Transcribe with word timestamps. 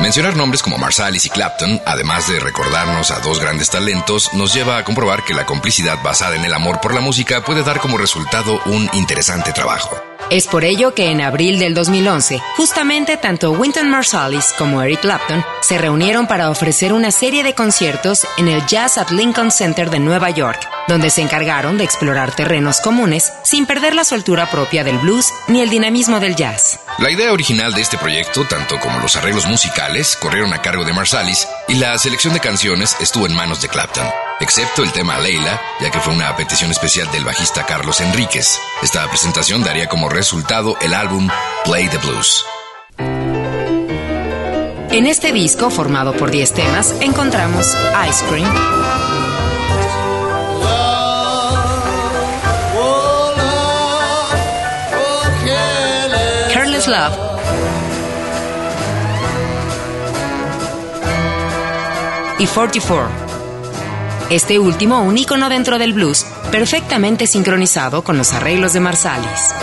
Mencionar 0.01 0.35
nombres 0.35 0.61
como 0.61 0.77
Marsalis 0.77 1.25
y 1.25 1.29
Clapton, 1.29 1.79
además 1.85 2.27
de 2.27 2.41
recordarnos 2.41 3.11
a 3.11 3.21
dos 3.21 3.39
grandes 3.39 3.69
talentos, 3.69 4.33
nos 4.33 4.53
lleva 4.53 4.77
a 4.77 4.83
comprobar 4.83 5.23
que 5.23 5.33
la 5.33 5.45
complicidad 5.45 6.03
basada 6.03 6.35
en 6.35 6.43
el 6.43 6.53
amor 6.53 6.81
por 6.81 6.93
la 6.93 6.99
música 6.99 7.45
puede 7.45 7.63
dar 7.63 7.79
como 7.79 7.97
resultado 7.97 8.59
un 8.65 8.89
interesante 8.91 9.53
trabajo. 9.53 9.95
Es 10.29 10.47
por 10.47 10.63
ello 10.63 10.93
que 10.93 11.11
en 11.11 11.21
abril 11.21 11.59
del 11.59 11.73
2011, 11.73 12.41
justamente 12.57 13.17
tanto 13.17 13.51
Wynton 13.51 13.89
Marsalis 13.89 14.53
como 14.57 14.81
Eric 14.81 15.01
Clapton 15.01 15.45
se 15.61 15.77
reunieron 15.77 16.27
para 16.27 16.49
ofrecer 16.49 16.93
una 16.93 17.11
serie 17.11 17.43
de 17.43 17.53
conciertos 17.53 18.25
en 18.37 18.47
el 18.47 18.65
Jazz 18.65 18.97
at 18.97 19.11
Lincoln 19.11 19.51
Center 19.51 19.89
de 19.89 19.99
Nueva 19.99 20.29
York, 20.31 20.67
donde 20.87 21.09
se 21.09 21.21
encargaron 21.21 21.77
de 21.77 21.83
explorar 21.83 22.35
terrenos 22.35 22.81
comunes 22.81 23.31
sin 23.43 23.65
perder 23.65 23.93
la 23.93 24.03
soltura 24.03 24.49
propia 24.49 24.83
del 24.83 24.97
blues 24.97 25.31
ni 25.47 25.61
el 25.61 25.69
dinamismo 25.69 26.19
del 26.19 26.35
jazz. 26.35 26.79
La 26.97 27.11
idea 27.11 27.31
original 27.31 27.73
de 27.73 27.81
este 27.81 27.97
proyecto, 27.97 28.45
tanto 28.45 28.79
como 28.79 28.99
los 28.99 29.15
arreglos 29.15 29.45
musicales, 29.47 30.17
corrieron 30.21 30.53
a 30.53 30.61
cargo 30.61 30.85
de 30.85 30.93
Marsalis 30.93 31.47
y 31.67 31.75
la 31.75 31.97
selección 31.97 32.33
de 32.33 32.39
canciones 32.39 32.95
estuvo 32.99 33.25
en 33.25 33.35
manos 33.35 33.61
de 33.61 33.69
Clapton 33.69 34.05
excepto 34.39 34.83
el 34.83 34.91
tema 34.91 35.19
Leila, 35.19 35.59
ya 35.79 35.91
que 35.91 35.99
fue 35.99 36.13
una 36.13 36.35
petición 36.35 36.71
especial 36.71 37.09
del 37.11 37.25
bajista 37.25 37.65
Carlos 37.65 38.01
Enríquez. 38.01 38.59
Esta 38.81 39.07
presentación 39.07 39.63
daría 39.63 39.87
como 39.87 40.09
resultado 40.09 40.77
el 40.81 40.93
álbum 40.93 41.29
Play 41.63 41.87
the 41.89 41.97
Blues. 41.97 42.45
En 44.91 45.07
este 45.07 45.33
disco, 45.33 45.69
formado 45.69 46.13
por 46.13 46.31
10 46.31 46.53
temas, 46.53 46.95
encontramos 47.01 47.67
Ice 48.07 48.25
Cream, 48.29 48.49
Love, 56.87 57.24
y 62.39 62.47
44. 62.47 63.09
Este 64.29 64.57
último 64.57 65.03
un 65.03 65.17
ícono 65.17 65.49
dentro 65.49 65.77
del 65.77 65.93
blues, 65.93 66.25
perfectamente 66.51 67.27
sincronizado 67.27 68.03
con 68.03 68.17
los 68.17 68.33
arreglos 68.33 68.73
de 68.73 68.79
Marsalis. 68.79 69.53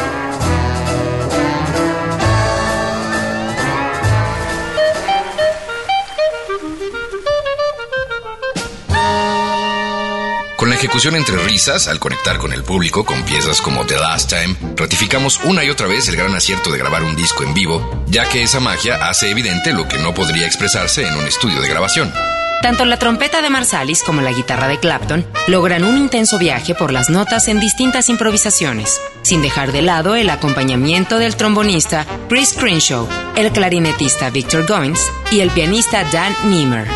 Con 10.56 10.69
la 10.69 10.77
ejecución 10.77 11.17
entre 11.17 11.39
risas, 11.39 11.89
al 11.89 11.98
conectar 11.98 12.39
con 12.39 12.53
el 12.53 12.62
público 12.62 13.05
con 13.05 13.25
piezas 13.25 13.61
como 13.61 13.84
The 13.84 13.97
Last 13.97 14.31
Time, 14.31 14.56
ratificamos 14.77 15.41
una 15.43 15.65
y 15.65 15.70
otra 15.70 15.89
vez 15.89 16.06
el 16.06 16.15
gran 16.15 16.33
acierto 16.37 16.70
de 16.70 16.78
grabar 16.78 17.03
un 17.03 17.17
disco 17.17 17.43
en 17.43 17.53
vivo, 17.53 18.05
ya 18.06 18.28
que 18.28 18.45
esa 18.45 18.61
magia 18.61 19.09
hace 19.09 19.28
evidente 19.28 19.73
lo 19.73 19.89
que 19.89 19.98
no 19.98 20.15
podría 20.15 20.47
expresarse 20.47 21.05
en 21.05 21.17
un 21.17 21.27
estudio 21.27 21.61
de 21.61 21.69
grabación. 21.69 22.12
Tanto 22.62 22.84
la 22.84 22.96
trompeta 22.96 23.42
de 23.42 23.50
Marsalis 23.50 24.05
como 24.05 24.20
la 24.20 24.30
guitarra 24.30 24.68
de 24.68 24.78
Clapton 24.78 25.27
logran 25.48 25.82
un 25.82 25.98
intenso 25.98 26.38
viaje 26.38 26.77
por 26.77 26.92
las 26.92 27.10
notas 27.10 27.48
en 27.48 27.58
distintas 27.58 28.08
improvisaciones, 28.08 29.00
sin 29.22 29.42
dejar 29.42 29.72
de 29.72 29.82
lado 29.82 30.14
el 30.14 30.30
acompañamiento 30.30 31.19
del 31.19 31.34
trombonista 31.34 32.06
Chris 32.28 32.54
Crenshaw, 32.56 33.08
el 33.34 33.50
clarinetista 33.50 34.30
Victor 34.30 34.64
Goins 34.64 35.10
y 35.32 35.41
el 35.41 35.50
pianista 35.50 36.04
Dan 36.04 36.34
Niemer. 36.44 36.86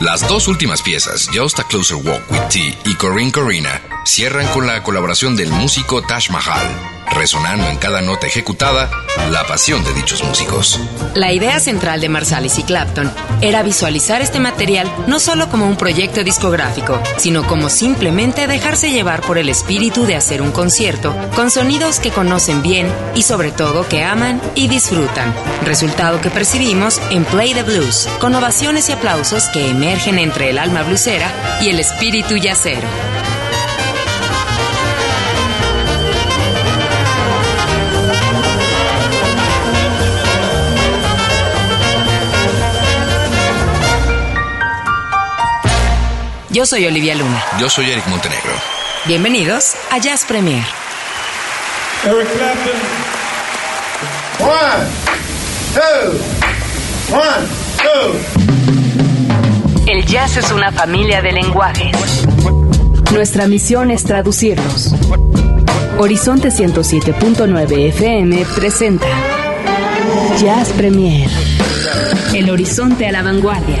Las 0.00 0.26
dos 0.26 0.48
últimas 0.48 0.82
piezas, 0.82 1.28
Just 1.32 1.60
a 1.60 1.64
Closer 1.64 1.96
Walk 1.96 2.28
with 2.28 2.40
T 2.50 2.76
y 2.86 2.94
Corinne 2.96 3.30
Corina, 3.30 3.80
cierran 4.04 4.48
con 4.48 4.66
la 4.66 4.82
colaboración 4.82 5.36
del 5.36 5.50
músico 5.50 6.02
Tash 6.02 6.28
Mahal, 6.30 6.60
resonando 7.14 7.68
en 7.68 7.76
cada 7.76 8.00
nota 8.02 8.26
ejecutada 8.26 8.90
la 9.30 9.46
pasión 9.46 9.84
de 9.84 9.92
dichos 9.94 10.22
músicos. 10.24 10.80
La 11.14 11.32
idea 11.32 11.60
central 11.60 12.00
de 12.00 12.08
Marsalis 12.08 12.58
y 12.58 12.62
Clapton 12.62 13.12
era 13.40 13.62
visualizar 13.62 14.22
este 14.22 14.40
material 14.40 14.90
no 15.06 15.20
solo 15.20 15.48
como 15.48 15.66
un 15.66 15.76
proyecto 15.76 16.24
discográfico, 16.24 17.00
sino 17.18 17.46
como 17.46 17.68
simplemente 17.68 18.46
dejarse 18.46 18.90
llevar 18.90 19.20
por 19.20 19.38
el 19.38 19.48
espíritu 19.48 20.04
de 20.04 20.16
hacer 20.16 20.42
un 20.42 20.52
concierto 20.52 21.14
con 21.34 21.50
sonidos 21.50 22.00
que 22.00 22.10
conocen 22.10 22.62
bien 22.62 22.92
y 23.14 23.22
sobre 23.22 23.52
todo 23.52 23.88
que 23.88 24.04
aman 24.04 24.40
y 24.54 24.68
disfrutan. 24.68 25.34
Resultado 25.64 26.20
que 26.20 26.30
percibimos 26.30 27.00
en 27.10 27.24
Play 27.24 27.54
the 27.54 27.62
Blues, 27.62 28.08
con 28.20 28.34
ovaciones 28.34 28.88
y 28.88 28.92
aplausos 28.92 29.44
que 29.48 29.70
emergen 29.70 30.18
entre 30.18 30.50
el 30.50 30.58
alma 30.58 30.82
blusera 30.82 31.60
y 31.60 31.68
el 31.68 31.80
espíritu 31.80 32.36
yacero. 32.36 32.88
Yo 46.52 46.66
soy 46.66 46.84
Olivia 46.86 47.14
Luna. 47.14 47.42
Yo 47.58 47.70
soy 47.70 47.90
Eric 47.90 48.06
Montenegro. 48.08 48.52
Bienvenidos 49.06 49.72
a 49.90 49.96
Jazz 49.96 50.26
Premier. 50.26 50.62
Eric 52.04 52.28
Clapton. 52.36 52.74
One, 54.38 54.86
two, 55.72 56.12
one, 57.16 57.48
two. 57.78 58.18
El 59.90 60.04
jazz 60.04 60.36
es 60.36 60.52
una 60.52 60.70
familia 60.72 61.22
de 61.22 61.32
lenguajes. 61.32 62.26
Nuestra 63.12 63.46
misión 63.46 63.90
es 63.90 64.04
traducirlos. 64.04 64.94
Horizonte 65.98 66.48
107.9 66.48 67.88
FM 67.88 68.44
presenta 68.54 69.06
Jazz 70.38 70.68
Premier. 70.74 71.30
El 72.34 72.50
horizonte 72.50 73.06
a 73.06 73.12
la 73.12 73.22
vanguardia. 73.22 73.80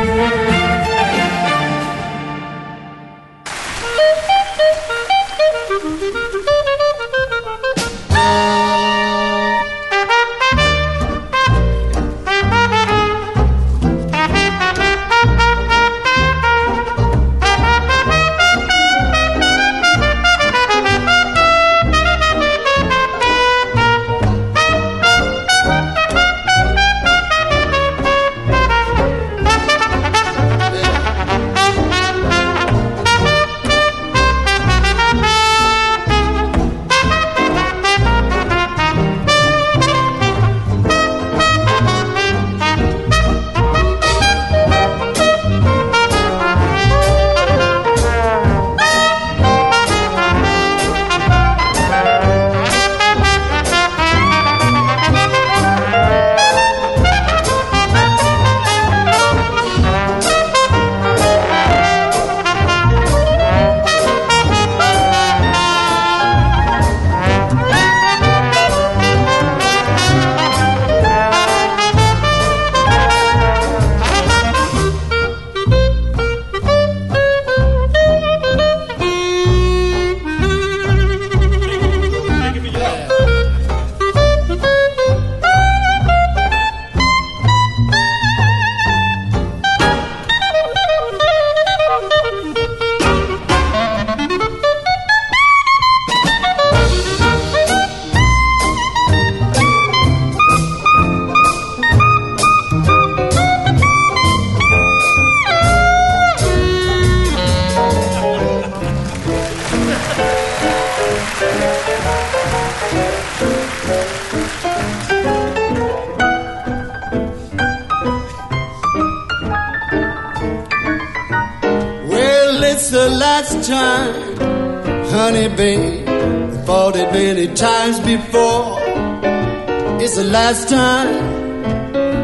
It's 130.03 130.15
the 130.15 130.23
last 130.23 130.67
time, 130.67 131.13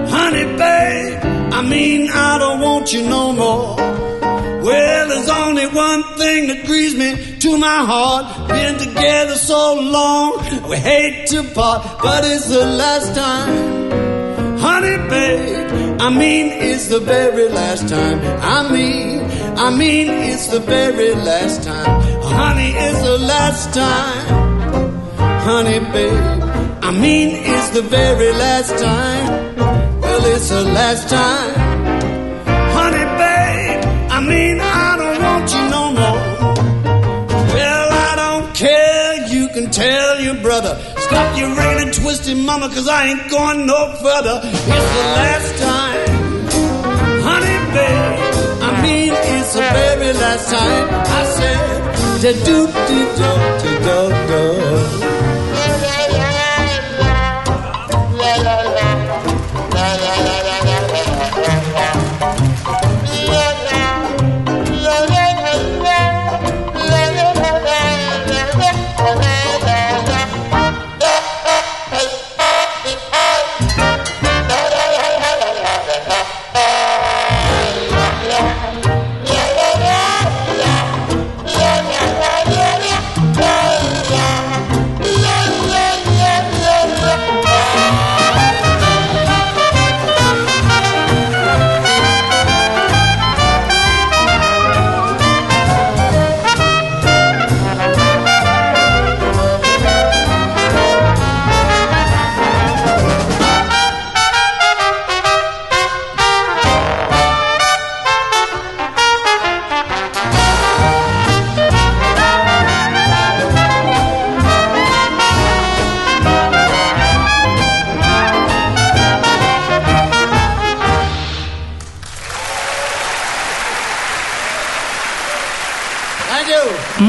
honey, 0.09 0.45
babe. 0.57 1.19
I 1.53 1.61
mean, 1.61 2.09
I 2.09 2.37
don't 2.39 2.59
want 2.59 2.91
you 2.91 3.03
no 3.07 3.31
more. 3.33 3.75
Well, 4.67 5.07
there's 5.07 5.29
only 5.29 5.67
one 5.67 6.03
thing 6.17 6.47
that 6.47 6.65
grieves 6.65 6.95
me 6.95 7.37
to 7.39 7.57
my 7.57 7.85
heart. 7.85 8.49
Been 8.49 8.77
together 8.77 9.35
so 9.35 9.75
long, 9.75 10.39
we 10.69 10.75
hate 10.75 11.27
to 11.27 11.43
part, 11.53 12.01
but 12.01 12.25
it's 12.25 12.49
the 12.49 12.65
last 12.65 13.15
time, 13.15 14.59
honey, 14.59 14.97
babe. 15.09 16.01
I 16.01 16.09
mean, 16.09 16.47
it's 16.51 16.87
the 16.87 16.99
very 16.99 17.47
last 17.49 17.87
time. 17.87 18.19
I 18.41 18.69
mean, 18.71 19.21
I 19.57 19.69
mean, 19.69 20.09
it's 20.09 20.47
the 20.47 20.59
very 20.59 21.13
last 21.15 21.63
time. 21.63 22.01
Honey, 22.23 22.71
it's 22.71 23.01
the 23.01 23.17
last 23.19 23.73
time. 23.73 24.46
Honey, 25.49 25.79
babe. 25.79 26.43
I 26.83 26.91
mean, 26.91 27.29
it's 27.31 27.69
the 27.69 27.81
very 27.81 28.33
last 28.33 28.71
time. 28.83 29.55
Well, 30.01 30.25
it's 30.35 30.49
the 30.49 30.63
last 30.63 31.07
time. 31.07 31.53
Honey, 32.75 33.05
babe. 33.21 34.11
I 34.11 34.19
mean, 34.19 34.59
I 34.59 34.97
don't 35.01 35.19
want 35.23 35.47
you 35.55 35.63
no 35.77 35.83
more. 36.01 36.19
Well, 37.55 37.87
I 38.09 38.13
don't 38.23 38.53
care. 38.53 39.25
You 39.29 39.47
can 39.47 39.71
tell 39.71 40.19
your 40.19 40.35
brother. 40.35 40.75
Stop 40.97 41.37
your 41.37 41.47
and 41.47 41.93
twisted 41.93 42.37
mama, 42.39 42.67
cause 42.67 42.89
I 42.89 43.07
ain't 43.07 43.31
going 43.31 43.65
no 43.65 43.95
further. 44.03 44.41
It's 44.43 44.89
the 44.99 45.05
last 45.21 45.51
time. 45.63 46.07
Honey, 47.23 47.59
babe. 47.71 48.19
I 48.67 48.81
mean, 48.81 49.13
it's 49.15 49.53
the 49.53 49.61
very 49.61 50.11
last 50.11 50.45
time 50.51 50.85
I 50.91 51.23
said, 51.37 52.21
da 52.21 52.31
do 52.43 52.57
do 52.89 52.99
do 53.19 53.29
do 53.63 53.71
do 53.87 54.27
do. 54.27 55.16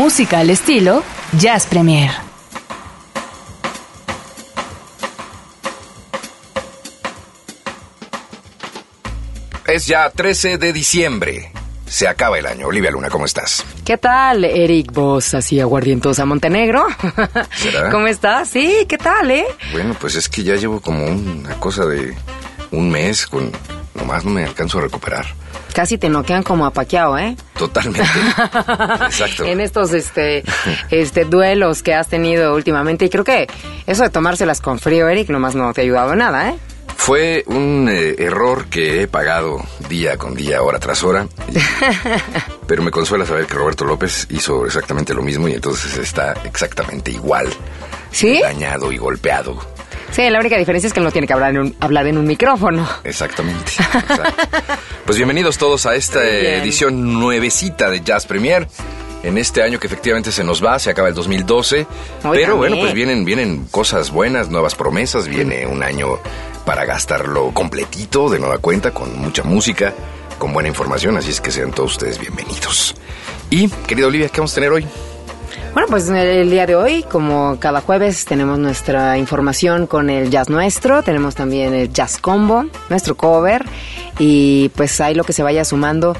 Música 0.09 0.39
al 0.39 0.49
estilo 0.49 1.05
Jazz 1.39 1.67
Premier. 1.67 2.11
Es 9.67 9.87
ya 9.87 10.09
13 10.09 10.57
de 10.57 10.73
diciembre. 10.73 11.53
Se 11.85 12.09
acaba 12.09 12.39
el 12.39 12.47
año. 12.47 12.69
Olivia 12.69 12.91
Luna, 12.91 13.11
¿cómo 13.11 13.27
estás? 13.27 13.63
¿Qué 13.85 13.99
tal, 13.99 14.47
Eric? 14.47 14.93
Vos 14.93 15.35
así 15.35 15.61
aguardientosa 15.61 16.25
Montenegro. 16.25 16.87
¿Será? 17.55 17.91
¿Cómo 17.91 18.07
estás? 18.07 18.49
Sí, 18.49 18.87
¿qué 18.89 18.97
tal, 18.97 19.31
eh? 19.31 19.45
Bueno, 19.73 19.95
pues 20.01 20.15
es 20.15 20.31
que 20.31 20.43
ya 20.43 20.57
llevo 20.57 20.81
como 20.81 21.05
una 21.05 21.61
cosa 21.61 21.85
de 21.85 22.17
un 22.71 22.89
mes 22.91 23.27
con... 23.27 23.53
Nomás 23.99 24.25
no 24.25 24.31
me 24.31 24.45
alcanzo 24.45 24.79
a 24.79 24.83
recuperar. 24.83 25.27
Casi 25.75 25.99
te 25.99 26.09
noquean 26.09 26.43
como 26.43 26.65
apaqueado, 26.67 27.19
¿eh? 27.19 27.37
Totalmente. 27.56 28.00
Exacto. 29.06 29.45
en 29.45 29.61
estos 29.61 29.93
este, 29.93 30.43
este 30.91 31.25
duelos 31.25 31.83
que 31.83 31.95
has 31.95 32.09
tenido 32.09 32.55
últimamente. 32.55 33.05
Y 33.05 33.11
creo 33.11 33.25
que 33.25 33.47
eso 33.87 34.03
de 34.03 34.11
tomárselas 34.11 34.61
con 34.61 34.79
frío, 34.79 35.09
Eric, 35.09 35.29
nomás 35.31 35.55
no 35.55 35.73
te 35.73 35.81
ha 35.81 35.85
ayudado 35.85 36.12
en 36.12 36.19
nada, 36.19 36.50
¿eh? 36.50 36.59
Fue 36.97 37.45
un 37.47 37.89
eh, 37.91 38.17
error 38.19 38.67
que 38.67 39.03
he 39.03 39.06
pagado 39.09 39.62
día 39.89 40.17
con 40.17 40.35
día, 40.35 40.62
hora 40.62 40.79
tras 40.79 41.03
hora. 41.05 41.27
Y- 41.53 41.59
pero 42.67 42.83
me 42.83 42.91
consuela 42.91 43.25
saber 43.25 43.47
que 43.47 43.55
Roberto 43.55 43.85
López 43.85 44.26
hizo 44.31 44.67
exactamente 44.67 45.14
lo 45.14 45.23
mismo 45.23 45.49
y 45.49 45.52
entonces 45.55 45.97
está 45.97 46.33
exactamente 46.45 47.11
igual. 47.11 47.49
¿Sí? 48.11 48.40
Dañado 48.43 48.90
y 48.90 48.99
golpeado. 48.99 49.59
Sí, 50.11 50.29
la 50.31 50.41
única 50.41 50.57
diferencia 50.57 50.88
es 50.88 50.93
que 50.93 51.00
él 51.00 51.05
no 51.05 51.12
tiene 51.12 51.27
que 51.27 51.33
hablar 51.33 51.50
en 51.50 51.59
un, 51.59 51.77
hablar 51.81 52.07
en 52.07 52.19
un 52.19 52.27
micrófono. 52.27 52.88
Exactamente. 53.05 53.73
Pues 55.05 55.17
bienvenidos 55.17 55.57
todos 55.57 55.87
a 55.87 55.95
esta 55.95 56.21
bien. 56.21 56.61
edición 56.61 57.19
nuevecita 57.19 57.88
de 57.88 58.03
Jazz 58.03 58.27
Premier. 58.27 58.69
En 59.23 59.38
este 59.38 59.62
año 59.62 59.81
que 59.81 59.87
efectivamente 59.87 60.31
se 60.31 60.45
nos 60.45 60.62
va, 60.62 60.79
se 60.79 60.91
acaba 60.91 61.09
el 61.09 61.15
2012. 61.15 61.79
Hoy 61.79 61.87
pero 62.21 62.31
también. 62.33 62.57
bueno, 62.59 62.77
pues 62.77 62.93
vienen, 62.93 63.25
vienen 63.25 63.65
cosas 63.71 64.11
buenas, 64.11 64.50
nuevas 64.50 64.75
promesas. 64.75 65.27
Viene 65.27 65.67
un 65.67 65.83
año 65.83 66.19
para 66.67 66.85
gastarlo 66.85 67.53
completito, 67.55 68.29
de 68.29 68.38
nueva 68.38 68.59
cuenta, 68.59 68.91
con 68.91 69.19
mucha 69.19 69.43
música, 69.45 69.95
con 70.38 70.53
buena 70.53 70.69
información. 70.69 71.17
Así 71.17 71.31
es 71.31 71.41
que 71.41 71.53
sean 71.53 71.73
todos 71.73 71.93
ustedes 71.93 72.19
bienvenidos. 72.21 72.95
Y, 73.49 73.69
querida 73.69 74.09
Olivia, 74.09 74.29
¿qué 74.29 74.41
vamos 74.43 74.53
a 74.53 74.57
tener 74.57 74.73
hoy? 74.73 74.87
Bueno, 75.78 75.90
pues 75.92 76.08
el 76.08 76.50
día 76.50 76.66
de 76.66 76.75
hoy, 76.75 77.04
como 77.08 77.56
cada 77.61 77.80
jueves, 77.82 78.25
tenemos 78.25 78.58
nuestra 78.58 79.16
información 79.16 79.87
con 79.87 80.11
el 80.11 80.28
jazz 80.28 80.49
nuestro, 80.49 81.04
tenemos 81.04 81.37
también 81.37 81.73
el 81.73 81.92
jazz 81.92 82.18
combo, 82.18 82.64
nuestro 82.90 83.16
cover, 83.16 83.64
y 84.18 84.70
pues 84.70 85.00
ahí 85.00 85.14
lo 85.14 85.23
que 85.23 85.32
se 85.32 85.44
vaya 85.44 85.64
sumando, 85.64 86.16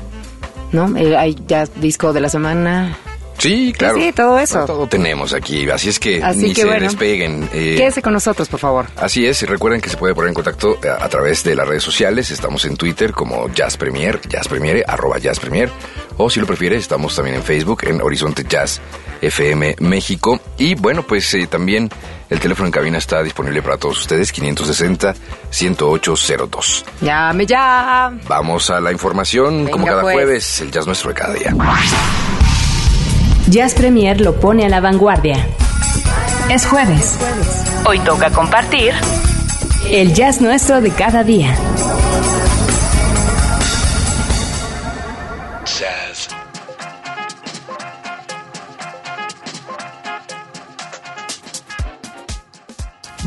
¿no? 0.71 0.97
Eh, 0.97 1.17
Hay 1.17 1.37
jazz 1.49 1.73
disco 1.75 2.13
de 2.13 2.21
la 2.21 2.29
semana. 2.29 2.97
Sí, 3.39 3.73
claro. 3.77 3.99
sí, 3.99 4.13
todo 4.13 4.39
eso. 4.39 4.65
Todo 4.65 4.87
tenemos 4.87 5.33
aquí, 5.35 5.69
así 5.71 5.89
es 5.89 5.99
que 5.99 6.23
Así 6.23 6.39
ni 6.41 6.49
que 6.55 6.61
se 6.63 6.67
bueno. 6.67 6.83
despeguen. 6.85 7.49
eh, 7.53 7.75
Quédese 7.79 8.01
con 8.01 8.13
nosotros, 8.13 8.49
por 8.49 8.61
favor. 8.61 8.87
Así 8.97 9.27
es, 9.27 9.43
y 9.43 9.47
recuerden 9.47 9.81
que 9.81 9.89
se 9.91 9.97
puede 9.97 10.15
poner 10.15 10.29
en 10.29 10.35
contacto 10.35 10.79
eh, 10.85 10.89
a, 10.89 11.05
a 11.05 11.09
través 11.09 11.43
de 11.43 11.57
las 11.57 11.67
redes 11.67 11.83
sociales. 11.83 12.31
Estamos 12.31 12.65
en 12.65 12.77
Twitter 12.77 13.11
como 13.11 13.49
Jazz 13.53 13.77
Premier, 13.77 14.21
Jazz 14.29 14.47
Premier, 14.47 14.85
arroba 14.87 15.19
Jazz 15.19 15.41
Premier. 15.41 15.69
O 16.19 16.29
si 16.29 16.41
lo 16.41 16.47
prefiere, 16.47 16.77
estamos 16.77 17.15
también 17.15 17.37
en 17.37 17.43
Facebook 17.45 17.85
en 17.85 18.03
Horizonte 18.03 18.45
Jazz 18.49 18.81
FM 19.23 19.77
México. 19.79 20.41
Y 20.59 20.75
bueno, 20.75 21.05
pues 21.05 21.33
eh, 21.35 21.47
también 21.47 21.89
el 22.29 22.41
teléfono 22.41 22.67
en 22.67 22.73
cabina 22.73 22.99
está 22.99 23.23
disponible 23.23 23.63
para 23.63 23.77
todos 23.79 24.01
ustedes, 24.01 24.35
560-10802. 24.35 26.85
Llame 27.01 27.47
ya. 27.47 28.13
Vamos 28.27 28.69
a 28.71 28.81
la 28.81 28.91
información, 28.91 29.59
Venga, 29.59 29.71
como 29.71 29.87
cada 29.87 30.03
pues. 30.03 30.15
jueves, 30.15 30.61
el 30.61 30.73
jazz 30.73 30.87
nuestro 30.87 31.11
de 31.11 31.15
cada 31.15 31.35
día. 31.35 31.55
Jazz 33.49 33.75
Premier 33.75 34.21
lo 34.21 34.35
pone 34.39 34.67
a 34.67 34.69
la 34.69 34.81
vanguardia. 34.81 35.47
Es 36.51 36.67
jueves. 36.67 37.17
Hoy 37.87 38.01
toca 38.01 38.31
compartir 38.31 38.93
el 39.89 40.13
jazz 40.15 40.41
nuestro 40.41 40.81
de 40.81 40.91
cada 40.91 41.23
día. 41.23 41.55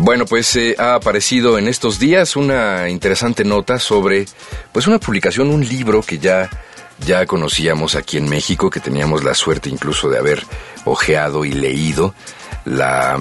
Bueno, 0.04 0.26
pues 0.26 0.56
eh, 0.56 0.76
ha 0.80 0.96
aparecido 0.96 1.60
en 1.60 1.68
estos 1.68 2.00
días 2.00 2.36
una 2.36 2.90
interesante 2.90 3.44
nota 3.44 3.78
sobre, 3.78 4.26
pues 4.72 4.88
una 4.88 5.00
publicación, 5.00 5.52
un 5.52 5.64
libro 5.64 6.02
que 6.02 6.18
ya, 6.18 6.50
ya 7.06 7.28
conocíamos 7.28 7.94
aquí 7.94 8.18
en 8.18 8.28
México, 8.28 8.72
que 8.72 8.80
teníamos 8.80 9.24
la 9.24 9.36
suerte 9.36 9.70
incluso 9.70 10.10
de 10.10 10.18
haber 10.18 10.44
ojeado 10.86 11.46
y 11.46 11.52
leído, 11.52 12.16
la 12.66 13.20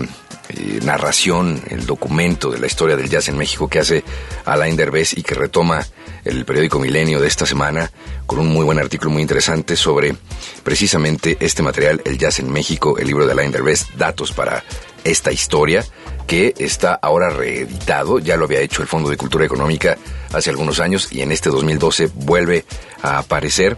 eh, 0.49 0.81
narración, 0.83 1.63
el 1.69 1.85
documento 1.85 2.51
de 2.51 2.59
la 2.59 2.67
historia 2.67 2.97
del 2.97 3.11
jazz 3.11 3.29
en 3.29 3.37
México 3.37 3.69
que 3.69 3.81
hace 3.81 4.03
Alain 4.47 4.75
Derbez 4.75 5.19
y 5.19 5.23
que 5.23 5.35
retoma 5.35 5.87
el 6.25 6.47
periódico 6.47 6.79
Milenio 6.79 7.21
de 7.21 7.29
esta 7.29 7.45
semana 7.45 7.91
con 8.25 8.39
un 8.39 8.49
muy 8.49 8.65
buen 8.65 8.79
artículo 8.79 9.11
muy 9.11 9.21
interesante 9.21 9.77
sobre 9.77 10.17
precisamente 10.63 11.37
este 11.41 11.63
material, 11.63 12.01
el 12.07 12.17
jazz 12.17 12.39
en 12.39 12.51
México, 12.51 12.97
el 12.97 13.07
libro 13.07 13.27
de 13.27 13.33
Alain 13.33 13.53
Derbez, 13.53 13.87
datos 13.99 14.33
para 14.33 14.65
esta 15.05 15.33
historia 15.33 15.85
que 16.27 16.55
está 16.59 16.95
ahora 16.95 17.31
reeditado, 17.31 18.19
ya 18.21 18.37
lo 18.37 18.45
había 18.45 18.61
hecho 18.61 18.83
el 18.83 18.89
Fondo 18.89 19.11
de 19.11 19.17
Cultura 19.17 19.45
Económica 19.45 19.99
hace 20.33 20.51
algunos 20.51 20.79
años 20.79 21.09
y 21.11 21.23
en 21.23 21.33
este 21.33 21.51
2012 21.51 22.11
vuelve 22.15 22.65
a 23.03 23.19
aparecer 23.19 23.77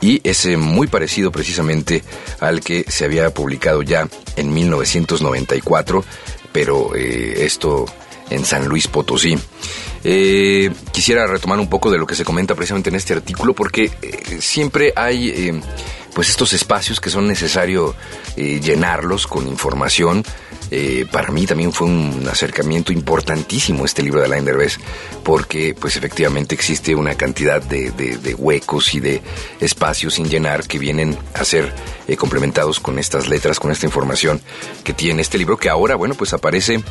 y 0.00 0.20
es 0.24 0.44
eh, 0.46 0.56
muy 0.56 0.86
parecido 0.88 1.30
precisamente 1.30 2.02
al 2.40 2.60
que 2.60 2.84
se 2.88 3.04
había 3.04 3.30
publicado 3.30 3.82
ya 3.82 4.08
en 4.36 4.52
1994, 4.52 6.04
pero 6.52 6.94
eh, 6.94 7.44
esto 7.44 7.86
en 8.30 8.44
San 8.44 8.66
Luis 8.66 8.88
Potosí. 8.88 9.38
Eh, 10.04 10.70
quisiera 10.92 11.26
retomar 11.26 11.58
un 11.58 11.68
poco 11.68 11.90
de 11.90 11.98
lo 11.98 12.06
que 12.06 12.14
se 12.14 12.24
comenta 12.24 12.54
precisamente 12.54 12.90
en 12.90 12.96
este 12.96 13.14
artículo 13.14 13.54
porque 13.54 13.90
siempre 14.40 14.92
hay 14.94 15.62
pues 16.16 16.30
estos 16.30 16.52
espacios 16.52 16.98
que 16.98 17.10
son 17.10 17.28
necesario 17.28 17.94
llenarlos 18.36 19.28
con 19.28 19.46
información 19.46 20.24
eh, 20.70 21.06
para 21.10 21.30
mí 21.30 21.46
también 21.46 21.72
fue 21.72 21.86
un 21.86 22.26
acercamiento 22.30 22.92
importantísimo 22.92 23.84
este 23.84 24.02
libro 24.02 24.20
de 24.20 24.26
Alain 24.26 24.44
Derbez, 24.44 24.78
porque 25.22 25.76
pues 25.78 25.96
efectivamente 25.96 26.54
existe 26.54 26.94
una 26.94 27.14
cantidad 27.14 27.62
de, 27.62 28.34
huecos 28.36 28.94
y 28.94 29.00
de 29.00 29.22
espacios 29.60 30.14
sin 30.14 30.28
llenar 30.28 30.66
que 30.66 30.78
vienen 30.78 31.16
a 31.34 31.44
ser 31.44 31.72
eh, 32.08 32.16
complementados 32.16 32.80
con 32.80 32.98
estas 32.98 33.28
letras, 33.28 33.60
con 33.60 33.70
esta 33.70 33.86
información 33.86 34.40
que 34.82 34.92
tiene 34.92 35.22
este 35.22 35.38
libro, 35.38 35.56
que 35.56 35.70
ahora, 35.70 35.94
bueno, 35.94 36.14
pues 36.14 36.32
aparece, 36.32 36.82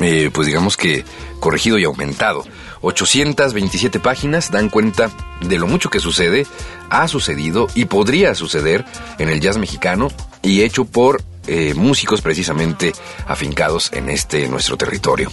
eh, 0.00 0.30
pues 0.32 0.46
digamos 0.46 0.76
que 0.76 1.04
corregido 1.38 1.78
y 1.78 1.84
aumentado. 1.84 2.44
827 2.80 4.00
páginas 4.00 4.50
dan 4.50 4.68
cuenta 4.68 5.10
de 5.40 5.58
lo 5.58 5.66
mucho 5.66 5.90
que 5.90 6.00
sucede, 6.00 6.46
ha 6.90 7.08
sucedido 7.08 7.66
y 7.74 7.86
podría 7.86 8.34
suceder 8.34 8.84
en 9.18 9.28
el 9.28 9.40
jazz 9.40 9.58
mexicano 9.58 10.08
y 10.42 10.62
hecho 10.62 10.84
por 10.84 11.22
eh, 11.46 11.74
músicos 11.74 12.20
precisamente 12.20 12.92
afincados 13.26 13.90
en 13.92 14.10
este 14.10 14.48
nuestro 14.48 14.76
territorio. 14.76 15.30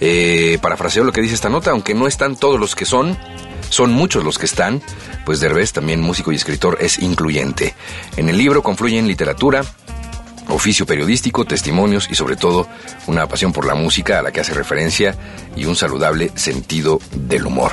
Eh, 0.00 0.58
parafraseo 0.60 1.04
lo 1.04 1.12
que 1.12 1.20
dice 1.20 1.34
esta 1.34 1.48
nota, 1.48 1.70
aunque 1.70 1.94
no 1.94 2.06
están 2.06 2.36
todos 2.36 2.58
los 2.58 2.74
que 2.74 2.84
son, 2.84 3.16
son 3.68 3.92
muchos 3.92 4.24
los 4.24 4.38
que 4.38 4.46
están, 4.46 4.82
pues 5.24 5.40
Derbez, 5.40 5.72
también 5.72 6.00
músico 6.00 6.32
y 6.32 6.36
escritor, 6.36 6.78
es 6.80 6.98
incluyente. 6.98 7.74
En 8.16 8.28
el 8.28 8.36
libro 8.36 8.62
confluyen 8.62 9.06
literatura, 9.06 9.64
oficio 10.48 10.86
periodístico, 10.86 11.44
testimonios 11.44 12.08
y 12.10 12.14
sobre 12.14 12.36
todo 12.36 12.68
una 13.06 13.26
pasión 13.26 13.52
por 13.52 13.66
la 13.66 13.74
música 13.74 14.18
a 14.18 14.22
la 14.22 14.32
que 14.32 14.40
hace 14.40 14.54
referencia 14.54 15.16
y 15.56 15.64
un 15.64 15.76
saludable 15.76 16.30
sentido 16.34 17.00
del 17.12 17.46
humor. 17.46 17.72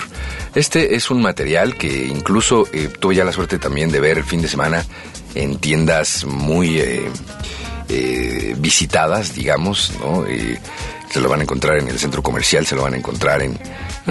Este 0.56 0.96
es 0.96 1.12
un 1.12 1.22
material 1.22 1.76
que 1.76 2.08
incluso 2.08 2.68
eh, 2.74 2.90
tuve 3.00 3.16
ya 3.16 3.24
la 3.24 3.32
suerte 3.32 3.60
también 3.60 3.92
de 3.92 4.00
ver 4.00 4.18
el 4.18 4.24
fin 4.24 4.42
de 4.42 4.48
semana 4.48 4.86
en 5.36 5.58
tiendas 5.58 6.26
muy 6.26 6.80
eh, 6.80 7.10
eh, 7.90 8.56
visitadas, 8.58 9.36
digamos, 9.36 9.94
¿no? 10.00 10.26
se 11.10 11.22
lo 11.22 11.30
van 11.30 11.40
a 11.40 11.44
encontrar 11.44 11.78
en 11.80 11.88
el 11.88 11.98
centro 11.98 12.22
comercial, 12.22 12.66
se 12.66 12.76
lo 12.76 12.84
van 12.84 12.94
a 12.94 12.98
encontrar 12.98 13.42
en... 13.42 13.58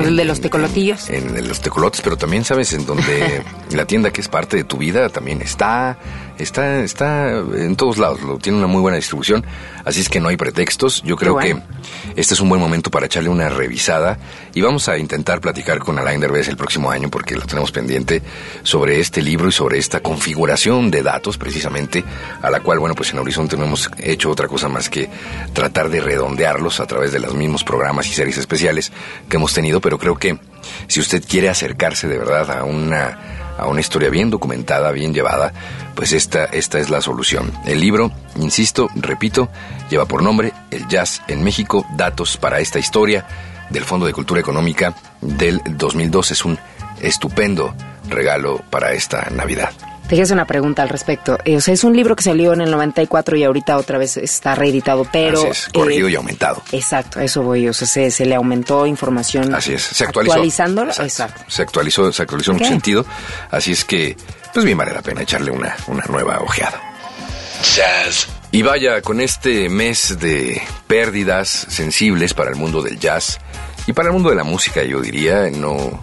el 0.04 0.16
de 0.16 0.24
los 0.24 0.40
tecolotillos. 0.40 1.10
En, 1.10 1.36
en, 1.36 1.48
los 1.48 1.60
tecolotes, 1.60 2.00
pero 2.00 2.16
también, 2.16 2.44
¿sabes? 2.44 2.72
En 2.72 2.86
donde 2.86 3.42
la 3.70 3.86
tienda 3.86 4.10
que 4.10 4.20
es 4.20 4.28
parte 4.28 4.56
de 4.56 4.64
tu 4.64 4.78
vida 4.78 5.08
también 5.08 5.42
está 5.42 5.98
está, 6.38 6.80
está 6.80 7.30
en 7.30 7.76
todos 7.76 7.98
lados, 7.98 8.22
lo, 8.22 8.38
tiene 8.38 8.58
una 8.58 8.66
muy 8.66 8.80
buena 8.80 8.96
distribución, 8.96 9.44
así 9.84 10.00
es 10.00 10.08
que 10.08 10.20
no 10.20 10.28
hay 10.28 10.36
pretextos. 10.36 11.02
Yo 11.02 11.16
creo 11.16 11.36
que 11.36 11.60
este 12.16 12.34
es 12.34 12.40
un 12.40 12.48
buen 12.48 12.60
momento 12.60 12.90
para 12.90 13.06
echarle 13.06 13.28
una 13.28 13.48
revisada 13.48 14.18
y 14.58 14.60
vamos 14.60 14.88
a 14.88 14.98
intentar 14.98 15.40
platicar 15.40 15.78
con 15.78 16.00
Alain 16.00 16.18
Derbez 16.18 16.48
el 16.48 16.56
próximo 16.56 16.90
año, 16.90 17.08
porque 17.10 17.36
lo 17.36 17.42
tenemos 17.42 17.70
pendiente, 17.70 18.22
sobre 18.64 18.98
este 18.98 19.22
libro 19.22 19.46
y 19.48 19.52
sobre 19.52 19.78
esta 19.78 20.00
configuración 20.00 20.90
de 20.90 21.04
datos, 21.04 21.38
precisamente, 21.38 22.02
a 22.42 22.50
la 22.50 22.58
cual, 22.58 22.80
bueno, 22.80 22.96
pues 22.96 23.12
en 23.12 23.20
Horizonte 23.20 23.56
no 23.56 23.66
hemos 23.66 23.88
hecho 23.98 24.28
otra 24.28 24.48
cosa 24.48 24.68
más 24.68 24.90
que 24.90 25.08
tratar 25.52 25.90
de 25.90 26.00
redondearlos 26.00 26.80
a 26.80 26.88
través 26.88 27.12
de 27.12 27.20
los 27.20 27.34
mismos 27.34 27.62
programas 27.62 28.08
y 28.08 28.14
series 28.14 28.36
especiales 28.36 28.90
que 29.28 29.36
hemos 29.36 29.54
tenido, 29.54 29.80
pero 29.80 29.96
creo 29.96 30.16
que 30.16 30.40
si 30.88 30.98
usted 30.98 31.22
quiere 31.24 31.48
acercarse 31.48 32.08
de 32.08 32.18
verdad 32.18 32.50
a 32.50 32.64
una 32.64 33.36
a 33.58 33.66
una 33.66 33.80
historia 33.80 34.08
bien 34.08 34.30
documentada, 34.30 34.92
bien 34.92 35.12
llevada, 35.12 35.52
pues 35.96 36.12
esta, 36.12 36.44
esta 36.44 36.78
es 36.78 36.90
la 36.90 37.00
solución. 37.00 37.52
El 37.66 37.80
libro, 37.80 38.12
insisto, 38.36 38.88
repito, 38.94 39.48
lleva 39.90 40.06
por 40.06 40.22
nombre 40.22 40.52
El 40.70 40.86
Jazz 40.86 41.22
en 41.26 41.42
México, 41.42 41.84
datos 41.96 42.36
para 42.36 42.60
esta 42.60 42.78
historia 42.78 43.26
del 43.70 43.84
Fondo 43.84 44.06
de 44.06 44.12
Cultura 44.12 44.40
Económica 44.40 44.94
del 45.20 45.60
2002. 45.66 46.30
Es 46.30 46.44
un 46.44 46.58
estupendo 47.00 47.74
regalo 48.08 48.62
para 48.70 48.92
esta 48.92 49.28
Navidad. 49.30 49.70
Te 50.08 50.32
una 50.32 50.46
pregunta 50.46 50.82
al 50.82 50.88
respecto. 50.88 51.38
Eh, 51.44 51.58
o 51.58 51.60
sea, 51.60 51.74
es 51.74 51.84
un 51.84 51.94
libro 51.94 52.16
que 52.16 52.22
salió 52.22 52.54
en 52.54 52.62
el 52.62 52.70
94 52.70 53.36
y 53.36 53.44
ahorita 53.44 53.76
otra 53.76 53.98
vez 53.98 54.16
está 54.16 54.54
reeditado, 54.54 55.06
pero... 55.12 55.38
Así 55.38 55.48
es, 55.48 55.68
corrido 55.68 56.08
eh, 56.08 56.12
y 56.12 56.14
aumentado. 56.14 56.62
Exacto, 56.72 57.20
eso 57.20 57.42
voy. 57.42 57.68
O 57.68 57.74
sea, 57.74 58.10
se, 58.10 58.24
le 58.24 58.34
aumentó 58.34 58.86
información. 58.86 59.54
Así 59.54 59.74
es, 59.74 59.82
se 59.82 60.04
actualizó. 60.04 60.32
Actualizándolo, 60.32 60.92
exacto. 60.92 61.42
Se 61.46 61.60
actualizó, 61.60 62.10
se 62.10 62.22
actualizó 62.22 62.52
en 62.52 62.62
un 62.62 62.64
sentido. 62.64 63.04
Así 63.50 63.72
es 63.72 63.84
que, 63.84 64.16
pues 64.54 64.64
bien 64.64 64.78
vale 64.78 64.94
la 64.94 65.02
pena 65.02 65.20
echarle 65.20 65.50
una, 65.50 65.76
una 65.88 66.04
nueva 66.08 66.40
ojeada. 66.40 66.80
Jazz. 67.76 68.28
Y 68.50 68.62
vaya, 68.62 69.02
con 69.02 69.20
este 69.20 69.68
mes 69.68 70.18
de 70.18 70.62
pérdidas 70.86 71.48
sensibles 71.48 72.34
para 72.34 72.50
el 72.50 72.56
mundo 72.56 72.82
del 72.82 72.98
jazz 72.98 73.38
y 73.86 73.92
para 73.92 74.08
el 74.08 74.14
mundo 74.14 74.30
de 74.30 74.36
la 74.36 74.44
música, 74.44 74.82
yo 74.82 75.00
diría, 75.00 75.50
no, 75.50 76.00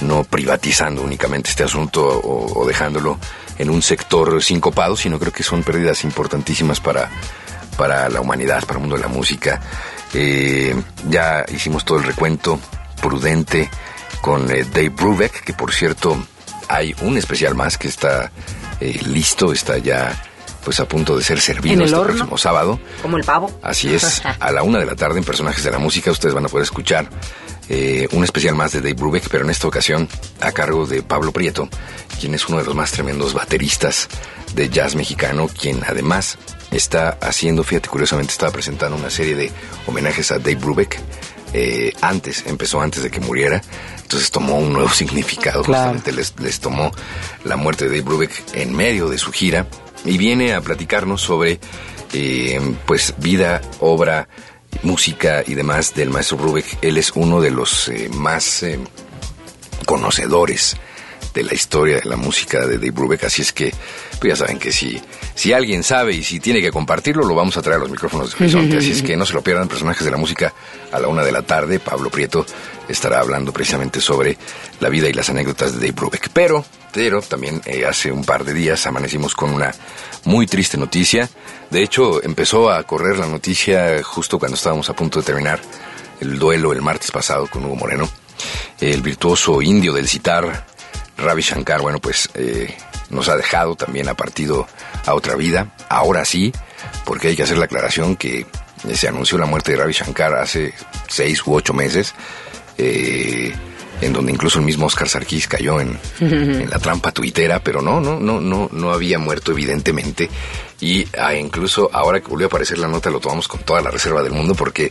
no 0.00 0.24
privatizando 0.24 1.02
únicamente 1.02 1.50
este 1.50 1.64
asunto 1.64 2.02
o 2.04 2.66
dejándolo 2.66 3.18
en 3.58 3.70
un 3.70 3.82
sector 3.82 4.42
sincopado, 4.42 4.96
sino 4.96 5.18
creo 5.18 5.32
que 5.32 5.42
son 5.42 5.62
pérdidas 5.62 6.04
importantísimas 6.04 6.80
para, 6.80 7.10
para 7.76 8.08
la 8.08 8.20
humanidad, 8.20 8.64
para 8.64 8.74
el 8.74 8.80
mundo 8.80 8.96
de 8.96 9.02
la 9.02 9.08
música. 9.08 9.60
Eh, 10.14 10.74
ya 11.08 11.44
hicimos 11.52 11.84
todo 11.84 11.98
el 11.98 12.04
recuento 12.04 12.58
prudente 13.00 13.70
con 14.20 14.50
eh, 14.50 14.64
Dave 14.64 14.90
Brubeck, 14.90 15.42
que 15.42 15.52
por 15.52 15.72
cierto 15.72 16.16
hay 16.68 16.94
un 17.02 17.16
especial 17.16 17.54
más 17.54 17.78
que 17.78 17.88
está 17.88 18.30
eh, 18.80 19.00
listo, 19.06 19.52
está 19.52 19.78
ya 19.78 20.12
pues 20.64 20.80
a 20.80 20.86
punto 20.86 21.16
de 21.16 21.24
ser 21.24 21.40
servido 21.40 21.84
este 21.84 21.98
próximo 21.98 22.38
sábado. 22.38 22.78
Como 23.00 23.16
el 23.16 23.24
pavo. 23.24 23.50
Así 23.62 23.94
es, 23.94 24.22
a 24.40 24.52
la 24.52 24.62
una 24.62 24.78
de 24.78 24.86
la 24.86 24.96
tarde 24.96 25.18
en 25.18 25.24
Personajes 25.24 25.64
de 25.64 25.70
la 25.70 25.78
Música 25.78 26.10
ustedes 26.10 26.34
van 26.34 26.46
a 26.46 26.48
poder 26.48 26.64
escuchar 26.64 27.08
eh, 27.68 28.08
un 28.12 28.24
especial 28.24 28.54
más 28.54 28.72
de 28.72 28.80
Dave 28.80 28.94
Brubeck, 28.94 29.28
pero 29.30 29.44
en 29.44 29.50
esta 29.50 29.66
ocasión 29.68 30.08
a 30.40 30.52
cargo 30.52 30.86
de 30.86 31.02
Pablo 31.02 31.32
Prieto, 31.32 31.68
quien 32.20 32.34
es 32.34 32.48
uno 32.48 32.58
de 32.58 32.64
los 32.64 32.74
más 32.74 32.90
tremendos 32.92 33.34
bateristas 33.34 34.08
de 34.54 34.68
jazz 34.68 34.94
mexicano, 34.94 35.48
quien 35.48 35.82
además 35.86 36.38
está 36.70 37.16
haciendo, 37.20 37.64
fíjate, 37.64 37.88
curiosamente 37.88 38.32
estaba 38.32 38.52
presentando 38.52 38.96
una 38.96 39.10
serie 39.10 39.36
de 39.36 39.52
homenajes 39.86 40.32
a 40.32 40.38
Dave 40.38 40.56
Brubeck. 40.56 40.98
Eh, 41.54 41.92
antes, 42.00 42.44
empezó 42.46 42.80
antes 42.80 43.02
de 43.02 43.10
que 43.10 43.20
muriera, 43.20 43.60
entonces 44.00 44.30
tomó 44.30 44.58
un 44.58 44.72
nuevo 44.72 44.88
significado, 44.94 45.62
justamente 45.62 46.10
les, 46.12 46.38
les 46.40 46.60
tomó 46.60 46.90
la 47.44 47.56
muerte 47.56 47.84
de 47.84 47.90
Dave 47.90 48.02
Brubeck 48.02 48.32
en 48.54 48.74
medio 48.74 49.08
de 49.08 49.18
su 49.18 49.32
gira 49.32 49.66
y 50.04 50.18
viene 50.18 50.54
a 50.54 50.60
platicarnos 50.60 51.20
sobre 51.20 51.60
eh, 52.12 52.60
pues 52.86 53.14
vida, 53.18 53.60
obra, 53.80 54.28
música 54.82 55.42
y 55.46 55.54
demás 55.54 55.94
del 55.94 56.10
maestro 56.10 56.38
Brubeck. 56.38 56.78
Él 56.82 56.98
es 56.98 57.12
uno 57.14 57.40
de 57.40 57.50
los 57.50 57.88
eh, 57.88 58.08
más 58.12 58.62
eh, 58.62 58.78
conocedores 59.86 60.76
de 61.34 61.42
la 61.42 61.54
historia 61.54 61.96
de 61.98 62.04
la 62.04 62.16
música 62.16 62.66
de 62.66 62.74
Dave 62.74 62.90
Brubeck, 62.90 63.24
así 63.24 63.42
es 63.42 63.52
que 63.52 63.72
pues 64.20 64.32
ya 64.32 64.36
saben 64.36 64.58
que 64.58 64.72
si, 64.72 65.00
si 65.34 65.52
alguien 65.52 65.82
sabe 65.82 66.14
y 66.14 66.22
si 66.22 66.40
tiene 66.40 66.60
que 66.60 66.70
compartirlo, 66.70 67.24
lo 67.24 67.34
vamos 67.34 67.56
a 67.56 67.62
traer 67.62 67.78
a 67.78 67.80
los 67.80 67.90
micrófonos 67.90 68.30
de 68.30 68.36
Horizonte, 68.44 68.76
así 68.78 68.92
es 68.92 69.02
que 69.02 69.16
no 69.16 69.26
se 69.26 69.34
lo 69.34 69.42
pierdan, 69.42 69.68
personajes 69.68 70.04
de 70.04 70.10
la 70.10 70.16
música 70.16 70.52
a 70.92 70.98
la 70.98 71.08
una 71.08 71.24
de 71.24 71.32
la 71.32 71.42
tarde, 71.42 71.78
Pablo 71.78 72.10
Prieto 72.10 72.44
estará 72.88 73.20
hablando 73.20 73.52
precisamente 73.52 74.00
sobre 74.00 74.36
la 74.80 74.88
vida 74.88 75.08
y 75.08 75.12
las 75.12 75.30
anécdotas 75.30 75.72
de 75.72 75.78
Dave 75.78 75.92
Brubeck, 75.92 76.30
pero, 76.32 76.64
pero 76.92 77.22
también 77.22 77.62
eh, 77.64 77.84
hace 77.86 78.12
un 78.12 78.24
par 78.24 78.44
de 78.44 78.52
días 78.52 78.86
amanecimos 78.86 79.34
con 79.34 79.52
una 79.52 79.74
muy 80.24 80.46
triste 80.46 80.76
noticia, 80.76 81.28
de 81.70 81.82
hecho 81.82 82.22
empezó 82.22 82.70
a 82.70 82.82
correr 82.84 83.18
la 83.18 83.26
noticia 83.26 84.02
justo 84.02 84.38
cuando 84.38 84.56
estábamos 84.56 84.88
a 84.90 84.94
punto 84.94 85.20
de 85.20 85.26
terminar 85.26 85.60
el 86.20 86.38
duelo 86.38 86.72
el 86.72 86.82
martes 86.82 87.10
pasado 87.10 87.46
con 87.48 87.64
Hugo 87.64 87.76
Moreno, 87.76 88.08
el 88.80 89.02
virtuoso 89.02 89.60
indio 89.62 89.92
del 89.92 90.08
citar, 90.08 90.66
Ravi 91.16 91.42
Shankar, 91.42 91.80
bueno, 91.80 92.00
pues 92.00 92.28
eh, 92.34 92.76
nos 93.10 93.28
ha 93.28 93.36
dejado, 93.36 93.76
también 93.76 94.08
ha 94.08 94.14
partido 94.14 94.66
a 95.06 95.14
otra 95.14 95.36
vida. 95.36 95.74
Ahora 95.88 96.24
sí, 96.24 96.52
porque 97.04 97.28
hay 97.28 97.36
que 97.36 97.42
hacer 97.42 97.58
la 97.58 97.66
aclaración 97.66 98.16
que 98.16 98.46
se 98.94 99.08
anunció 99.08 99.38
la 99.38 99.46
muerte 99.46 99.72
de 99.72 99.78
Ravi 99.78 99.92
Shankar 99.92 100.34
hace 100.34 100.74
seis 101.08 101.46
u 101.46 101.54
ocho 101.54 101.74
meses. 101.74 102.14
Eh, 102.78 103.54
en 104.02 104.12
donde 104.12 104.32
incluso 104.32 104.58
el 104.58 104.64
mismo 104.64 104.86
Oscar 104.86 105.08
Sarkis 105.08 105.48
cayó 105.48 105.80
en, 105.80 105.98
en 106.20 106.68
la 106.68 106.78
trampa 106.78 107.12
tuitera, 107.12 107.60
pero 107.62 107.80
no, 107.80 108.00
no, 108.00 108.18
no, 108.18 108.40
no, 108.40 108.68
no 108.72 108.92
había 108.92 109.18
muerto 109.18 109.52
evidentemente. 109.52 110.28
Y 110.80 111.06
ah, 111.16 111.34
incluso 111.34 111.88
ahora 111.92 112.20
que 112.20 112.26
volvió 112.26 112.46
a 112.46 112.48
aparecer 112.48 112.78
la 112.78 112.88
nota 112.88 113.08
lo 113.08 113.20
tomamos 113.20 113.46
con 113.46 113.60
toda 113.60 113.80
la 113.80 113.90
reserva 113.90 114.22
del 114.22 114.32
mundo 114.32 114.56
porque 114.56 114.90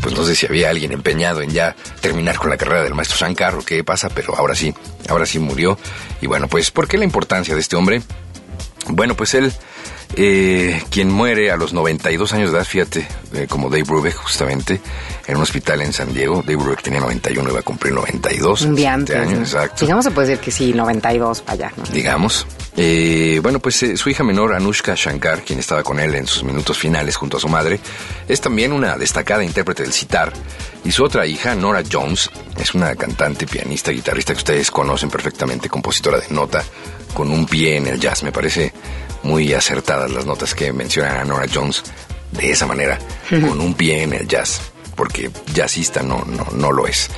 pues 0.00 0.12
no 0.16 0.24
sé 0.24 0.34
si 0.34 0.46
había 0.46 0.68
alguien 0.68 0.90
empeñado 0.90 1.42
en 1.42 1.50
ya 1.50 1.76
terminar 2.00 2.36
con 2.36 2.50
la 2.50 2.56
carrera 2.56 2.82
del 2.82 2.94
maestro 2.94 3.16
Shankar 3.16 3.54
o 3.54 3.64
qué 3.64 3.84
pasa, 3.84 4.08
pero 4.08 4.36
ahora 4.36 4.56
sí, 4.56 4.74
ahora 5.08 5.26
sí 5.26 5.38
murió. 5.38 5.78
Y 6.20 6.26
bueno, 6.26 6.48
pues 6.48 6.72
¿por 6.72 6.88
qué 6.88 6.98
la 6.98 7.04
importancia 7.04 7.54
de 7.54 7.60
este 7.60 7.76
hombre? 7.76 8.02
Bueno, 8.88 9.14
pues 9.14 9.34
él 9.34 9.52
eh, 10.16 10.82
quien 10.90 11.10
muere 11.10 11.50
a 11.50 11.56
los 11.56 11.72
92 11.72 12.32
años 12.32 12.50
de 12.50 12.58
edad, 12.58 12.64
fíjate, 12.66 13.06
eh, 13.34 13.46
como 13.48 13.68
Dave 13.68 13.84
Brubeck 13.84 14.14
justamente, 14.14 14.80
en 15.26 15.36
un 15.36 15.42
hospital 15.42 15.82
en 15.82 15.92
San 15.92 16.12
Diego. 16.12 16.42
Dave 16.42 16.56
Brubeck 16.56 16.82
tenía 16.82 17.00
91, 17.00 17.50
iba 17.50 17.60
a 17.60 17.62
cumplir 17.62 17.92
92. 17.92 18.62
Un 18.62 18.74
día 18.74 18.94
antes. 18.94 19.14
Este 19.14 19.28
año, 19.28 19.40
exacto. 19.40 19.84
Digamos, 19.84 20.04
se 20.04 20.10
puede 20.10 20.28
decir 20.28 20.44
que 20.44 20.50
sí, 20.50 20.72
92 20.72 21.42
para 21.42 21.52
allá. 21.52 21.72
¿no? 21.76 21.84
Digamos. 21.92 22.46
Eh, 22.80 23.40
bueno, 23.42 23.58
pues 23.58 23.82
eh, 23.82 23.96
su 23.96 24.08
hija 24.08 24.22
menor, 24.22 24.54
Anushka 24.54 24.94
Shankar, 24.94 25.42
quien 25.42 25.58
estaba 25.58 25.82
con 25.82 25.98
él 25.98 26.14
en 26.14 26.26
sus 26.26 26.44
minutos 26.44 26.78
finales 26.78 27.16
junto 27.16 27.36
a 27.36 27.40
su 27.40 27.48
madre, 27.48 27.80
es 28.28 28.40
también 28.40 28.72
una 28.72 28.96
destacada 28.96 29.42
intérprete 29.42 29.82
del 29.82 29.92
sitar. 29.92 30.32
Y 30.84 30.92
su 30.92 31.04
otra 31.04 31.26
hija, 31.26 31.54
Nora 31.54 31.82
Jones, 31.90 32.30
es 32.56 32.74
una 32.74 32.94
cantante, 32.94 33.46
pianista, 33.46 33.90
guitarrista 33.90 34.32
que 34.32 34.38
ustedes 34.38 34.70
conocen 34.70 35.10
perfectamente, 35.10 35.68
compositora 35.68 36.18
de 36.18 36.28
nota, 36.30 36.62
con 37.14 37.30
un 37.30 37.46
pie 37.46 37.76
en 37.76 37.88
el 37.88 37.98
jazz. 37.98 38.22
Me 38.22 38.30
parece 38.30 38.72
muy 39.22 39.52
acertadas 39.54 40.10
las 40.10 40.26
notas 40.26 40.54
que 40.54 40.72
mencionan 40.72 41.16
a 41.16 41.24
Nora 41.24 41.46
Jones 41.52 41.82
de 42.32 42.50
esa 42.50 42.66
manera, 42.66 42.98
con 43.28 43.60
un 43.60 43.74
pie 43.74 44.02
en 44.02 44.12
el 44.12 44.28
jazz, 44.28 44.60
porque 44.94 45.30
jazzista 45.54 46.02
no, 46.02 46.24
no, 46.24 46.46
no 46.52 46.72
lo 46.72 46.86
es. 46.86 47.10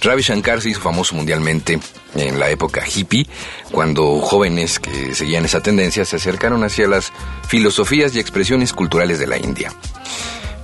Ravi 0.00 0.22
Shankar 0.22 0.60
se 0.60 0.70
hizo 0.70 0.80
famoso 0.80 1.14
mundialmente 1.14 1.78
en 2.14 2.38
la 2.38 2.50
época 2.50 2.82
hippie, 2.86 3.26
cuando 3.70 4.20
jóvenes 4.20 4.78
que 4.78 5.14
seguían 5.14 5.44
esa 5.44 5.60
tendencia 5.60 6.04
se 6.04 6.16
acercaron 6.16 6.64
hacia 6.64 6.88
las 6.88 7.12
filosofías 7.48 8.14
y 8.14 8.20
expresiones 8.20 8.72
culturales 8.72 9.18
de 9.18 9.26
la 9.26 9.38
India. 9.38 9.72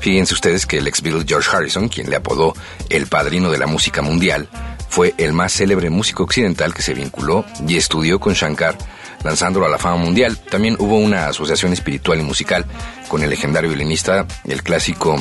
Fíjense 0.01 0.35
ustedes 0.35 0.67
que 0.67 0.79
el 0.79 0.87
ex 0.87 1.03
Beatle 1.03 1.25
George 1.27 1.49
Harrison, 1.53 1.89
quien 1.89 2.09
le 2.09 2.17
apodó 2.17 2.55
el 2.89 3.07
padrino 3.07 3.51
de 3.51 3.59
la 3.59 3.67
música 3.67 4.03
mundial, 4.03 4.49
fue 4.89 5.15
el 5.19 5.33
más 5.33 5.53
célebre 5.53 5.91
músico 5.91 6.23
occidental 6.23 6.73
que 6.75 6.83
se 6.83 6.95
vinculó 6.95 7.45
y 7.67 7.77
estudió 7.77 8.19
con 8.19 8.35
Shankar, 8.35 8.77
lanzándolo 9.25 9.67
a 9.67 9.69
la 9.69 9.79
fama 9.79 9.97
mundial. 9.97 10.39
También 10.51 10.77
hubo 10.79 10.97
una 10.97 11.29
asociación 11.29 11.73
espiritual 11.73 12.21
y 12.21 12.23
musical 12.23 12.67
con 13.09 13.23
el 13.23 13.31
legendario 13.31 13.71
violinista, 13.71 14.27
el 14.45 14.63
clásico 14.63 15.17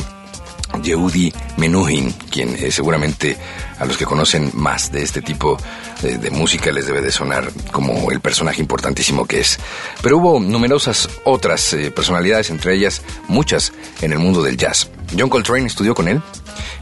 Yehudi 0.81 1.33
Menuhin, 1.57 2.11
quien 2.29 2.55
eh, 2.55 2.71
seguramente 2.71 3.37
a 3.79 3.85
los 3.85 3.97
que 3.97 4.05
conocen 4.05 4.51
más 4.53 4.91
de 4.91 5.03
este 5.03 5.21
tipo 5.21 5.57
de, 6.01 6.17
de, 6.17 6.31
música 6.31 6.71
les 6.71 6.87
debe 6.87 7.01
de 7.01 7.11
sonar 7.11 7.51
como 7.71 8.11
el 8.11 8.19
personaje 8.19 8.61
importantísimo 8.61 9.25
que 9.25 9.39
es. 9.39 9.59
Pero 10.01 10.17
hubo 10.17 10.39
numerosas 10.39 11.09
otras 11.23 11.73
eh, 11.73 11.91
personalidades, 11.91 12.49
entre 12.49 12.75
ellas 12.75 13.01
muchas 13.27 13.71
en 14.01 14.11
el 14.11 14.19
mundo 14.19 14.43
del 14.43 14.57
jazz. 14.57 14.89
John 15.17 15.29
Coltrane 15.29 15.67
estudió 15.67 15.95
con 15.95 16.07
él 16.07 16.21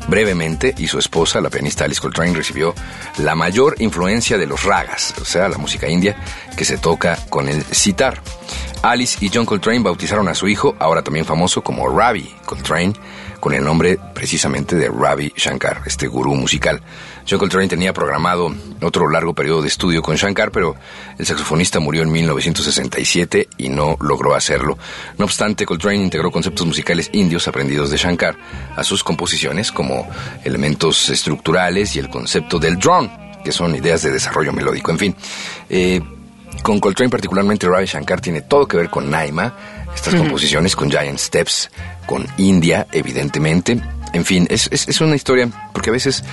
brevemente 0.08 0.74
y 0.78 0.88
su 0.88 1.00
esposa, 1.00 1.42
la 1.42 1.50
pianista 1.50 1.86
Alice 1.86 2.02
Coltrane, 2.02 2.34
recibió 2.34 2.74
la 3.18 3.36
mayor 3.36 3.76
influencia 3.80 4.38
de 4.38 4.48
los 4.48 4.64
ragas, 4.64 5.14
o 5.22 5.26
sea, 5.26 5.50
la 5.50 5.58
música 5.58 5.88
india 5.88 6.16
que 6.56 6.66
se 6.66 6.78
toca 6.78 7.18
con 7.30 7.50
el 7.50 7.64
sitar. 7.66 8.22
Alice 8.82 9.18
y 9.20 9.32
John 9.34 9.46
Coltrane 9.46 9.80
bautizaron 9.80 10.28
a 10.28 10.36
su 10.36 10.48
hijo, 10.48 10.76
ahora 10.80 11.02
también 11.02 11.26
famoso 11.26 11.64
como 11.64 11.90
Ravi 11.90 12.36
Coltrane, 12.46 12.94
con 13.40 13.54
el 13.54 13.64
nombre 13.64 14.00
precisamente 14.14 14.76
de 14.76 14.90
Ravi 14.90 15.34
Shankar, 15.36 15.82
este 15.86 16.08
gurú 16.08 16.36
musical. 16.36 16.82
John 17.28 17.40
Coltrane 17.40 17.68
tenía 17.68 17.92
programado 17.92 18.54
otro 18.82 19.10
largo 19.10 19.34
periodo 19.34 19.64
de 19.64 19.68
estudio 19.68 20.04
con 20.04 20.16
Shankar, 20.16 20.52
pero 20.52 20.76
el 21.18 21.26
saxofonista 21.26 21.80
murió 21.80 22.04
en 22.04 22.12
1967 22.12 23.50
y 23.58 23.70
no 23.70 23.98
logró 24.00 24.36
hacerlo. 24.36 24.78
No 25.18 25.26
obstante, 25.26 25.66
Coltrane 25.66 26.04
integró 26.04 26.32
conceptos 26.32 26.68
musicales 26.68 27.10
indios 27.14 27.48
aprendidos 27.48 27.90
de 27.90 27.98
Shankar 27.98 28.38
a 28.76 28.84
sus 28.84 29.04
composiciones 29.04 29.72
como 29.72 30.08
elementos 30.44 31.10
estructurales 31.10 31.96
y 31.96 32.00
el 32.00 32.10
concepto 32.10 32.60
del 32.60 32.78
drone, 32.78 33.40
que 33.44 33.52
son 33.52 33.76
ideas 33.76 34.04
de 34.04 34.12
desarrollo 34.12 34.54
melódico. 34.54 34.92
En 34.92 35.00
fin, 35.00 35.16
eh, 35.68 36.02
con 36.62 36.80
Coltrane 36.80 37.10
particularmente 37.10 37.68
Ravi 37.68 37.88
Shankar 37.88 38.22
tiene 38.22 38.42
todo 38.42 38.68
que 38.68 38.78
ver 38.78 38.90
con 38.92 39.10
Naima, 39.10 39.54
estas 39.96 40.14
uh 40.14 40.18
-huh. 40.18 40.20
composiciones 40.20 40.76
con 40.76 40.92
Giant 40.92 41.18
Steps, 41.18 41.72
con 42.06 42.28
India, 42.38 42.86
evidentemente. 42.92 43.82
En 44.16 44.24
fin, 44.24 44.48
es, 44.50 44.70
es, 44.72 44.88
es 44.88 45.02
una 45.02 45.18
historia, 45.18 45.50
porque 45.74 45.90
a 45.90 45.94
veces 45.94 46.24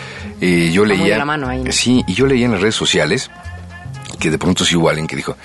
eh, 0.40 0.70
yo 0.72 0.84
Está 0.84 0.94
leía... 0.94 1.18
la 1.18 1.24
mano 1.24 1.48
ahí, 1.48 1.64
¿no? 1.64 1.72
Sí, 1.72 2.04
y 2.06 2.14
yo 2.14 2.26
leía 2.26 2.46
en 2.46 2.52
las 2.52 2.60
redes 2.60 2.76
sociales 2.76 3.28
que 4.20 4.30
de 4.30 4.38
pronto 4.38 4.64
sí 4.64 4.76
hubo 4.76 4.88
alguien 4.88 5.08
que 5.08 5.16
dijo, 5.16 5.36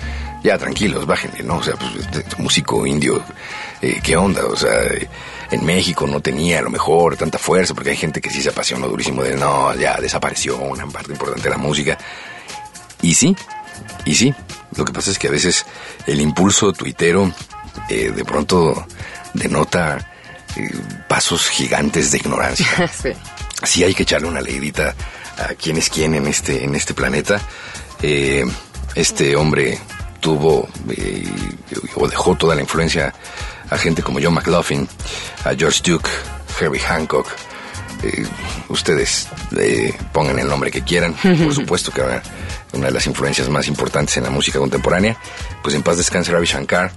ya 0.44 0.56
tranquilos, 0.56 1.04
bájenle, 1.04 1.42
¿no? 1.42 1.56
O 1.56 1.62
sea, 1.64 1.74
pues 1.74 1.90
este 1.96 2.40
músico 2.40 2.86
indio, 2.86 3.20
eh, 3.82 3.98
¿qué 4.04 4.16
onda? 4.16 4.46
O 4.46 4.54
sea, 4.54 4.84
eh, 4.84 5.08
en 5.50 5.66
México 5.66 6.06
no 6.06 6.20
tenía 6.20 6.60
a 6.60 6.62
lo 6.62 6.70
mejor 6.70 7.16
tanta 7.16 7.38
fuerza, 7.38 7.74
porque 7.74 7.90
hay 7.90 7.96
gente 7.96 8.20
que 8.20 8.30
sí 8.30 8.40
se 8.40 8.50
apasionó 8.50 8.86
durísimo 8.86 9.24
de, 9.24 9.34
no, 9.34 9.74
ya 9.74 9.96
desapareció 10.00 10.58
una 10.58 10.86
parte 10.86 11.10
importante 11.10 11.42
de 11.42 11.50
la 11.50 11.58
música. 11.58 11.98
Y 13.02 13.14
sí, 13.14 13.34
y 14.04 14.14
sí, 14.14 14.32
lo 14.76 14.84
que 14.84 14.92
pasa 14.92 15.10
es 15.10 15.18
que 15.18 15.26
a 15.26 15.32
veces 15.32 15.66
el 16.06 16.20
impulso 16.20 16.72
tuitero 16.72 17.32
eh, 17.90 18.12
de 18.14 18.24
pronto 18.24 18.86
denota 19.34 19.98
eh, 20.58 20.70
pasos 21.08 21.48
gigantes 21.48 22.10
de 22.10 22.18
ignorancia. 22.18 22.66
sí. 23.02 23.10
Sí 23.64 23.84
hay 23.84 23.94
que 23.94 24.04
echarle 24.04 24.28
una 24.28 24.40
leidita 24.40 24.94
a 25.38 25.54
quién 25.54 25.76
es 25.76 25.88
quién 25.90 26.14
en 26.14 26.26
este, 26.26 26.64
en 26.64 26.74
este 26.74 26.94
planeta. 26.94 27.40
Eh, 28.02 28.44
este 28.94 29.36
hombre 29.36 29.78
tuvo 30.20 30.68
eh, 30.90 31.26
o 31.94 32.08
dejó 32.08 32.36
toda 32.36 32.54
la 32.54 32.62
influencia 32.62 33.14
a 33.70 33.78
gente 33.78 34.02
como 34.02 34.18
John 34.22 34.34
McLaughlin, 34.34 34.88
a 35.44 35.54
George 35.54 35.80
Duke, 35.84 36.08
Herbie 36.60 36.80
Hancock. 36.80 37.28
Eh, 38.02 38.24
ustedes 38.68 39.28
eh, 39.56 39.92
pongan 40.12 40.38
el 40.38 40.48
nombre 40.48 40.70
que 40.70 40.82
quieran. 40.82 41.14
Por 41.22 41.54
supuesto 41.54 41.92
que 41.92 42.02
una 42.72 42.86
de 42.86 42.92
las 42.92 43.06
influencias 43.06 43.48
más 43.48 43.66
importantes 43.68 44.16
en 44.16 44.24
la 44.24 44.30
música 44.30 44.58
contemporánea. 44.58 45.16
Pues 45.62 45.74
en 45.74 45.82
paz 45.82 45.96
descanse 45.98 46.32
Ravi 46.32 46.46
Shankar, 46.46 46.92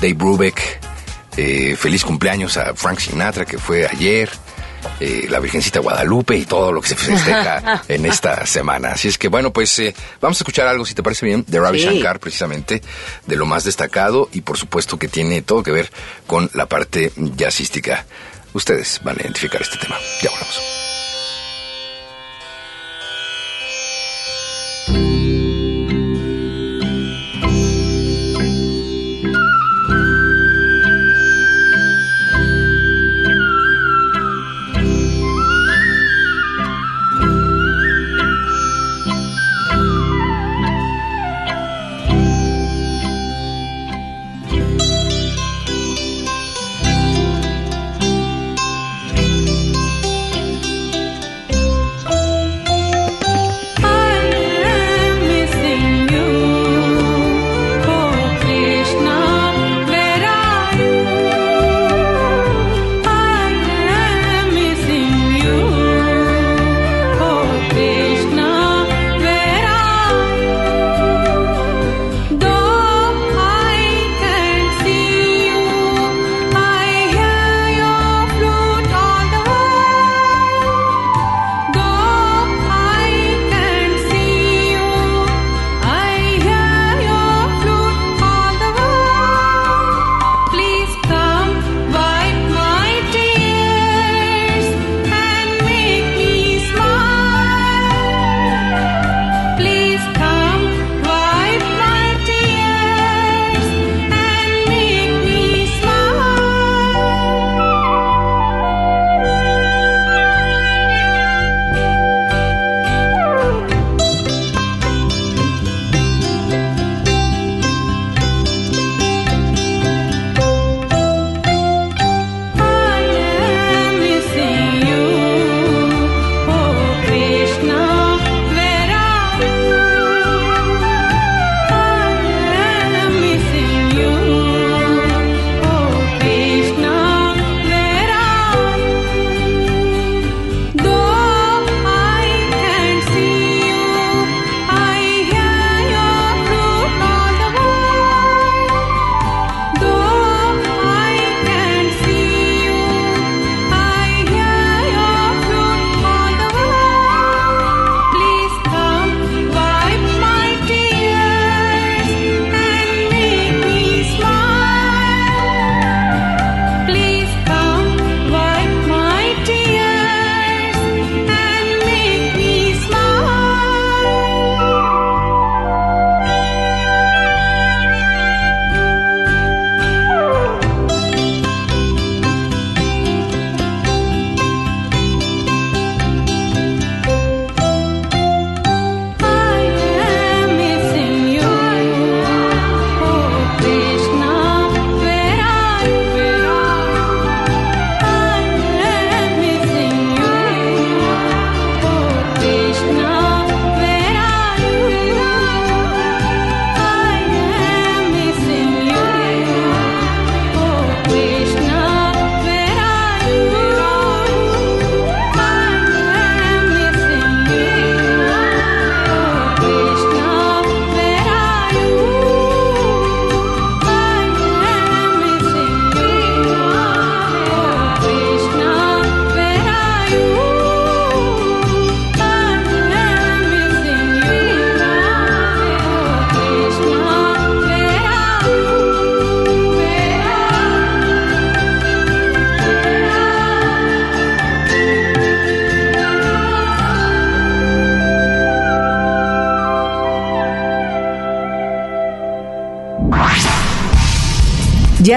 Dave 0.00 0.14
Brubeck. 0.14 0.80
Eh, 1.36 1.76
feliz 1.76 2.04
cumpleaños 2.04 2.56
a 2.56 2.74
Frank 2.74 2.98
Sinatra, 2.98 3.44
que 3.44 3.58
fue 3.58 3.86
ayer. 3.86 4.30
Eh, 5.00 5.26
la 5.28 5.40
Virgencita 5.40 5.80
Guadalupe 5.80 6.36
y 6.36 6.44
todo 6.44 6.70
lo 6.70 6.80
que 6.80 6.90
se 6.90 6.94
festeja 6.96 7.82
en 7.88 8.06
esta 8.06 8.46
semana. 8.46 8.90
Así 8.90 9.08
es 9.08 9.18
que 9.18 9.26
bueno, 9.26 9.52
pues 9.52 9.76
eh, 9.80 9.92
vamos 10.20 10.38
a 10.38 10.42
escuchar 10.42 10.68
algo, 10.68 10.86
si 10.86 10.94
te 10.94 11.02
parece 11.02 11.26
bien, 11.26 11.44
de 11.48 11.58
Ravi 11.58 11.80
Sí. 11.80 11.86
Shankar, 11.86 12.20
precisamente, 12.20 12.82
de 13.26 13.36
lo 13.36 13.46
más 13.46 13.64
destacado 13.64 14.28
y 14.32 14.42
por 14.42 14.56
supuesto 14.56 14.96
que 14.96 15.08
tiene 15.08 15.42
todo 15.42 15.64
que 15.64 15.72
ver 15.72 15.90
con 16.28 16.48
la 16.54 16.66
parte 16.66 17.12
jazzística. 17.16 18.06
Ustedes 18.52 19.00
van 19.02 19.16
a 19.18 19.22
identificar 19.22 19.60
este 19.60 19.76
tema. 19.76 19.96
Ya 20.22 20.30
volvemos. 20.30 20.75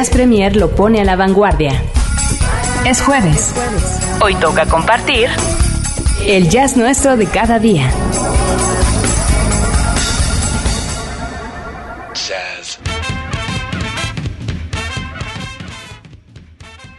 Premier 0.08 0.56
lo 0.56 0.70
pone 0.72 1.02
a 1.02 1.04
la 1.04 1.18
vanguardia. 1.18 1.74
Es 2.86 3.02
jueves. 3.02 3.54
Hoy 4.22 4.34
toca 4.36 4.66
compartir 4.66 5.30
el 6.26 6.50
jazz 6.50 6.78
nuestro 6.78 7.18
de 7.18 7.26
cada 7.26 7.60
día. 7.60 7.92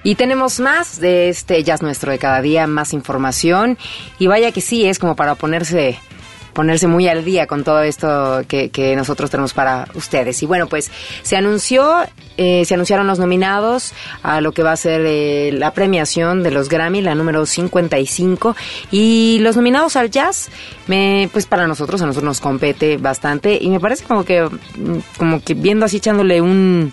Y 0.03 0.15
tenemos 0.17 0.61
más 0.61 1.01
de 1.01 1.31
este 1.31 1.63
jazz 1.63 1.81
nuestro 1.81 2.13
de 2.13 2.19
cada 2.19 2.43
día, 2.43 2.67
más 2.67 2.93
información. 2.93 3.79
Y 4.19 4.27
vaya 4.27 4.53
que 4.53 4.61
sí, 4.61 4.85
es 4.85 4.99
como 4.99 5.17
para 5.17 5.37
ponerse 5.37 5.99
ponerse 6.53 6.87
muy 6.87 7.09
al 7.09 7.25
día 7.25 7.47
con 7.47 7.65
todo 7.65 7.83
esto 7.83 8.43
que, 8.47 8.95
nosotros 8.97 9.31
tenemos 9.31 9.55
para 9.55 9.87
ustedes. 9.95 10.43
Y 10.43 10.47
bueno, 10.47 10.67
pues 10.67 10.91
se 11.23 11.37
anunció, 11.37 12.03
eh, 12.37 12.65
se 12.65 12.75
anunciaron 12.75 13.07
los 13.07 13.19
nominados 13.19 13.93
a 14.23 14.41
lo 14.41 14.53
que 14.53 14.63
va 14.63 14.73
a 14.73 14.77
ser 14.77 15.03
eh, 15.05 15.51
la 15.53 15.73
premiación 15.73 16.43
de 16.43 16.51
los 16.51 16.69
Grammy, 16.69 17.03
la 17.03 17.15
número 17.15 17.45
55. 17.47 18.57
Y 18.91 19.39
los 19.41 19.57
nominados 19.57 19.97
al 19.97 20.11
jazz, 20.11 20.49
me, 20.87 21.29
pues 21.33 21.47
para 21.47 21.67
nosotros, 21.67 22.01
a 22.03 22.07
nosotros 22.07 22.25
nos 22.25 22.41
compete 22.41 22.97
bastante. 22.97 23.59
Y 23.61 23.69
me 23.71 23.81
parece 23.81 24.05
como 24.05 24.25
que, 24.25 24.43
mm, 24.43 25.19
como 25.19 25.43
que 25.43 25.55
viendo 25.55 25.87
así, 25.87 25.99
echándole 25.99 26.41
un 26.41 26.93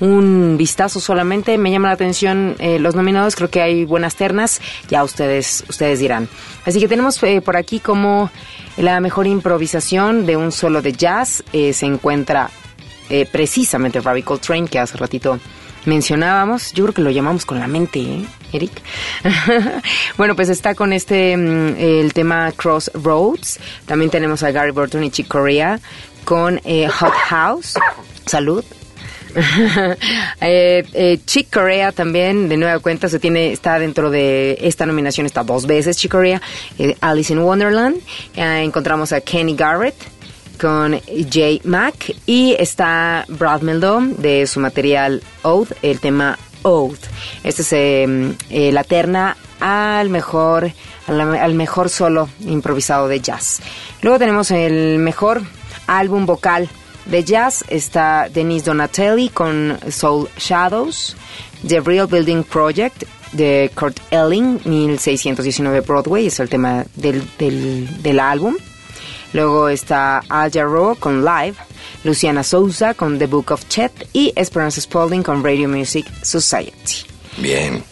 un 0.00 0.56
vistazo 0.56 1.00
solamente. 1.00 1.58
Me 1.58 1.70
llama 1.70 1.88
la 1.88 1.94
atención 1.94 2.54
eh, 2.58 2.78
los 2.78 2.94
nominados, 2.94 3.34
creo 3.36 3.50
que 3.50 3.62
hay 3.62 3.84
buenas 3.84 4.16
ternas, 4.16 4.60
ya 4.88 5.02
ustedes, 5.04 5.64
ustedes 5.68 5.98
dirán. 5.98 6.28
Así 6.64 6.80
que 6.80 6.88
tenemos 6.88 7.22
eh, 7.22 7.40
por 7.40 7.56
aquí 7.56 7.80
como 7.80 8.30
la 8.76 9.00
mejor 9.00 9.26
improvisación 9.26 10.24
de 10.24 10.36
un 10.36 10.52
solo 10.52 10.82
de 10.82 10.92
jazz. 10.92 11.42
Se 11.52 11.86
encuentra 11.86 12.50
precisamente 13.30 14.00
Ravi 14.00 14.22
Coltrane, 14.22 14.68
que 14.68 14.78
hace 14.78 14.96
ratito 14.96 15.38
mencionábamos. 15.84 16.72
Yo 16.72 16.84
creo 16.84 16.94
que 16.94 17.02
lo 17.02 17.10
llamamos 17.10 17.44
con 17.44 17.58
la 17.58 17.66
mente, 17.66 18.00
¿eh, 18.00 18.24
Eric? 18.52 18.72
bueno, 20.16 20.36
pues 20.36 20.48
está 20.48 20.74
con 20.74 20.92
este, 20.92 21.36
mm, 21.36 21.76
el 21.78 22.12
tema 22.12 22.52
Crossroads. 22.52 23.58
También 23.86 24.10
tenemos 24.10 24.42
a 24.42 24.50
Gary 24.50 24.72
Burton 24.72 25.04
y 25.04 25.10
Chick 25.10 25.28
Corea 25.28 25.80
con 26.24 26.60
Hot 26.60 27.14
House. 27.28 27.74
Salud. 28.26 28.64
eh, 30.40 30.84
eh, 30.92 31.18
Chick 31.24 31.52
Corea 31.52 31.92
también, 31.92 32.48
de 32.48 32.56
nueva 32.56 32.78
cuenta, 32.78 33.08
se 33.08 33.18
tiene, 33.18 33.52
está 33.52 33.78
dentro 33.78 34.10
de 34.10 34.58
esta 34.60 34.86
nominación, 34.86 35.26
está 35.26 35.44
dos 35.44 35.66
veces 35.66 35.96
Chick 35.96 36.10
Corea. 36.10 36.40
Eh, 36.78 36.96
Alice 37.00 37.32
in 37.32 37.40
Wonderland. 37.40 37.98
Eh, 38.34 38.62
encontramos 38.62 39.12
a 39.12 39.20
Kenny 39.20 39.54
Garrett 39.54 39.96
con 40.58 41.00
Jay 41.30 41.60
Mack 41.64 42.14
y 42.26 42.54
está 42.58 43.24
Brad 43.28 43.62
Meldon 43.62 44.20
de 44.20 44.46
su 44.46 44.60
material 44.60 45.22
Oath, 45.42 45.72
el 45.82 46.00
tema 46.00 46.38
Oath. 46.62 47.06
Esta 47.44 47.62
es 47.62 47.72
em, 47.72 48.34
la 48.50 48.84
terna 48.84 49.36
al 49.60 50.10
mejor, 50.10 50.70
al 51.06 51.54
mejor 51.54 51.88
solo 51.88 52.28
improvisado 52.40 53.08
de 53.08 53.20
jazz. 53.20 53.60
Luego 54.02 54.18
tenemos 54.18 54.50
el 54.50 54.98
mejor 54.98 55.42
álbum 55.86 56.26
vocal 56.26 56.68
de 57.08 57.24
jazz 57.24 57.64
está 57.68 58.28
Denise 58.28 58.66
Donatelli 58.66 59.30
con 59.30 59.78
Soul 59.90 60.28
Shadows, 60.36 61.16
The 61.66 61.80
Real 61.80 62.06
Building 62.06 62.44
Project 62.44 63.04
de 63.32 63.70
Kurt 63.74 63.98
Elling, 64.10 64.60
1619 64.64 65.80
Broadway, 65.80 66.26
es 66.26 66.38
el 66.40 66.48
tema 66.48 66.84
del, 66.96 67.22
del, 67.38 68.20
álbum. 68.20 68.56
Luego 69.32 69.68
está 69.68 70.22
Al 70.28 70.50
Jarreau 70.50 70.96
con 70.96 71.24
Live, 71.24 71.56
Luciana 72.04 72.42
Souza 72.42 72.94
con 72.94 73.18
The 73.18 73.26
Book 73.26 73.52
of 73.52 73.68
Chet 73.68 74.08
y 74.12 74.32
Esperanza 74.36 74.80
Spalding 74.80 75.22
con 75.22 75.44
Radio 75.44 75.68
Music 75.68 76.06
Society. 76.22 77.06
Bien. 77.36 77.82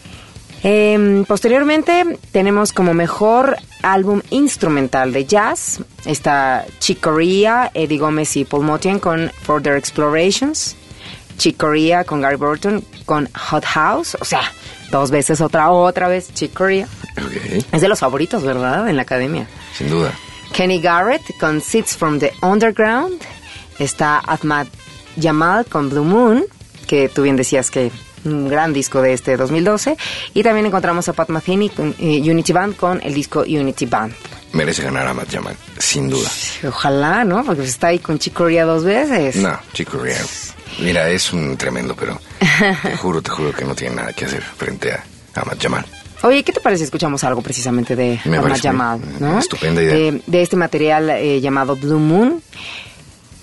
Em, 0.63 1.23
posteriormente 1.25 2.17
tenemos 2.31 2.73
como 2.73 2.93
mejor 2.93 3.57
álbum 3.83 4.21
instrumental 4.31 5.13
de 5.13 5.25
jazz. 5.25 5.79
Está 6.05 6.65
Chick 6.79 6.99
Corea, 6.99 7.71
Eddie 7.73 7.99
Gómez 7.99 8.35
y 8.37 8.45
Paul 8.45 8.65
Motian 8.65 8.99
con 8.99 9.31
Further 9.43 9.77
Explorations. 9.77 10.75
Chick 11.37 11.57
Corea 11.57 12.03
con 12.03 12.21
Gary 12.21 12.35
Burton 12.35 12.83
con 13.05 13.29
Hot 13.33 13.63
House. 13.65 14.17
O 14.19 14.25
sea, 14.25 14.41
dos 14.91 15.11
veces 15.11 15.39
otra, 15.41 15.69
otra 15.69 16.07
vez 16.07 16.33
Chick 16.33 16.53
Corea. 16.53 16.87
Es 17.71 17.81
de 17.81 17.87
los 17.87 17.99
favoritos, 17.99 18.43
¿verdad? 18.43 18.89
En 18.89 18.95
la 18.95 19.03
academia. 19.03 19.47
Sin 19.77 19.89
duda. 19.89 20.11
Kenny 20.53 20.79
Garrett 20.79 21.21
con 21.39 21.61
Seeds 21.61 21.95
from 21.95 22.19
the 22.19 22.33
Underground. 22.41 23.21
Está 23.79 24.19
Ahmad 24.19 24.67
Jamal 25.21 25.65
con 25.65 25.89
Blue 25.89 26.03
Moon, 26.03 26.45
que 26.87 27.09
tú 27.09 27.23
bien 27.23 27.35
decías 27.35 27.69
que 27.69 27.91
un 28.25 28.49
gran 28.49 28.73
disco 28.73 29.01
de 29.01 29.13
este 29.13 29.37
2012. 29.37 29.97
Y 30.33 30.43
también 30.43 30.65
encontramos 30.65 31.07
a 31.09 31.13
Pat 31.13 31.29
Metheny 31.29 31.69
con 31.69 31.95
eh, 31.99 32.19
Unity 32.21 32.53
Band 32.53 32.75
con 32.75 33.01
el 33.03 33.13
disco 33.13 33.41
Unity 33.41 33.85
Band. 33.85 34.13
Merece 34.53 34.83
ganar 34.83 35.07
a 35.07 35.13
Matt 35.13 35.31
Jamal, 35.31 35.55
sin 35.77 36.09
duda. 36.09 36.29
Ojalá, 36.67 37.23
¿no? 37.23 37.43
Porque 37.43 37.63
está 37.63 37.87
ahí 37.87 37.99
con 37.99 38.17
Chick 38.17 38.33
Corea 38.33 38.65
dos 38.65 38.83
veces. 38.83 39.35
No, 39.35 39.57
Chick 39.73 39.89
Corea. 39.89 40.21
Mira, 40.79 41.09
es 41.09 41.33
un 41.33 41.57
tremendo, 41.57 41.95
pero 41.95 42.19
te 42.81 42.95
juro, 42.97 43.21
te 43.21 43.29
juro 43.29 43.51
que 43.51 43.65
no 43.65 43.75
tiene 43.75 43.95
nada 43.95 44.13
que 44.13 44.25
hacer 44.25 44.41
frente 44.41 44.93
a, 44.93 45.03
a 45.35 45.45
Matt 45.45 45.61
Jamal. 45.61 45.85
Oye, 46.23 46.43
¿qué 46.43 46.51
te 46.51 46.59
parece? 46.59 46.83
Escuchamos 46.83 47.23
algo 47.23 47.41
precisamente 47.41 47.95
de 47.95 48.17
Jamal, 48.17 48.99
¿no? 49.19 49.39
Estupenda 49.39 49.81
idea. 49.81 50.19
De, 50.25 50.41
este 50.41 50.55
material 50.55 51.09
eh, 51.09 51.39
llamado 51.41 51.75
Blue 51.75 51.99
Moon. 51.99 52.41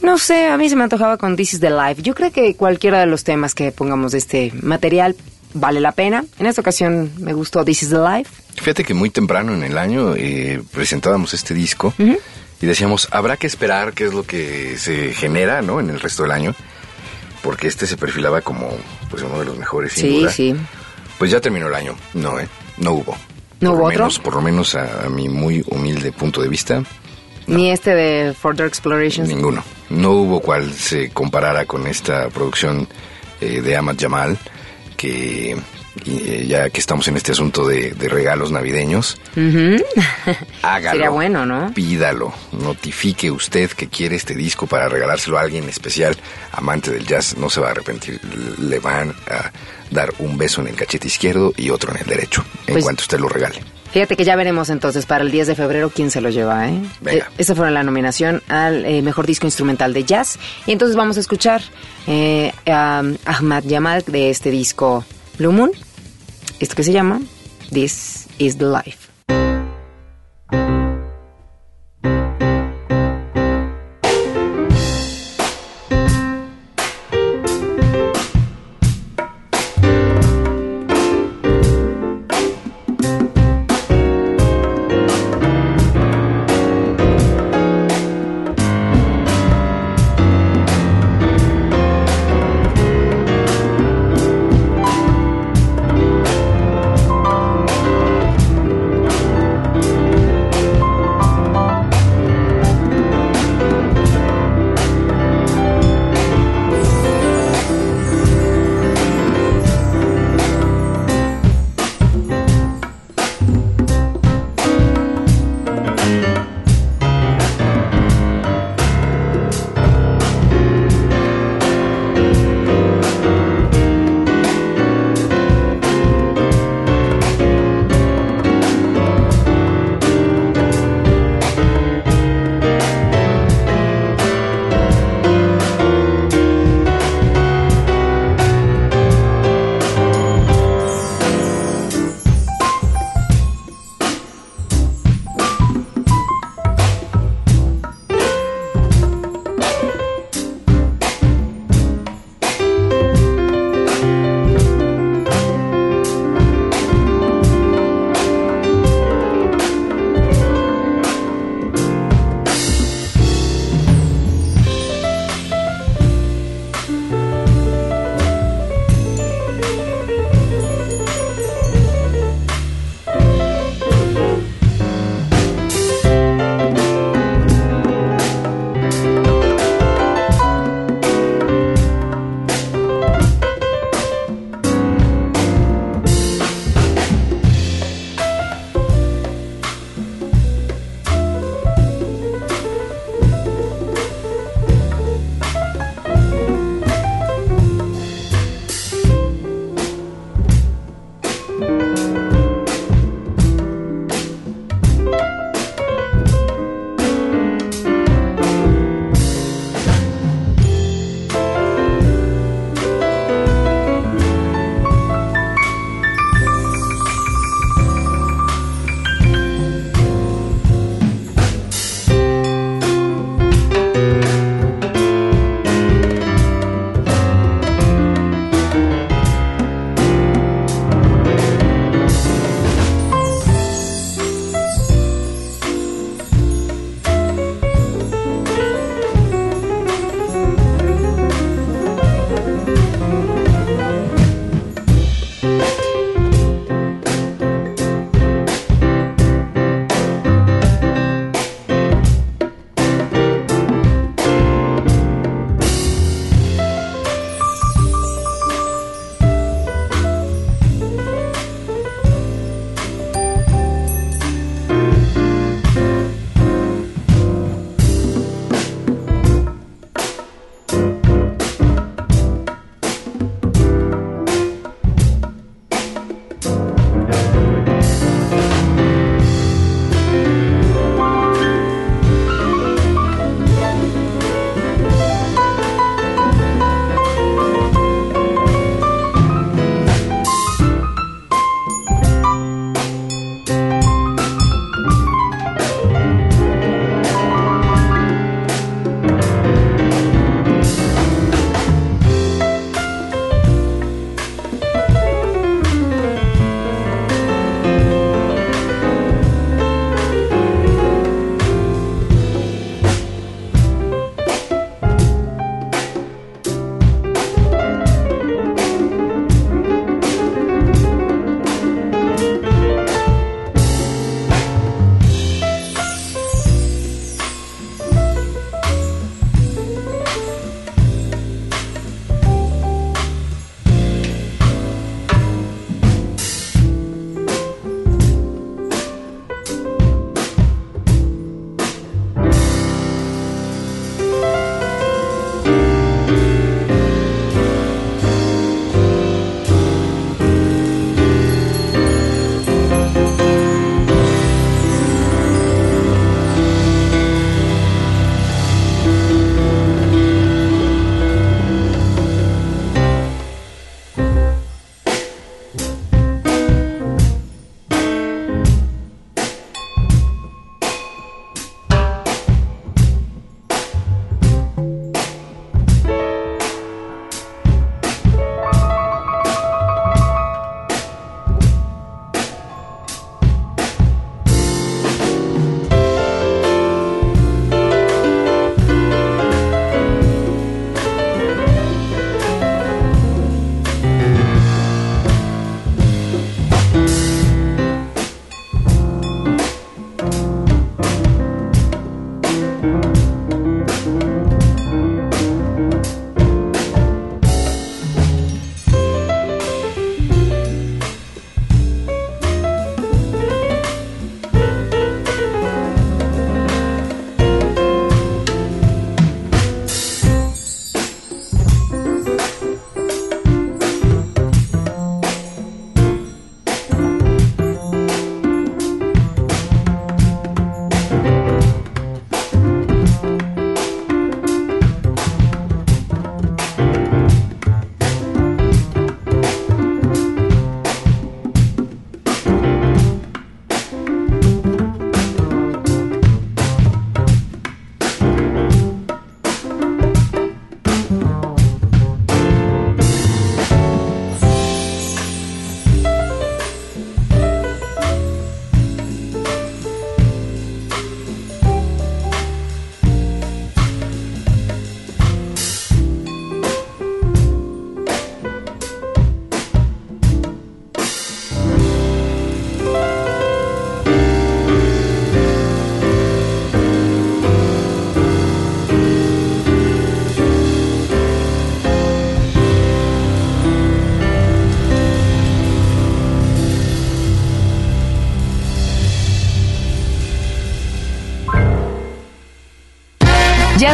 No 0.03 0.19
sé, 0.19 0.49
a 0.49 0.59
mí 0.59 0.69
se 0.69 0.77
me 0.77 0.83
antojaba 0.83 1.17
con 1.17 1.37
This 1.37 1.55
is 1.55 1.61
the 1.61 1.71
Life. 1.71 2.03
Yo 2.03 2.15
creo 2.15 2.31
que 2.31 2.57
cualquiera 2.57 3.01
de 3.01 3.07
los 3.07 3.25
temas 3.25 3.55
que 3.55 3.73
pongamos 3.73 4.13
de 4.13 4.19
este 4.19 4.53
material 4.61 5.17
vale 5.55 5.81
la 5.81 5.93
pena. 5.93 6.25
En 6.39 6.47
esta 6.47 6.61
ocasión 6.61 7.11
me 7.19 7.33
gustó 7.33 7.65
This 7.65 7.85
is 7.85 7.91
the 7.91 7.99
Life. 7.99 8.31
Fíjate 8.57 8.85
que 8.85 8.93
muy 8.93 9.09
temprano 9.09 9.55
en 9.55 9.63
el 9.63 9.79
año 9.79 10.15
eh, 10.17 10.63
presentábamos 10.73 11.33
este 11.33 11.55
disco 11.55 11.95
y 11.99 12.67
decíamos, 12.67 13.09
habrá 13.13 13.37
que 13.37 13.47
esperar 13.47 13.95
qué 13.95 14.05
es 14.05 14.15
lo 14.15 14.25
que 14.25 14.77
se 14.79 15.15
genera 15.15 15.63
¿no? 15.63 15.81
en 15.81 15.91
el 15.91 16.01
resto 16.01 16.23
del 16.25 16.33
año, 16.33 16.55
porque 17.43 17.69
este 17.69 17.87
se 17.87 17.97
perfilaba 17.97 18.43
como 18.43 18.71
pues 19.11 19.23
uno 19.23 19.39
de 19.39 19.47
los 19.47 19.57
mejores. 19.57 19.93
Sin 19.93 20.29
sí, 20.29 20.53
sí. 20.53 20.57
Pues 21.19 21.31
ya 21.31 21.41
terminó 21.41 21.69
el 21.69 21.75
año. 21.75 21.97
No, 22.13 22.39
¿eh? 22.39 22.49
No 22.79 22.93
hubo. 22.93 23.17
¿No 23.61 23.71
por 23.71 23.79
hubo 23.79 23.87
otro? 23.87 23.99
Menos, 23.99 24.19
por 24.19 24.35
lo 24.35 24.41
menos 24.41 24.75
a 24.75 25.09
mi 25.09 25.29
muy 25.29 25.65
humilde 25.69 26.13
punto 26.13 26.43
de 26.43 26.49
vista, 26.49 26.83
ni 27.47 27.71
este 27.71 27.95
de 27.95 28.35
Further 28.35 28.67
Explorations. 28.67 29.29
Ninguno. 29.29 29.63
No 29.91 30.13
hubo 30.13 30.41
cual 30.41 30.73
se 30.73 31.11
comparara 31.11 31.67
con 31.67 31.87
esta 31.87 32.29
producción 32.31 32.89
eh, 33.41 33.61
de 33.61 33.77
Ahmad 33.77 33.97
Jamal, 33.99 34.39
que 34.97 35.57
eh, 36.07 36.47
ya 36.49 36.71
que 36.71 36.81
estamos 36.81 37.07
en 37.09 37.17
este 37.17 37.33
asunto 37.33 37.67
de, 37.67 37.95
regalos 38.09 38.51
navideños, 38.51 39.19
hágalo. 40.63 40.91
Sería 40.91 41.11
bueno, 41.11 41.47
¿no? 41.47 41.73
Pídalo, 41.75 42.33
notifique 42.53 43.31
usted 43.31 43.71
que 43.71 43.89
quiere 43.89 44.17
este 44.17 44.35
disco 44.35 44.67
para 44.67 44.89
regalárselo 44.89 45.39
a 45.39 45.43
alguien 45.43 45.69
especial, 45.69 46.17
amante 46.53 46.91
del 46.91 47.07
jazz, 47.07 47.37
no 47.37 47.51
se 47.51 47.61
va 47.61 47.69
a 47.69 47.71
arrepentir. 47.73 48.21
Le 48.61 48.79
van 48.79 49.15
a 49.29 49.51
dar 49.91 50.13
un 50.19 50.37
beso 50.37 50.61
en 50.61 50.69
el 50.69 50.75
cachete 50.75 51.09
izquierdo 51.09 51.53
y 51.57 51.71
otro 51.71 51.93
en 51.93 51.99
el 52.01 52.07
derecho, 52.07 52.45
en 52.67 52.75
pues 52.75 52.85
cuanto 52.85 53.03
usted 53.03 53.19
lo 53.19 53.29
regale. 53.29 53.61
Fíjate 53.95 54.17
que 54.17 54.25
ya 54.25 54.35
veremos 54.35 54.71
entonces 54.71 55.07
para 55.07 55.23
el 55.23 55.31
10 55.31 55.47
de 55.47 55.55
febrero 55.55 55.89
quién 55.89 56.11
se 56.11 56.21
lo 56.21 56.29
lleva, 56.29 56.69
¿eh? 56.69 56.81
Venga. 57.01 57.27
Eh, 57.27 57.29
esa 57.39 57.55
fue 57.55 57.71
la 57.71 57.85
nominación 57.85 58.43
al 58.49 58.85
eh, 58.85 59.03
mejor 59.03 59.25
disco 59.25 59.47
instrumental 59.47 59.95
de 59.95 60.03
jazz. 60.03 60.37
Y 60.67 60.73
entonces 60.73 60.97
vamos 60.97 61.17
a 61.17 61.21
escuchar 61.21 61.63
eh, 62.09 62.51
a 62.67 63.05
Ahmad 63.25 63.63
Jamal 63.69 64.03
de 64.09 64.31
este 64.31 64.51
disco 64.51 65.05
Blue 65.39 65.53
Moon. 65.53 65.71
Esto 66.61 66.75
que 66.77 66.85
se 66.85 66.93
llama 66.93 67.21
This 67.71 68.27
is 68.39 68.59
the 68.59 68.67
Life. 68.67 69.04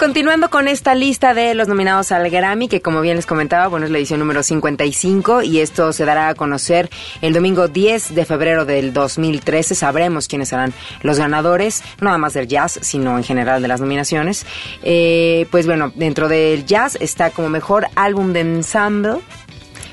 Continuando 0.00 0.48
con 0.48 0.66
esta 0.66 0.94
lista 0.94 1.34
de 1.34 1.54
los 1.54 1.68
nominados 1.68 2.10
al 2.10 2.30
Grammy, 2.30 2.68
que 2.68 2.80
como 2.80 3.02
bien 3.02 3.16
les 3.16 3.26
comentaba, 3.26 3.68
bueno, 3.68 3.84
es 3.84 3.92
la 3.92 3.98
edición 3.98 4.18
número 4.18 4.42
55 4.42 5.42
y 5.42 5.60
esto 5.60 5.92
se 5.92 6.06
dará 6.06 6.28
a 6.30 6.34
conocer 6.34 6.88
el 7.20 7.34
domingo 7.34 7.68
10 7.68 8.14
de 8.14 8.24
febrero 8.24 8.64
del 8.64 8.94
2013. 8.94 9.74
Sabremos 9.74 10.26
quiénes 10.26 10.48
serán 10.48 10.72
los 11.02 11.18
ganadores, 11.18 11.82
no 12.00 12.06
nada 12.06 12.16
más 12.16 12.32
del 12.32 12.48
jazz, 12.48 12.78
sino 12.80 13.18
en 13.18 13.24
general 13.24 13.60
de 13.60 13.68
las 13.68 13.82
nominaciones. 13.82 14.46
Eh, 14.82 15.46
pues 15.50 15.66
bueno, 15.66 15.92
dentro 15.94 16.28
del 16.28 16.64
jazz 16.64 16.96
está 16.98 17.28
como 17.28 17.50
mejor 17.50 17.86
álbum 17.94 18.32
de 18.32 18.40
ensemble, 18.40 19.18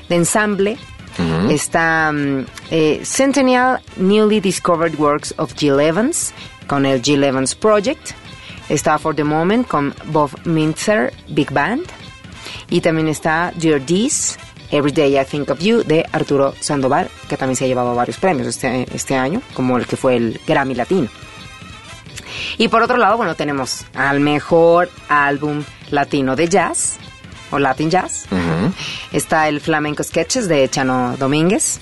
de 0.08 0.16
ensamble, 0.16 0.78
Está 1.50 2.12
mm, 2.12 2.46
eh, 2.70 3.00
Centennial 3.04 3.80
Newly 3.96 4.40
Discovered 4.40 4.94
Works 4.98 5.34
of 5.36 5.52
Jill 5.54 5.80
Evans 5.80 6.32
con 6.66 6.86
el 6.86 7.02
Jill 7.02 7.24
Evans 7.24 7.54
Project. 7.54 8.12
Está 8.68 8.98
For 8.98 9.14
the 9.14 9.24
Moment 9.24 9.66
con 9.66 9.94
Bob 10.06 10.30
Mintzer 10.44 11.12
Big 11.28 11.50
Band. 11.50 11.86
Y 12.70 12.80
también 12.80 13.08
está 13.08 13.52
Dear 13.56 13.80
Dees, 13.80 14.38
Every 14.70 14.92
Day 14.92 15.18
I 15.18 15.24
Think 15.24 15.50
of 15.50 15.60
You 15.60 15.82
de 15.82 16.04
Arturo 16.12 16.54
Sandoval, 16.60 17.08
que 17.28 17.36
también 17.36 17.56
se 17.56 17.64
ha 17.64 17.68
llevado 17.68 17.94
varios 17.94 18.18
premios 18.18 18.46
este, 18.46 18.86
este 18.94 19.16
año, 19.16 19.40
como 19.54 19.78
el 19.78 19.86
que 19.86 19.96
fue 19.96 20.16
el 20.16 20.40
Grammy 20.46 20.74
Latino. 20.74 21.08
Y 22.58 22.68
por 22.68 22.82
otro 22.82 22.96
lado, 22.96 23.16
bueno, 23.16 23.34
tenemos 23.34 23.86
al 23.94 24.20
mejor 24.20 24.90
álbum 25.08 25.64
latino 25.90 26.36
de 26.36 26.48
jazz, 26.48 26.98
o 27.50 27.58
Latin 27.58 27.90
Jazz. 27.90 28.26
Está 29.12 29.48
el 29.48 29.60
Flamenco 29.60 30.02
Sketches 30.02 30.48
de 30.48 30.68
Chano 30.68 31.16
Domínguez. 31.18 31.80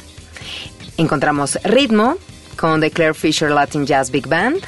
Encontramos 0.96 1.58
Ritmo 1.64 2.16
con 2.56 2.80
The 2.80 2.90
Claire 2.90 3.14
Fisher 3.14 3.50
Latin 3.50 3.84
Jazz 3.84 4.10
Big 4.10 4.28
Band 4.28 4.62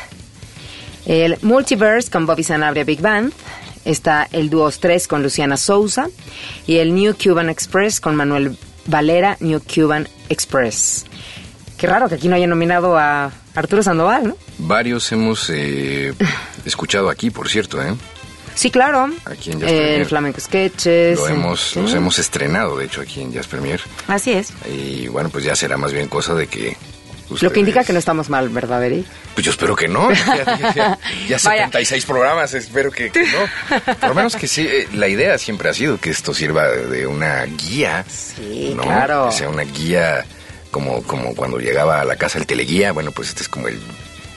el 1.08 1.38
Multiverse 1.42 2.10
con 2.10 2.26
Bobby 2.26 2.44
Sanabria 2.44 2.84
Big 2.84 3.00
Band, 3.00 3.32
está 3.84 4.28
el 4.30 4.50
Duos 4.50 4.78
3 4.78 5.08
con 5.08 5.22
Luciana 5.22 5.56
Souza 5.56 6.08
y 6.66 6.76
el 6.76 6.94
New 6.94 7.16
Cuban 7.16 7.48
Express 7.48 8.00
con 8.00 8.14
Manuel 8.14 8.56
Valera 8.86 9.36
New 9.40 9.60
Cuban 9.60 10.06
Express. 10.28 11.06
Qué 11.76 11.86
raro 11.86 12.08
que 12.08 12.16
aquí 12.16 12.28
no 12.28 12.36
haya 12.36 12.46
nominado 12.46 12.98
a 12.98 13.32
Arturo 13.54 13.82
Sandoval, 13.82 14.28
¿no? 14.28 14.36
Varios 14.58 15.10
hemos 15.12 15.48
eh, 15.50 16.12
escuchado 16.64 17.08
aquí, 17.08 17.30
por 17.30 17.48
cierto, 17.48 17.82
¿eh? 17.82 17.94
Sí, 18.54 18.72
claro. 18.72 19.08
Aquí 19.24 19.52
en 19.52 19.60
Jazz 19.60 19.70
El 19.70 20.06
Flamenco 20.06 20.40
Sketches. 20.40 21.16
Lo 21.16 21.28
hemos, 21.28 21.76
Los 21.76 21.94
hemos 21.94 22.18
estrenado, 22.18 22.76
de 22.76 22.86
hecho, 22.86 23.00
aquí 23.00 23.20
en 23.20 23.32
Jazz 23.32 23.46
Premier. 23.46 23.80
Así 24.08 24.32
es. 24.32 24.52
Y 24.68 25.06
bueno, 25.06 25.30
pues 25.30 25.44
ya 25.44 25.54
será 25.54 25.76
más 25.76 25.92
bien 25.92 26.08
cosa 26.08 26.34
de 26.34 26.48
que 26.48 26.76
lo 27.40 27.52
que 27.52 27.60
indica 27.60 27.84
que 27.84 27.92
no 27.92 27.98
estamos 27.98 28.30
mal, 28.30 28.48
¿verdad, 28.48 28.84
Eric? 28.84 29.06
Pues 29.34 29.44
yo 29.44 29.50
espero 29.50 29.76
que 29.76 29.88
no. 29.88 30.08
Ya, 31.28 31.38
76 31.38 32.06
programas, 32.06 32.54
espero 32.54 32.90
que, 32.90 33.10
no. 33.10 33.94
Por 34.00 34.08
lo 34.08 34.14
menos 34.14 34.36
que 34.36 34.48
sí, 34.48 34.66
eh, 34.66 34.88
la 34.94 35.08
idea 35.08 35.36
siempre 35.38 35.68
ha 35.68 35.74
sido 35.74 35.98
que 35.98 36.10
esto 36.10 36.32
sirva 36.32 36.68
de 36.68 37.06
una 37.06 37.44
guía. 37.44 38.04
Sí, 38.08 38.76
claro. 38.80 39.28
Que 39.28 39.36
sea 39.36 39.48
una 39.48 39.64
guía 39.64 40.24
como, 40.70 41.02
como 41.02 41.34
cuando 41.34 41.58
llegaba 41.58 42.00
a 42.00 42.04
la 42.04 42.16
casa 42.16 42.38
el 42.38 42.46
teleguía. 42.46 42.92
Bueno, 42.92 43.12
pues 43.12 43.28
este 43.28 43.42
es 43.42 43.48
como 43.48 43.68
el, 43.68 43.78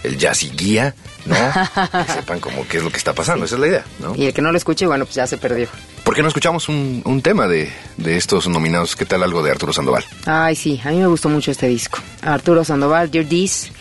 el 0.04 0.18
jazz 0.18 0.44
y 0.44 0.50
guía, 0.50 0.96
¿no? 1.26 1.36
que 2.06 2.12
sepan 2.14 2.40
como 2.40 2.68
qué 2.68 2.78
es 2.78 2.84
lo 2.84 2.90
que 2.90 2.98
está 2.98 3.14
pasando, 3.14 3.46
esa 3.46 3.56
es 3.56 3.62
la 3.62 3.68
idea, 3.68 3.86
¿no? 4.00 4.16
Y 4.16 4.26
el 4.26 4.34
que 4.34 4.42
no 4.42 4.52
lo 4.52 4.58
escuche, 4.58 4.86
bueno, 4.86 5.06
pues 5.06 5.16
ya 5.16 5.28
se 5.28 5.38
perdió. 5.38 5.68
¿Por 6.04 6.16
qué 6.16 6.22
no 6.22 6.28
escuchamos 6.28 6.70
un, 6.70 7.02
un 7.06 7.22
tema 7.22 7.48
de, 7.48 7.72
de, 7.98 8.18
estos 8.18 8.48
nominados? 8.48 8.96
¿Qué 8.96 9.06
tal 9.06 9.24
algo 9.24 9.44
de 9.44 9.52
Arturo 9.52 9.74
Sandoval? 9.74 10.04
Ay, 10.26 10.56
sí, 10.56 10.82
a 10.84 10.90
mí 10.90 10.98
me 10.98 11.08
gustó 11.08 11.30
mucho 11.30 11.52
este 11.52 11.68
disco. 11.68 12.00
Arturo 12.22 12.64
Sandoval, 12.64 13.12
Dear 13.12 13.26
This, 13.26 13.72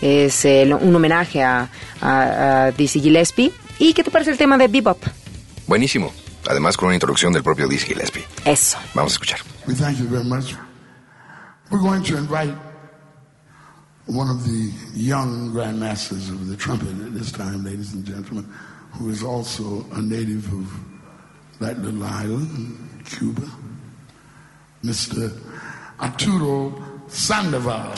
es 0.00 0.44
un 0.44 0.94
homenaje 0.94 1.42
a, 1.42 1.68
a, 2.00 2.66
a, 2.66 2.70
Dizzy 2.72 3.00
Gillespie. 3.00 3.52
¿Y 3.78 3.94
qué 3.94 4.02
te 4.02 4.10
parece 4.10 4.30
el 4.30 4.38
tema 4.38 4.58
de 4.58 4.68
Bebop? 4.68 4.98
Buenísimo. 5.66 6.12
Además 6.48 6.76
con 6.76 6.86
una 6.86 6.94
introducción 6.94 7.32
del 7.32 7.42
propio 7.42 7.68
Dizzy 7.68 7.88
Gillespie. 7.88 8.24
Eso. 8.44 8.78
Vamos 8.94 9.12
a 9.12 9.14
escuchar. 9.14 9.40
We 9.66 9.74
thank 9.74 9.98
you 9.98 10.08
very 10.08 10.24
much. 10.24 10.54
We're 11.70 11.82
going 11.82 12.02
to 12.04 12.16
invite 12.16 12.54
one 14.08 14.30
of 14.30 14.44
the 14.44 14.72
young 14.94 15.52
Grand 15.52 15.78
Masters 15.78 16.30
of 16.30 16.48
the 16.48 16.56
trumpet 16.56 16.88
at 16.88 17.12
this 17.12 17.30
time, 17.30 17.62
ladies 17.62 17.92
and 17.92 18.06
gentlemen, 18.06 18.50
who 18.92 19.10
is 19.10 19.22
also 19.22 19.84
a 19.92 20.00
native 20.00 20.50
of 20.50 20.72
that 21.60 21.78
little 21.80 22.02
island, 22.04 23.04
Cuba, 23.04 23.46
Mr. 24.82 25.30
Arturo 26.00 26.82
Sandoval. 27.08 27.94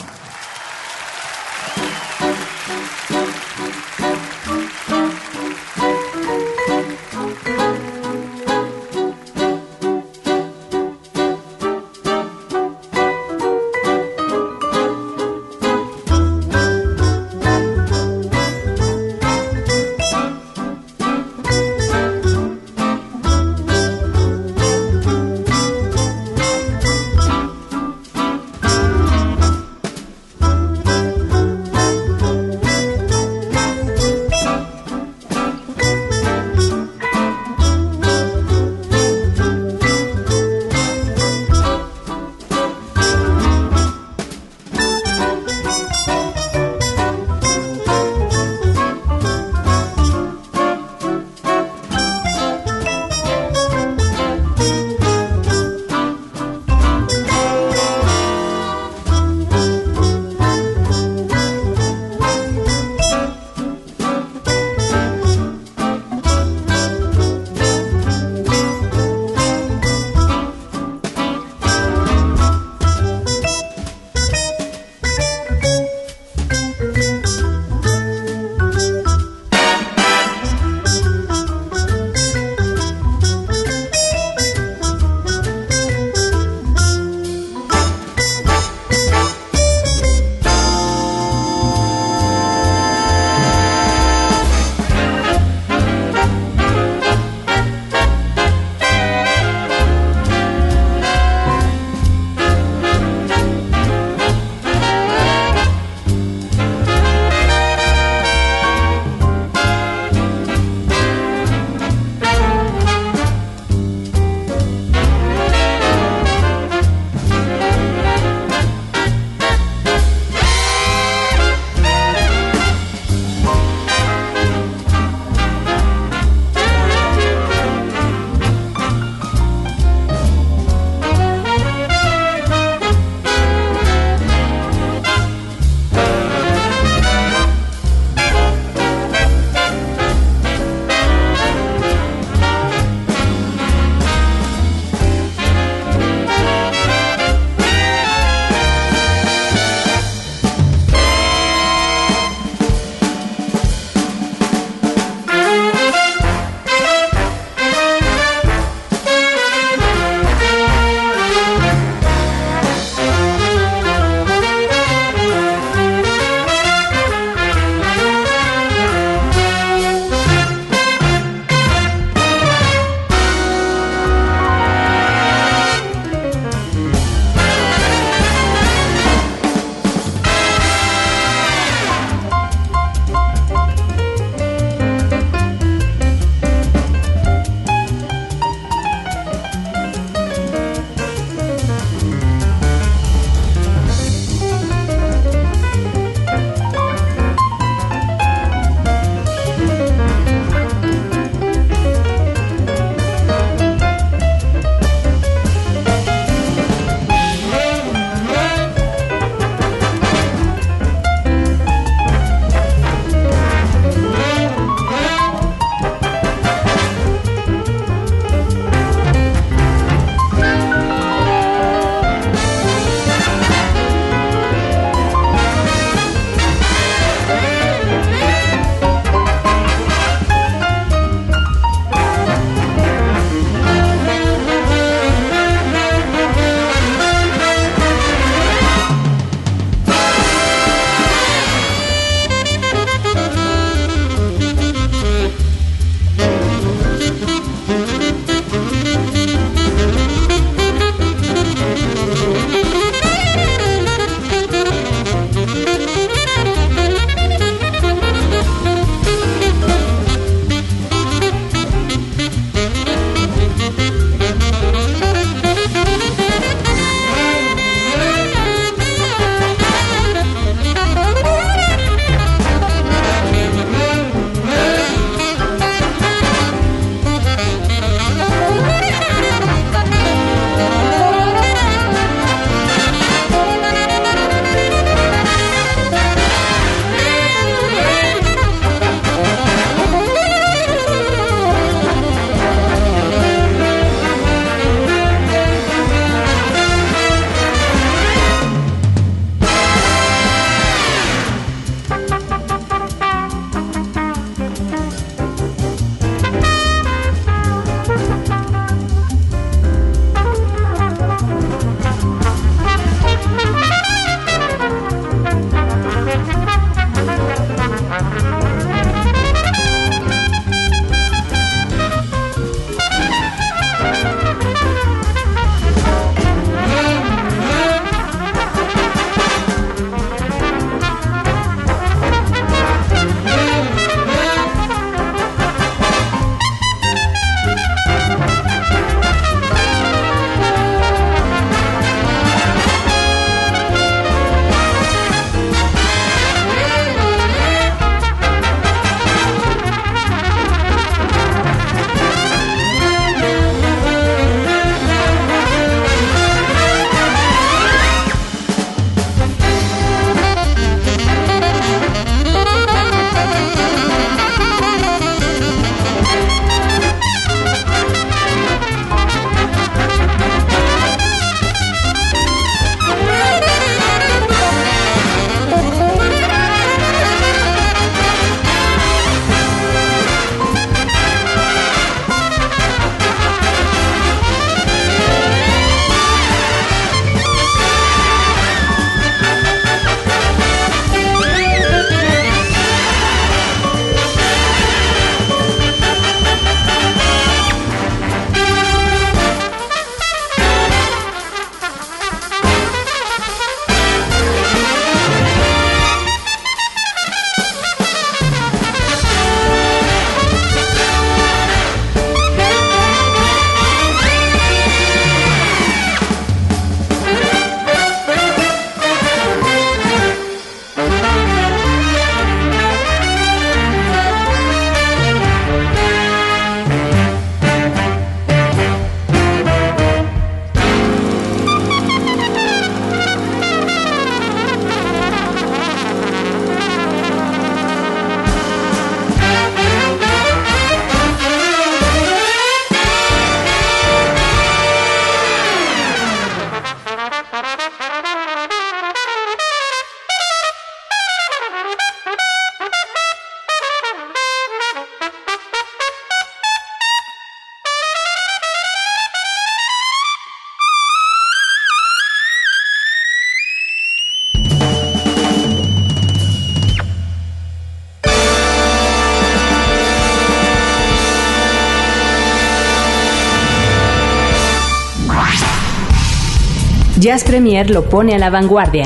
Jazz 477.11 477.25
Premier 477.25 477.69
lo 477.69 477.89
pone 477.89 478.15
a 478.15 478.17
la 478.17 478.29
vanguardia. 478.29 478.85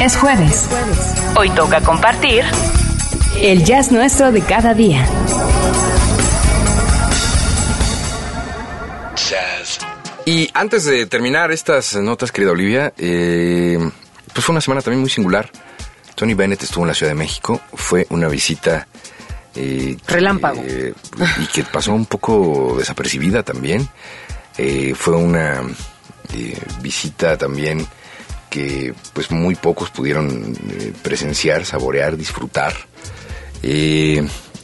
Es 0.00 0.16
jueves. 0.16 0.66
Hoy 1.36 1.50
toca 1.50 1.82
compartir 1.82 2.42
el 3.38 3.62
jazz 3.66 3.92
nuestro 3.92 4.32
de 4.32 4.40
cada 4.40 4.72
día. 4.72 5.06
Y 10.24 10.48
antes 10.54 10.86
de 10.86 11.04
terminar 11.04 11.52
estas 11.52 11.94
notas, 11.96 12.32
querida 12.32 12.52
Olivia, 12.52 12.94
eh, 12.96 13.78
pues 14.32 14.46
fue 14.46 14.54
una 14.54 14.62
semana 14.62 14.80
también 14.80 15.02
muy 15.02 15.10
singular. 15.10 15.50
Tony 16.14 16.32
Bennett 16.32 16.62
estuvo 16.62 16.84
en 16.84 16.88
la 16.88 16.94
Ciudad 16.94 17.10
de 17.10 17.18
México, 17.18 17.60
fue 17.74 18.06
una 18.08 18.28
visita... 18.28 18.88
Eh, 19.54 19.98
Relámpago. 20.06 20.62
Eh, 20.66 20.94
y 21.42 21.46
que 21.48 21.62
pasó 21.64 21.92
un 21.92 22.06
poco 22.06 22.76
desapercibida 22.78 23.42
también. 23.42 23.86
fue 24.94 25.14
una 25.14 25.62
visita 26.80 27.36
también 27.36 27.86
que 28.50 28.94
pues 29.12 29.30
muy 29.30 29.54
pocos 29.54 29.90
pudieron 29.90 30.56
presenciar, 31.02 31.64
saborear, 31.64 32.16
disfrutar. 32.16 32.74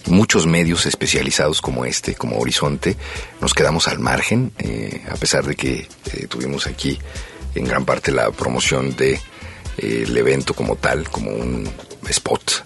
muchos 0.07 0.47
medios 0.47 0.87
especializados 0.87 1.61
como 1.61 1.85
este, 1.85 2.15
como 2.15 2.39
Horizonte, 2.39 2.97
nos 3.41 3.55
quedamos 3.55 3.89
al 3.89 3.99
margen, 3.99 4.53
a 5.11 5.17
pesar 5.17 5.45
de 5.45 5.55
que 5.55 5.89
tuvimos 6.29 6.67
aquí 6.67 6.99
en 7.55 7.65
gran 7.65 7.85
parte 7.85 8.13
la 8.13 8.31
promoción 8.31 8.97
de 8.97 9.21
el 9.79 10.17
evento 10.17 10.55
como 10.55 10.77
tal, 10.77 11.09
como 11.09 11.31
un 11.31 11.69
spot. 12.09 12.65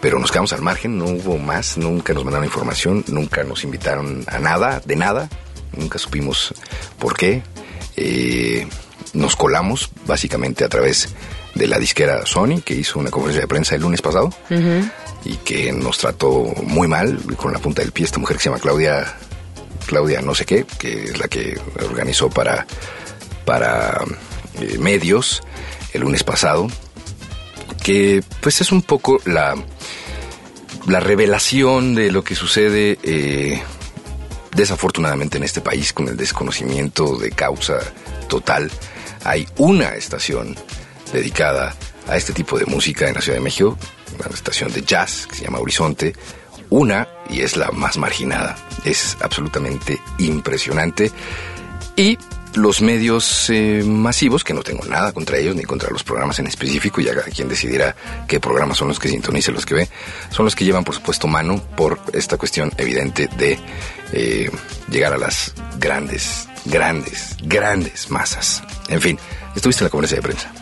Pero 0.00 0.18
nos 0.18 0.30
quedamos 0.30 0.52
al 0.52 0.60
margen, 0.60 0.98
no 0.98 1.06
hubo 1.06 1.38
más, 1.38 1.78
nunca 1.78 2.12
nos 2.12 2.24
mandaron 2.24 2.44
información, 2.44 3.04
nunca 3.08 3.42
nos 3.42 3.64
invitaron 3.64 4.24
a 4.26 4.38
nada, 4.38 4.82
de 4.84 4.96
nada, 4.96 5.30
nunca 5.76 5.98
supimos 5.98 6.54
por 6.98 7.16
qué. 7.16 7.42
Eh, 7.96 8.66
nos 9.12 9.36
colamos 9.36 9.90
básicamente 10.06 10.64
a 10.64 10.68
través 10.68 11.14
de 11.54 11.68
la 11.68 11.78
disquera 11.78 12.26
Sony, 12.26 12.60
que 12.64 12.74
hizo 12.74 12.98
una 12.98 13.10
conferencia 13.10 13.42
de 13.42 13.48
prensa 13.48 13.74
el 13.76 13.82
lunes 13.82 14.02
pasado 14.02 14.30
y 15.24 15.36
que 15.36 15.72
nos 15.72 15.98
trató 15.98 16.52
muy 16.62 16.88
mal 16.88 17.18
con 17.36 17.52
la 17.52 17.58
punta 17.58 17.82
del 17.82 17.92
pie 17.92 18.06
esta 18.06 18.18
mujer 18.18 18.36
que 18.36 18.42
se 18.42 18.48
llama 18.48 18.60
Claudia, 18.60 19.16
Claudia 19.86 20.20
no 20.20 20.34
sé 20.34 20.44
qué, 20.44 20.66
que 20.78 21.04
es 21.04 21.18
la 21.18 21.28
que 21.28 21.58
organizó 21.88 22.28
para, 22.28 22.66
para 23.44 24.02
eh, 24.60 24.78
medios 24.78 25.42
el 25.92 26.00
lunes 26.00 26.24
pasado, 26.24 26.66
que 27.82 28.22
pues 28.40 28.60
es 28.60 28.72
un 28.72 28.82
poco 28.82 29.20
la, 29.24 29.54
la 30.88 31.00
revelación 31.00 31.94
de 31.94 32.10
lo 32.10 32.24
que 32.24 32.34
sucede 32.34 32.98
eh, 33.04 33.62
desafortunadamente 34.54 35.38
en 35.38 35.44
este 35.44 35.60
país 35.60 35.92
con 35.92 36.08
el 36.08 36.16
desconocimiento 36.16 37.16
de 37.16 37.30
causa 37.30 37.78
total. 38.28 38.70
Hay 39.24 39.46
una 39.56 39.94
estación 39.94 40.56
dedicada 41.12 41.74
a 42.08 42.16
este 42.16 42.32
tipo 42.32 42.58
de 42.58 42.66
música 42.66 43.08
en 43.08 43.14
la 43.14 43.20
Ciudad 43.20 43.38
de 43.38 43.44
México, 43.44 43.78
una 44.18 44.34
estación 44.34 44.72
de 44.72 44.82
jazz 44.82 45.26
que 45.26 45.36
se 45.36 45.44
llama 45.44 45.58
Horizonte, 45.58 46.14
una 46.70 47.08
y 47.30 47.40
es 47.40 47.56
la 47.56 47.70
más 47.70 47.96
marginada. 47.96 48.56
Es 48.84 49.16
absolutamente 49.20 50.00
impresionante. 50.18 51.10
Y 51.96 52.18
los 52.54 52.82
medios 52.82 53.50
eh, 53.50 53.82
masivos, 53.84 54.44
que 54.44 54.54
no 54.54 54.62
tengo 54.62 54.84
nada 54.84 55.12
contra 55.12 55.38
ellos 55.38 55.56
ni 55.56 55.64
contra 55.64 55.90
los 55.90 56.04
programas 56.04 56.38
en 56.38 56.46
específico, 56.46 57.00
y 57.00 57.08
haga 57.08 57.22
quien 57.22 57.48
decidirá 57.48 57.96
qué 58.28 58.40
programas 58.40 58.78
son 58.78 58.88
los 58.88 58.98
que 58.98 59.08
sintonice, 59.08 59.52
los 59.52 59.66
que 59.66 59.74
ve, 59.74 59.88
son 60.30 60.44
los 60.44 60.54
que 60.54 60.64
llevan, 60.64 60.84
por 60.84 60.94
supuesto, 60.94 61.26
mano 61.26 61.60
por 61.76 62.00
esta 62.12 62.36
cuestión 62.36 62.70
evidente 62.76 63.28
de 63.38 63.58
eh, 64.14 64.50
llegar 64.90 65.12
a 65.12 65.18
las 65.18 65.54
grandes, 65.78 66.48
grandes, 66.64 67.36
grandes 67.42 68.10
masas. 68.10 68.62
En 68.88 69.00
fin, 69.00 69.18
estuviste 69.54 69.82
en 69.82 69.86
la 69.86 69.90
conferencia 69.90 70.16
de 70.16 70.22
prensa. 70.22 70.52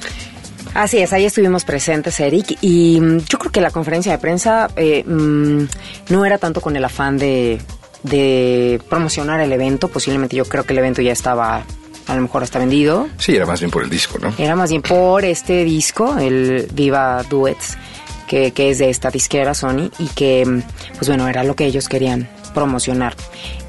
Así 0.74 0.98
es, 0.98 1.12
ahí 1.12 1.26
estuvimos 1.26 1.64
presentes, 1.64 2.18
Eric, 2.18 2.56
y 2.62 2.98
mm, 3.00 3.18
yo 3.28 3.38
creo 3.38 3.52
que 3.52 3.60
la 3.60 3.70
conferencia 3.70 4.12
de 4.12 4.18
prensa 4.18 4.70
eh, 4.76 5.04
mm, 5.04 5.64
no 6.08 6.24
era 6.24 6.38
tanto 6.38 6.60
con 6.60 6.76
el 6.76 6.84
afán 6.84 7.18
de 7.18 7.60
de 8.02 8.80
promocionar 8.88 9.40
el 9.40 9.52
evento. 9.52 9.88
Posiblemente 9.88 10.36
yo 10.36 10.44
creo 10.44 10.64
que 10.64 10.72
el 10.72 10.78
evento 10.78 11.02
ya 11.02 11.12
estaba 11.12 11.64
a 12.06 12.16
lo 12.16 12.22
mejor 12.22 12.42
está 12.42 12.58
vendido. 12.58 13.08
Sí, 13.18 13.34
era 13.36 13.46
más 13.46 13.60
bien 13.60 13.70
por 13.70 13.84
el 13.84 13.90
disco, 13.90 14.18
¿no? 14.18 14.34
Era 14.36 14.56
más 14.56 14.70
bien 14.70 14.82
por 14.82 15.24
este 15.24 15.64
disco, 15.64 16.18
el 16.18 16.68
Viva 16.72 17.22
Duets, 17.28 17.78
que, 18.26 18.50
que 18.50 18.70
es 18.70 18.78
de 18.78 18.90
esta 18.90 19.10
disquera 19.10 19.54
Sony 19.54 19.90
y 19.98 20.08
que, 20.08 20.62
pues 20.96 21.08
bueno, 21.08 21.28
era 21.28 21.44
lo 21.44 21.54
que 21.54 21.64
ellos 21.64 21.88
querían 21.88 22.28
promocionar. 22.52 23.14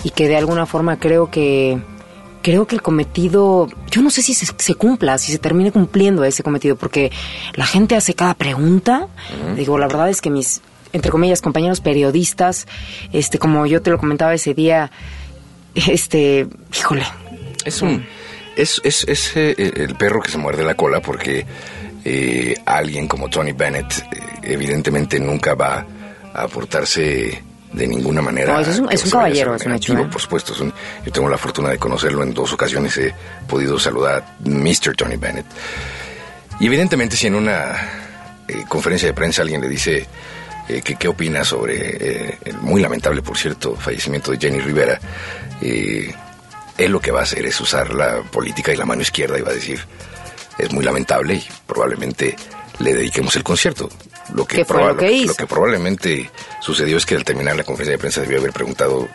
Y 0.04 0.12
que 0.12 0.28
de 0.28 0.38
alguna 0.38 0.66
forma 0.66 1.00
creo 1.00 1.30
que 1.30 1.80
creo 2.42 2.68
que 2.68 2.76
el 2.76 2.82
cometido, 2.82 3.70
yo 3.90 4.02
no 4.02 4.10
sé 4.10 4.22
si 4.22 4.34
se, 4.34 4.76
cumpla, 4.76 5.18
si 5.18 5.32
se 5.32 5.40
termine 5.40 5.72
cumpliendo 5.72 6.24
ese 6.26 6.44
cometido, 6.44 6.76
porque 6.76 7.12
la 7.56 7.66
gente 7.66 7.96
hace 7.96 8.14
cada 8.14 8.34
pregunta. 8.36 9.08
Digo, 9.56 9.78
la 9.80 9.88
verdad 9.88 10.10
es 10.10 10.22
que 10.22 10.30
mis, 10.30 10.62
entre 10.92 11.10
comillas, 11.10 11.42
compañeros 11.42 11.80
periodistas, 11.80 12.68
este, 13.14 13.40
como 13.40 13.66
yo 13.66 13.82
te 13.82 13.92
lo 13.92 13.98
comentaba 13.98 14.34
ese 14.34 14.54
día, 14.54 14.92
este, 15.74 16.48
híjole. 16.78 17.04
Es 17.66 17.82
un, 17.82 18.06
es, 18.56 18.82
es, 18.84 19.06
es 19.08 19.36
eh, 19.38 19.56
el 19.58 19.96
perro 19.96 20.22
que 20.22 20.30
se 20.30 20.38
muerde 20.38 20.64
la 20.64 20.76
cola 20.76 21.00
porque 21.00 21.46
eh, 22.04 22.56
alguien 22.66 23.08
como 23.08 23.30
Tony 23.30 23.54
Bennett 23.54 23.94
eh, 24.12 24.20
evidentemente 24.44 25.20
nunca 25.20 25.56
va 25.56 25.86
a 26.34 26.44
aportarse 26.44 27.42
de 27.74 27.88
ninguna 27.88 28.22
manera. 28.22 28.54
No, 28.54 28.60
es 28.60 28.80
un, 28.80 28.92
es 28.92 29.04
un 29.06 29.12
caballero, 29.12 29.56
es 29.56 29.66
un 29.66 29.74
hecho. 29.74 30.10
Por 30.10 30.22
supuesto, 30.22 30.54
yo 30.54 31.12
tengo 31.12 31.28
la 31.28 31.38
fortuna 31.38 31.70
de 31.70 31.78
conocerlo 31.78 32.24
en 32.24 32.34
dos 32.34 32.54
ocasiones, 32.54 32.98
he 32.98 33.14
podido 33.48 33.80
saludar 33.80 34.24
a 34.24 34.48
Mr. 34.48 34.96
Tony 34.96 35.18
Bennett. 35.18 35.46
Y 36.60 36.68
evidentemente 36.68 37.16
si 37.16 37.28
en 37.28 37.36
una 37.36 37.76
conferencia 38.68 39.08
de 39.08 39.14
prensa 39.14 39.42
alguien 39.42 39.62
le 39.62 39.68
dice 39.68 40.08
que 40.68 40.96
qué 40.96 41.08
opina 41.08 41.44
sobre 41.44 42.38
el 42.46 42.58
muy 42.62 42.82
lamentable, 42.82 43.22
por 43.22 43.38
cierto, 43.38 43.76
fallecimiento 43.76 44.32
de 44.32 44.38
Jenny 44.38 44.60
Rivera, 44.60 45.00
él 45.62 46.92
lo 46.92 47.00
que 47.00 47.12
va 47.12 47.22
a 47.22 47.24
hacer 47.24 47.46
es 47.46 47.60
usar 47.60 47.94
la 47.94 48.22
política 48.22 48.74
y 48.74 48.78
la 48.78 48.86
mano 48.86 49.02
izquierda 49.02 49.38
y 49.38 49.42
va 49.42 49.52
a 49.52 49.56
decir, 49.56 49.80
es 50.58 50.72
muy 50.72 50.84
lamentable 50.84 51.36
y 51.36 51.44
probablemente 51.66 52.36
le 52.80 52.94
dediquemos 52.94 53.36
el 53.36 53.44
concierto. 53.44 53.90
Lo 54.34 54.46
que, 54.46 54.60
lo, 54.60 54.98
que 54.98 55.26
lo 55.26 55.34
que 55.34 55.48
probablemente 55.48 56.32
sucedió 56.62 56.98
es 56.98 57.06
que 57.06 57.16
al 57.16 57.26
terminar 57.26 57.56
la 57.56 57.64
conferencia 57.64 57.94
de 57.94 57.98
prensa 57.98 58.22
debió 58.22 58.40
haber 58.40 58.54
preguntado, 58.54 59.08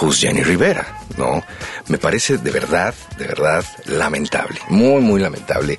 Who's 0.00 0.18
Jenny 0.18 0.42
Rivera? 0.42 0.98
No, 1.16 1.42
me 1.86 1.98
parece 1.98 2.38
de 2.38 2.50
verdad, 2.50 2.94
de 3.16 3.26
verdad 3.26 3.64
lamentable, 3.86 4.60
muy, 4.68 5.00
muy 5.00 5.20
lamentable 5.20 5.78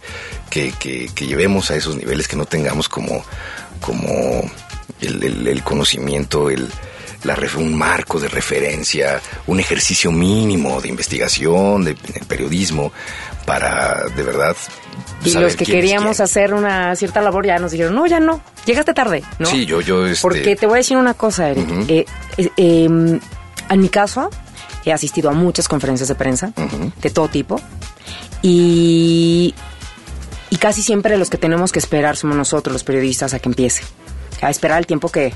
que, 0.50 0.72
que, 0.80 1.26
llevemos 1.26 1.70
a 1.72 1.76
esos 1.76 1.98
niveles, 1.98 2.28
que 2.28 2.38
no 2.38 2.46
tengamos 2.46 2.88
como, 2.88 3.24
como 3.82 4.50
el 5.02 5.62
conocimiento, 5.64 6.50
el, 6.50 6.70
la, 7.26 7.38
un 7.58 7.76
marco 7.76 8.20
de 8.20 8.28
referencia, 8.28 9.22
un 9.48 9.60
ejercicio 9.60 10.12
mínimo 10.12 10.80
de 10.80 10.90
investigación, 10.90 11.84
de, 11.84 11.96
periodismo, 12.28 12.92
para 13.46 14.06
de 14.16 14.24
verdad... 14.24 14.56
Y 15.24 15.34
los 15.34 15.56
que 15.56 15.66
queríamos 15.66 16.20
hacer 16.20 16.54
una 16.54 16.96
cierta 16.96 17.22
labor 17.22 17.46
ya 17.46 17.58
nos 17.58 17.72
dijeron, 17.72 17.96
no, 17.96 18.06
ya 18.06 18.20
no, 18.20 18.42
llegaste 18.66 18.94
tarde, 18.94 19.24
¿no? 19.40 19.48
Sí, 19.48 19.66
yo, 19.66 19.82
yo... 19.82 20.06
Este... 20.06 20.22
Porque 20.22 20.56
te 20.56 20.66
voy 20.66 20.76
a 20.76 20.78
decir 20.78 20.98
una 20.98 21.14
cosa, 21.14 21.50
Eric. 21.50 21.68
Eh, 21.88 22.06
eh, 22.38 22.52
em, 22.58 23.20
en 23.70 23.80
mi 23.80 23.90
caso, 23.90 24.30
he 24.86 24.94
asistido 24.94 25.30
a 25.30 25.34
muchas 25.34 25.68
conferencias 25.68 26.08
de 26.08 26.16
prensa, 26.16 26.54
de 27.02 27.10
todo 27.10 27.28
tipo, 27.28 27.60
y, 28.42 29.56
y 30.50 30.58
casi 30.58 30.84
siempre 30.84 31.18
los 31.18 31.30
que 31.30 31.38
tenemos 31.38 31.72
que 31.72 31.80
esperar 31.80 32.16
somos 32.18 32.38
nosotros, 32.38 32.74
los 32.74 32.84
periodistas, 32.84 33.34
a 33.34 33.40
que 33.40 33.50
empiece. 33.50 33.84
A 34.42 34.50
esperar 34.50 34.78
el 34.78 34.86
tiempo 34.86 35.10
que, 35.10 35.34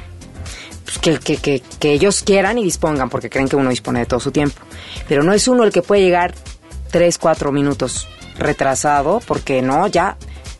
pues, 0.86 1.20
que, 1.20 1.38
que, 1.38 1.62
que, 1.62 1.92
ellos 1.92 2.22
quieran 2.22 2.58
y 2.60 2.64
dispongan, 2.64 3.10
porque 3.10 3.30
creen 3.30 3.48
que 3.48 3.56
uno 3.56 3.70
dispone 3.70 4.00
de 4.00 4.06
todo 4.06 4.20
su 4.20 4.32
tiempo. 4.32 4.62
Pero 5.08 5.24
no 5.24 5.34
es 5.34 5.48
uno 5.48 5.64
el 5.64 5.72
que 5.72 5.82
puede 5.82 6.02
llegar 6.02 6.36
tres, 6.92 7.18
cuatro 7.18 7.52
minutos 7.52 8.08
retrasado, 8.40 9.22
porque 9.26 9.62
no, 9.62 9.88
ya 9.88 10.18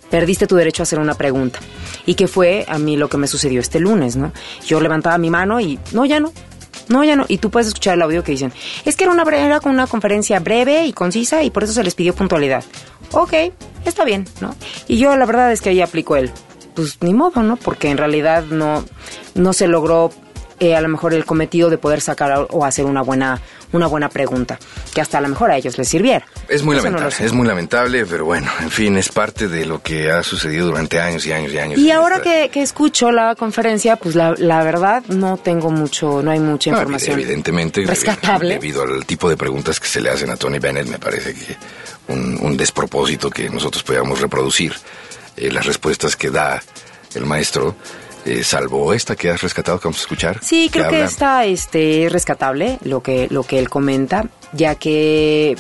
perdiste 0.10 0.48
tu 0.48 0.56
derecho 0.56 0.82
a 0.82 0.86
hacer 0.86 1.00
una 1.00 1.14
pregunta. 1.14 1.60
Y 2.06 2.16
que 2.16 2.28
fue 2.28 2.66
a 2.68 2.78
mí 2.78 2.98
lo 2.98 3.10
que 3.10 3.18
me 3.18 3.28
sucedió 3.28 3.60
este 3.60 3.80
lunes, 3.80 4.16
¿no? 4.16 4.32
Yo 4.66 4.82
levantaba 4.82 5.18
mi 5.18 5.30
mano 5.30 5.60
y, 5.60 5.80
no, 5.92 6.06
ya 6.06 6.20
no, 6.20 6.32
no, 6.88 7.04
ya 7.04 7.16
no. 7.16 7.26
Y 7.28 7.38
tú 7.38 7.50
puedes 7.52 7.68
escuchar 7.68 7.96
el 7.96 8.02
audio 8.02 8.24
que 8.24 8.32
dicen, 8.32 8.52
es 8.86 8.96
que 8.96 9.04
era 9.04 9.14
una, 9.14 9.24
era 9.24 9.60
una 9.66 9.88
conferencia 9.88 10.40
breve 10.40 10.86
y 10.86 10.94
concisa 10.94 11.44
y 11.44 11.52
por 11.52 11.64
eso 11.64 11.74
se 11.74 11.84
les 11.84 11.96
pidió 11.96 12.14
puntualidad. 12.14 12.64
Ok, 13.12 13.34
está 13.86 14.04
bien, 14.04 14.28
¿no? 14.42 14.56
Y 14.88 14.98
yo 14.98 15.16
la 15.16 15.26
verdad 15.26 15.52
es 15.52 15.62
que 15.62 15.70
ahí 15.70 15.82
aplico 15.82 16.16
el, 16.16 16.32
pues 16.76 16.98
ni 17.02 17.14
modo, 17.14 17.44
¿no? 17.44 17.56
Porque 17.58 17.90
en 17.90 17.98
realidad 17.98 18.44
no, 18.46 18.84
no 19.36 19.54
se 19.54 19.68
logró 19.68 20.12
eh, 20.60 20.76
a 20.76 20.82
lo 20.82 20.90
mejor 20.90 21.14
el 21.14 21.26
cometido 21.26 21.70
de 21.70 21.78
poder 21.78 22.02
sacar 22.02 22.48
o 22.50 22.66
hacer 22.66 22.86
una 22.86 23.02
buena, 23.02 23.40
una 23.72 23.88
buena 23.88 24.10
pregunta, 24.10 24.60
que 24.94 25.02
hasta 25.02 25.18
a 25.18 25.22
lo 25.22 25.30
mejor 25.30 25.52
a 25.52 25.58
ellos 25.58 25.78
les 25.78 25.88
sirviera. 25.88 26.26
Es 26.48 26.64
muy 26.64 26.76
lamentable, 26.76 27.16
es 27.20 27.34
muy 27.34 27.48
lamentable, 27.48 28.06
pero 28.06 28.26
bueno, 28.26 28.50
en 28.62 28.72
fin, 28.72 28.98
es 28.98 29.10
parte 29.10 29.48
de 29.48 29.66
lo 29.66 29.82
que 29.82 30.12
ha 30.12 30.24
sucedido 30.24 30.68
durante 30.68 31.00
años 31.00 31.26
y 31.26 31.32
años 31.32 31.54
y 31.54 31.58
años. 31.60 31.80
Y 31.80 31.92
ahora 31.92 32.22
que, 32.22 32.50
escucho 32.62 33.12
la 33.12 33.36
conferencia, 33.36 33.96
pues 33.96 34.16
la, 34.16 34.64
verdad 34.64 35.04
no 35.08 35.38
tengo 35.38 35.72
mucho, 35.72 36.22
no 36.22 36.32
hay 36.32 36.40
mucha 36.40 36.72
información. 36.72 37.20
evidentemente, 37.20 37.86
rescatable. 37.86 38.56
Debido 38.56 38.84
al 38.84 39.06
tipo 39.06 39.30
de 39.30 39.38
preguntas 39.38 39.80
que 39.80 39.88
se 39.88 40.02
le 40.02 40.10
hacen 40.10 40.30
a 40.30 40.36
Tony 40.36 40.60
Bennett, 40.60 40.88
me 40.88 41.00
parece 41.00 41.34
que 41.34 41.56
un, 42.10 42.58
despropósito 42.58 43.30
que 43.30 43.50
nosotros 43.50 43.84
podamos 43.84 44.20
reproducir 44.20 44.74
eh, 45.38 45.52
las 45.52 45.66
respuestas 45.66 46.16
que 46.16 46.30
da 46.30 46.62
el 47.16 47.26
maestro. 47.26 47.76
Eh, 48.26 48.44
salvo 48.44 48.94
esta 48.94 49.16
que 49.16 49.30
has 49.30 49.42
rescatado 49.42 49.80
que 49.80 49.88
vamos 49.88 50.00
a 50.00 50.02
escuchar. 50.02 50.40
Sí, 50.42 50.70
creo 50.72 50.90
que, 50.90 51.04
está 51.04 51.46
este, 51.46 52.08
rescatable 52.10 52.80
lo 52.84 53.02
que, 53.02 53.28
lo 53.30 53.44
que 53.44 53.60
él 53.60 53.70
comenta, 53.70 54.26
ya 54.54 54.76
que 54.76 55.56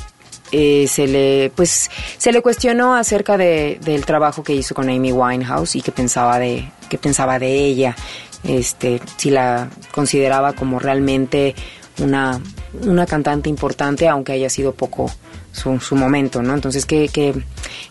eh, 0.51 0.87
se 0.87 1.07
le 1.07 1.51
pues 1.55 1.91
se 2.17 2.31
le 2.31 2.41
cuestionó 2.41 2.95
acerca 2.95 3.37
de, 3.37 3.79
del 3.83 4.05
trabajo 4.05 4.43
que 4.43 4.53
hizo 4.53 4.73
con 4.73 4.89
Amy 4.89 5.11
Winehouse 5.11 5.75
y 5.75 5.81
que 5.81 5.91
pensaba 5.91 6.39
de 6.39 6.71
que 6.89 6.97
pensaba 6.97 7.37
de 7.37 7.53
ella 7.53 7.95
este 8.43 8.99
si 9.17 9.29
la 9.29 9.69
consideraba 9.91 10.53
como 10.53 10.79
realmente 10.79 11.53
una 11.99 12.41
una 12.81 13.05
cantante 13.05 13.47
importante 13.47 14.07
aunque 14.07 14.31
haya 14.31 14.49
sido 14.49 14.73
poco 14.73 15.11
su, 15.59 15.79
su 15.79 15.95
momento, 15.95 16.41
¿no? 16.41 16.53
Entonces, 16.53 16.85
¿qué, 16.85 17.09
qué, 17.11 17.33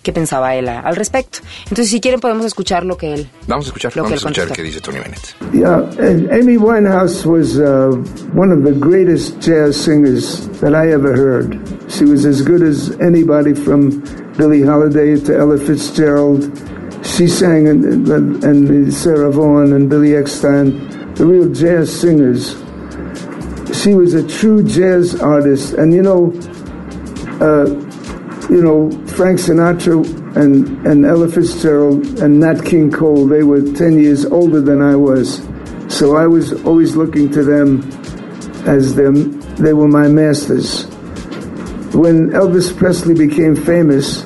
qué 0.02 0.12
pensaba 0.12 0.54
él 0.54 0.68
al 0.68 0.96
respecto? 0.96 1.38
Entonces, 1.64 1.90
si 1.90 2.00
quieren, 2.00 2.20
podemos 2.20 2.44
escuchar 2.46 2.84
lo 2.84 2.96
que 2.96 3.14
él. 3.14 3.28
Vamos 3.46 3.66
a 3.66 3.68
escuchar, 3.68 3.94
lo 3.96 4.02
vamos 4.02 4.20
que 4.20 4.26
a 4.26 4.30
escuchar 4.30 4.56
qué 4.56 4.62
dice 4.62 4.80
Tony 4.80 4.98
Bennett. 4.98 5.36
Yeah, 5.52 5.88
Amy 6.32 6.56
Winehouse 6.56 7.24
was 7.24 7.58
uh, 7.58 7.90
one 8.34 8.50
of 8.50 8.64
the 8.64 8.72
greatest 8.72 9.40
jazz 9.40 9.76
singers 9.76 10.48
that 10.60 10.74
I 10.74 10.90
ever 10.92 11.14
heard. 11.14 11.58
She 11.88 12.04
was 12.04 12.24
as 12.24 12.42
good 12.42 12.62
as 12.62 12.90
anybody 13.00 13.54
from 13.54 14.02
Billie 14.36 14.62
Holiday 14.62 15.16
to 15.16 15.36
Ella 15.36 15.58
Fitzgerald. 15.58 16.50
She 17.04 17.26
sang 17.28 17.68
and, 17.68 18.08
and 18.44 18.92
Sarah 18.92 19.30
Vaughan 19.30 19.72
and 19.72 19.88
Billy 19.88 20.16
Eckstein, 20.16 21.14
the 21.14 21.26
real 21.26 21.48
jazz 21.52 21.90
singers. 21.90 22.56
She 23.72 23.94
was 23.94 24.14
a 24.14 24.26
true 24.26 24.62
jazz 24.62 25.20
artist, 25.20 25.74
and 25.74 25.92
you 25.92 26.02
know 26.02 26.32
uh, 27.40 27.66
you 28.50 28.62
know, 28.62 28.90
Frank 29.06 29.38
Sinatra 29.38 30.36
and, 30.36 30.86
and 30.86 31.04
Ella 31.04 31.28
Fitzgerald 31.28 32.04
and 32.20 32.40
Nat 32.40 32.64
King 32.64 32.90
Cole, 32.90 33.26
they 33.26 33.42
were 33.42 33.60
10 33.60 34.02
years 34.02 34.24
older 34.24 34.60
than 34.60 34.80
I 34.80 34.96
was. 34.96 35.46
So 35.88 36.16
I 36.16 36.26
was 36.26 36.52
always 36.64 36.96
looking 36.96 37.30
to 37.32 37.42
them 37.42 37.82
as 38.66 38.94
them, 38.94 39.40
they 39.56 39.72
were 39.72 39.88
my 39.88 40.08
masters. 40.08 40.86
When 41.94 42.30
Elvis 42.30 42.76
Presley 42.76 43.14
became 43.14 43.56
famous, 43.56 44.24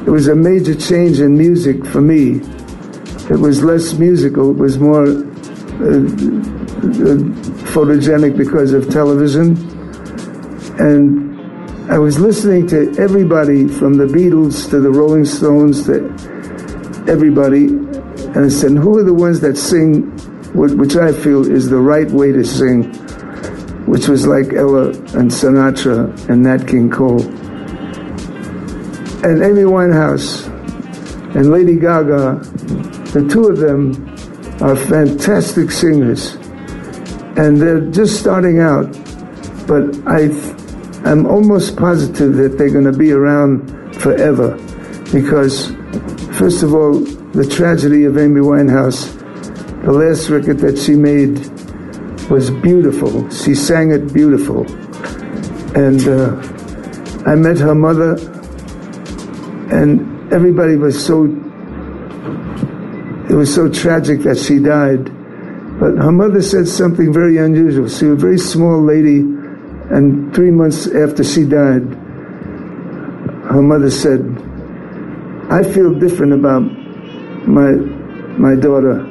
it 0.00 0.10
was 0.10 0.28
a 0.28 0.34
major 0.34 0.74
change 0.74 1.20
in 1.20 1.36
music 1.36 1.84
for 1.86 2.00
me. 2.00 2.40
It 3.30 3.38
was 3.38 3.62
less 3.62 3.94
musical, 3.94 4.50
it 4.50 4.56
was 4.56 4.78
more 4.78 5.04
uh, 5.04 5.06
uh, 5.06 5.12
photogenic 7.70 8.36
because 8.36 8.72
of 8.72 8.90
television. 8.90 9.56
And 10.80 11.29
I 11.90 11.98
was 11.98 12.20
listening 12.20 12.68
to 12.68 12.94
everybody 13.00 13.66
from 13.66 13.94
the 13.94 14.04
Beatles 14.04 14.70
to 14.70 14.78
the 14.78 14.92
Rolling 14.92 15.24
Stones 15.24 15.86
to 15.86 16.04
everybody, 17.10 17.66
and 17.66 18.44
I 18.44 18.48
said, 18.48 18.70
who 18.76 18.96
are 18.98 19.02
the 19.02 19.12
ones 19.12 19.40
that 19.40 19.56
sing, 19.56 20.02
which 20.54 20.94
I 20.94 21.12
feel 21.12 21.50
is 21.50 21.68
the 21.68 21.80
right 21.80 22.08
way 22.08 22.30
to 22.30 22.44
sing, 22.44 22.94
which 23.86 24.06
was 24.06 24.24
like 24.24 24.52
Ella 24.52 24.90
and 25.18 25.32
Sinatra 25.32 26.28
and 26.28 26.44
Nat 26.44 26.68
King 26.68 26.90
Cole. 26.90 27.26
And 29.24 29.42
Amy 29.42 29.64
Winehouse 29.66 30.46
and 31.34 31.50
Lady 31.50 31.74
Gaga, 31.74 32.38
the 33.10 33.26
two 33.28 33.48
of 33.48 33.58
them 33.58 34.08
are 34.62 34.76
fantastic 34.76 35.72
singers. 35.72 36.34
And 37.36 37.60
they're 37.60 37.80
just 37.90 38.20
starting 38.20 38.60
out, 38.60 38.92
but 39.66 39.90
I 40.06 40.28
I'm 41.02 41.24
almost 41.24 41.76
positive 41.76 42.34
that 42.34 42.58
they're 42.58 42.70
going 42.70 42.84
to 42.84 42.92
be 42.92 43.10
around 43.10 43.96
forever 43.96 44.54
because, 45.12 45.68
first 46.36 46.62
of 46.62 46.74
all, 46.74 47.00
the 47.00 47.46
tragedy 47.50 48.04
of 48.04 48.18
Amy 48.18 48.40
Winehouse, 48.42 49.16
the 49.82 49.92
last 49.92 50.28
record 50.28 50.58
that 50.58 50.76
she 50.76 50.94
made 50.94 51.38
was 52.28 52.50
beautiful. 52.50 53.28
She 53.30 53.54
sang 53.54 53.92
it 53.92 54.12
beautiful. 54.12 54.70
And 55.74 56.06
uh, 56.06 56.36
I 57.24 57.34
met 57.34 57.58
her 57.58 57.74
mother, 57.74 58.16
and 59.72 60.32
everybody 60.32 60.76
was 60.76 61.02
so, 61.02 61.24
it 63.30 63.34
was 63.34 63.54
so 63.54 63.70
tragic 63.70 64.20
that 64.20 64.36
she 64.36 64.58
died. 64.58 65.04
But 65.80 65.96
her 65.96 66.12
mother 66.12 66.42
said 66.42 66.68
something 66.68 67.10
very 67.10 67.38
unusual. 67.38 67.88
She 67.88 68.04
was 68.04 68.22
a 68.22 68.26
very 68.26 68.38
small 68.38 68.82
lady 68.84 69.39
and 69.90 70.34
three 70.34 70.50
months 70.50 70.86
after 70.86 71.24
she 71.24 71.44
died, 71.44 71.82
her 73.50 73.62
mother 73.62 73.90
said, 73.90 74.20
I 75.50 75.64
feel 75.64 75.92
different 75.98 76.32
about 76.32 76.60
my, 77.48 77.72
my 78.38 78.54
daughter. 78.54 79.04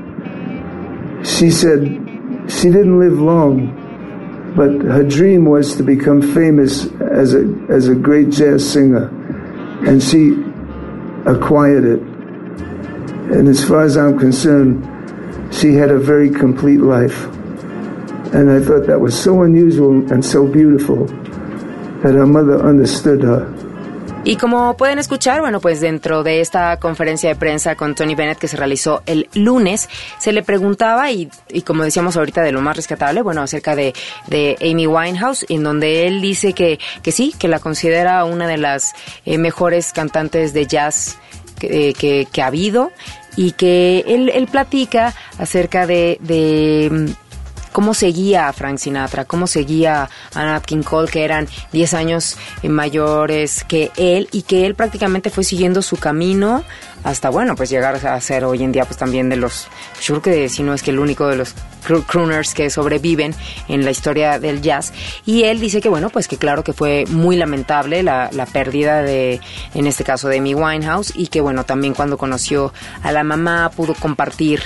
She 1.26 1.52
said 1.52 1.82
she 2.48 2.70
didn't 2.70 2.98
live 2.98 3.20
long, 3.20 3.76
but 4.56 4.72
her 4.90 5.04
dream 5.04 5.44
was 5.44 5.76
to 5.76 5.84
become 5.84 6.22
famous 6.34 6.86
as 7.02 7.34
a, 7.34 7.44
as 7.70 7.90
a 7.90 7.96
great 7.96 8.30
jazz 8.30 8.68
singer. 8.72 9.10
And 9.86 10.02
she 10.02 10.32
acquired 11.26 11.84
it. 11.84 12.00
And 13.36 13.50
as 13.50 13.68
far 13.68 13.82
as 13.82 13.98
I'm 13.98 14.18
concerned, 14.18 14.86
she 15.54 15.74
had 15.74 15.92
a 15.92 16.00
very 16.00 16.30
complete 16.30 16.80
life. 16.80 17.28
And 18.34 18.50
I 18.52 18.60
thought 18.64 18.86
that 18.88 19.00
was 19.00 19.16
so 19.16 19.44
unusual 19.44 20.04
and 20.12 20.24
so 20.24 20.46
beautiful 20.46 21.08
that 22.04 22.14
her 22.14 22.28
mother 22.28 22.62
understood 22.64 23.24
her. 23.24 23.48
Y 24.26 24.36
como 24.36 24.76
pueden 24.76 25.00
escuchar, 25.00 25.40
bueno, 25.40 25.62
pues 25.62 25.80
dentro 25.80 26.24
de 26.24 26.42
esta 26.42 26.78
conferencia 26.78 27.30
de 27.30 27.36
prensa 27.36 27.76
con 27.76 27.96
Tony 27.96 28.16
Bennett 28.16 28.38
que 28.38 28.50
se 28.50 28.58
realizó 28.58 29.02
el 29.06 29.30
lunes, 29.34 29.90
se 30.20 30.34
le 30.34 30.44
preguntaba, 30.44 31.10
y, 31.10 31.30
y 31.48 31.62
como 31.62 31.84
decíamos 31.84 32.18
ahorita 32.18 32.42
de 32.42 32.52
lo 32.52 32.62
más 32.62 32.76
rescatable, 32.76 33.22
bueno, 33.22 33.42
acerca 33.42 33.76
de, 33.76 33.94
de 34.28 34.58
Amy 34.62 34.88
Winehouse, 34.88 35.46
en 35.50 35.64
donde 35.64 36.06
él 36.06 36.22
dice 36.22 36.54
que, 36.54 36.80
que 37.02 37.12
sí, 37.12 37.34
que 37.40 37.48
la 37.48 37.60
considera 37.60 38.26
una 38.26 38.46
de 38.46 38.58
las 38.58 38.94
eh, 39.26 39.38
mejores 39.38 39.94
cantantes 39.94 40.54
de 40.54 40.68
jazz 40.68 41.18
que, 41.58 41.94
que, 41.98 42.28
que, 42.32 42.42
ha 42.42 42.48
habido, 42.48 42.92
y 43.38 43.54
que 43.54 44.04
él, 44.06 44.30
él 44.34 44.48
platica 44.48 45.16
acerca 45.38 45.88
de, 45.88 46.18
de 46.22 47.16
cómo 47.72 47.94
seguía 47.94 48.48
a 48.48 48.54
Frank 48.54 48.78
Sinatra, 48.78 49.26
cómo 49.26 49.48
seguía 49.48 50.10
a 50.34 50.44
Nat 50.44 50.66
King 50.66 50.84
Cole, 50.84 51.10
que 51.10 51.24
eran 51.24 51.48
10 51.72 51.94
años 51.94 52.38
mayores 52.64 53.64
que 53.64 53.92
él 53.98 54.28
y 54.32 54.44
que 54.44 54.66
él 54.66 54.76
prácticamente 54.76 55.30
fue 55.30 55.44
siguiendo 55.44 55.82
su 55.82 55.98
camino 55.98 56.64
hasta, 57.04 57.30
bueno, 57.30 57.56
pues 57.56 57.70
llegar 57.70 57.96
a 58.06 58.22
ser 58.22 58.46
hoy 58.46 58.64
en 58.64 58.72
día 58.72 58.86
pues 58.86 58.98
también 58.98 59.30
de 59.30 59.36
los, 59.36 59.68
yo 60.02 60.20
creo 60.20 60.36
que 60.36 60.50
si 60.50 60.64
no 60.64 60.74
es 60.74 60.84
que 60.84 60.92
el 60.92 61.00
único 61.00 61.28
de 61.28 61.38
los 61.38 61.56
crooners 62.08 62.54
que 62.54 62.70
sobreviven 62.70 63.34
en 63.68 63.86
la 63.86 63.92
historia 63.92 64.40
del 64.40 64.62
jazz. 64.62 64.94
Y 65.26 65.44
él 65.44 65.60
dice 65.60 65.82
que, 65.82 65.90
bueno, 65.90 66.10
pues 66.10 66.28
que 66.28 66.38
claro 66.38 66.64
que 66.64 66.74
fue 66.74 67.06
muy 67.10 67.36
lamentable 67.36 68.04
la, 68.04 68.30
la 68.32 68.46
pérdida 68.46 69.02
de, 69.02 69.40
en 69.74 69.88
este 69.88 70.04
caso, 70.04 70.28
de 70.28 70.38
Amy 70.38 70.54
Winehouse 70.54 71.14
y 71.16 71.28
que, 71.28 71.42
bueno, 71.42 71.64
también 71.66 71.94
cuando 71.94 72.18
conoció 72.18 72.74
a 73.02 73.12
la 73.12 73.24
mamá 73.24 73.72
pudo 73.76 73.94
compartir, 73.94 74.62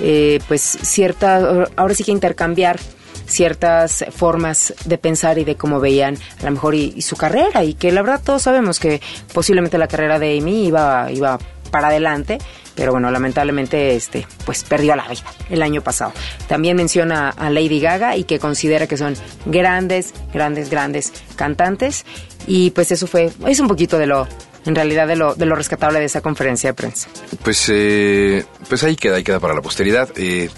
eh, 0.00 0.40
pues 0.48 0.62
cierta, 0.62 1.66
ahora 1.76 1.94
sí 1.94 2.04
que 2.04 2.12
intercambiar 2.12 2.78
ciertas 3.26 4.04
formas 4.10 4.74
de 4.84 4.98
pensar 4.98 5.38
y 5.38 5.44
de 5.44 5.56
cómo 5.56 5.80
veían 5.80 6.16
a 6.40 6.44
lo 6.44 6.50
mejor 6.52 6.74
y, 6.74 7.00
su 7.02 7.16
carrera 7.16 7.64
y 7.64 7.74
que 7.74 7.90
la 7.92 8.02
verdad 8.02 8.20
todos 8.22 8.42
sabemos 8.42 8.78
que 8.78 9.00
posiblemente 9.32 9.78
la 9.78 9.88
carrera 9.88 10.18
de 10.18 10.38
Amy 10.38 10.66
iba, 10.66 11.10
iba 11.10 11.38
para 11.72 11.88
adelante, 11.88 12.38
pero 12.76 12.92
bueno, 12.92 13.10
lamentablemente 13.10 13.96
este 13.96 14.28
pues 14.46 14.62
perdió 14.62 14.94
la 14.94 15.08
vida 15.08 15.24
el 15.50 15.62
año 15.62 15.82
pasado. 15.82 16.12
También 16.46 16.76
menciona 16.76 17.30
a 17.30 17.50
Lady 17.50 17.80
Gaga 17.80 18.16
y 18.16 18.22
que 18.22 18.38
considera 18.38 18.86
que 18.86 18.96
son 18.96 19.14
grandes, 19.46 20.14
grandes, 20.32 20.70
grandes 20.70 21.12
cantantes 21.34 22.04
y 22.46 22.70
pues 22.70 22.92
eso 22.92 23.08
fue 23.08 23.32
es 23.48 23.58
un 23.58 23.66
poquito 23.66 23.98
de 23.98 24.06
lo 24.06 24.28
en 24.64 24.76
realidad 24.76 25.08
de 25.08 25.16
lo, 25.16 25.34
de 25.34 25.44
lo 25.44 25.56
rescatable 25.56 25.98
de 25.98 26.04
esa 26.04 26.20
conferencia 26.20 26.70
de 26.70 26.74
prensa. 26.74 27.08
Pues 27.42 27.68
eh, 27.68 28.44
pues 28.68 28.84
ahí 28.84 28.94
queda, 28.94 29.16
ahí 29.16 29.24
queda 29.24 29.40
para 29.40 29.54
la 29.54 29.62
posteridad. 29.62 30.08
Eh, 30.14 30.50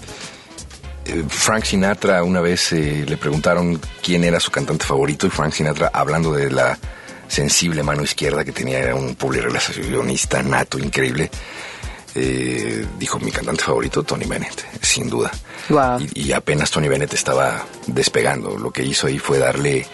eh, 1.05 1.23
Frank 1.27 1.63
Sinatra 1.63 2.21
una 2.23 2.41
vez 2.41 2.71
le 2.71 3.17
preguntaron 3.17 3.79
quién 4.03 4.23
era 4.23 4.39
su 4.39 4.51
cantante 4.51 4.85
favorito 4.85 5.25
y 5.25 5.31
Frank 5.31 5.53
Sinatra 5.53 5.89
hablando 5.91 6.31
de 6.33 6.51
la 6.51 6.77
sensible 7.27 7.83
mano 7.83 8.03
izquierda 8.03 8.43
que 8.43 8.51
tenía 8.51 8.93
un 8.95 9.15
relacionista 9.17 10.41
nato 10.43 10.77
increíble. 10.79 11.29
Eh, 12.17 12.85
dijo 12.97 13.19
mi 13.19 13.31
cantante 13.31 13.63
favorito, 13.63 14.03
Tony 14.03 14.25
Bennett, 14.25 14.65
sin 14.81 15.09
duda. 15.09 15.31
Y, 16.13 16.31
apenas 16.31 16.71
Tony 16.71 16.87
Bennett 16.87 17.13
estaba 17.13 17.65
despegando, 17.87 18.57
lo 18.57 18.71
que 18.71 18.83
hizo 18.83 19.07
ahí 19.07 19.19
fue 19.19 19.39
darle 19.39 19.85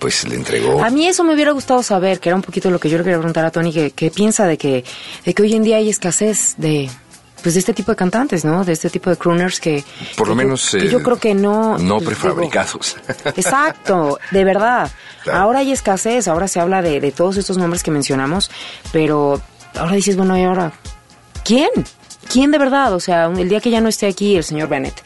pues 0.00 0.26
le 0.26 0.34
entregó. 0.34 0.82
A 0.82 0.90
mí 0.90 1.06
eso 1.06 1.22
me 1.24 1.34
hubiera 1.34 1.52
gustado 1.52 1.82
saber, 1.82 2.20
que 2.20 2.30
era 2.30 2.36
un 2.36 2.42
poquito 2.42 2.70
lo 2.70 2.80
que 2.80 2.88
yo 2.88 2.96
le 2.96 3.04
quería 3.04 3.18
preguntar 3.18 3.44
a 3.44 3.50
Tony, 3.50 3.70
que, 3.70 3.90
que 3.90 4.10
piensa 4.10 4.46
de 4.46 4.56
que, 4.56 4.82
de 5.24 5.34
que 5.34 5.42
hoy 5.42 5.54
en 5.54 5.62
día 5.62 5.76
hay 5.76 5.90
escasez 5.90 6.54
de, 6.56 6.88
pues 7.42 7.54
de 7.54 7.60
este 7.60 7.74
tipo 7.74 7.92
de 7.92 7.96
cantantes, 7.96 8.44
¿no? 8.44 8.64
De 8.64 8.72
este 8.72 8.90
tipo 8.90 9.10
de 9.10 9.16
crooners 9.16 9.60
que... 9.60 9.84
Por 10.16 10.28
lo 10.28 10.34
que 10.34 10.44
menos... 10.44 10.72
Yo, 10.72 10.78
que 10.78 10.88
yo 10.88 10.98
eh, 10.98 11.02
creo 11.02 11.18
que 11.18 11.34
no... 11.34 11.78
No 11.78 11.96
pues, 11.96 12.08
prefabricados. 12.08 12.96
digo, 13.06 13.30
exacto, 13.36 14.18
de 14.30 14.44
verdad. 14.44 14.90
Claro. 15.24 15.38
Ahora 15.38 15.58
hay 15.60 15.72
escasez, 15.72 16.28
ahora 16.28 16.48
se 16.48 16.60
habla 16.60 16.82
de, 16.82 17.00
de 17.00 17.12
todos 17.12 17.36
estos 17.36 17.58
nombres 17.58 17.82
que 17.82 17.90
mencionamos, 17.90 18.50
pero 18.92 19.40
ahora 19.78 19.94
dices, 19.94 20.16
bueno, 20.16 20.36
¿y 20.36 20.42
ahora 20.42 20.72
quién? 21.44 21.70
¿Quién 22.32 22.50
de 22.50 22.58
verdad? 22.58 22.94
O 22.94 23.00
sea, 23.00 23.26
el 23.26 23.48
día 23.48 23.60
que 23.60 23.70
ya 23.70 23.80
no 23.80 23.88
esté 23.88 24.06
aquí 24.06 24.36
el 24.36 24.44
señor 24.44 24.68
Bennett, 24.68 25.02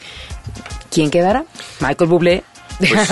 ¿quién 0.91 1.09
quedará? 1.09 1.45
Michael 1.79 2.09
Bublé. 2.09 2.43
Pues, 2.77 3.09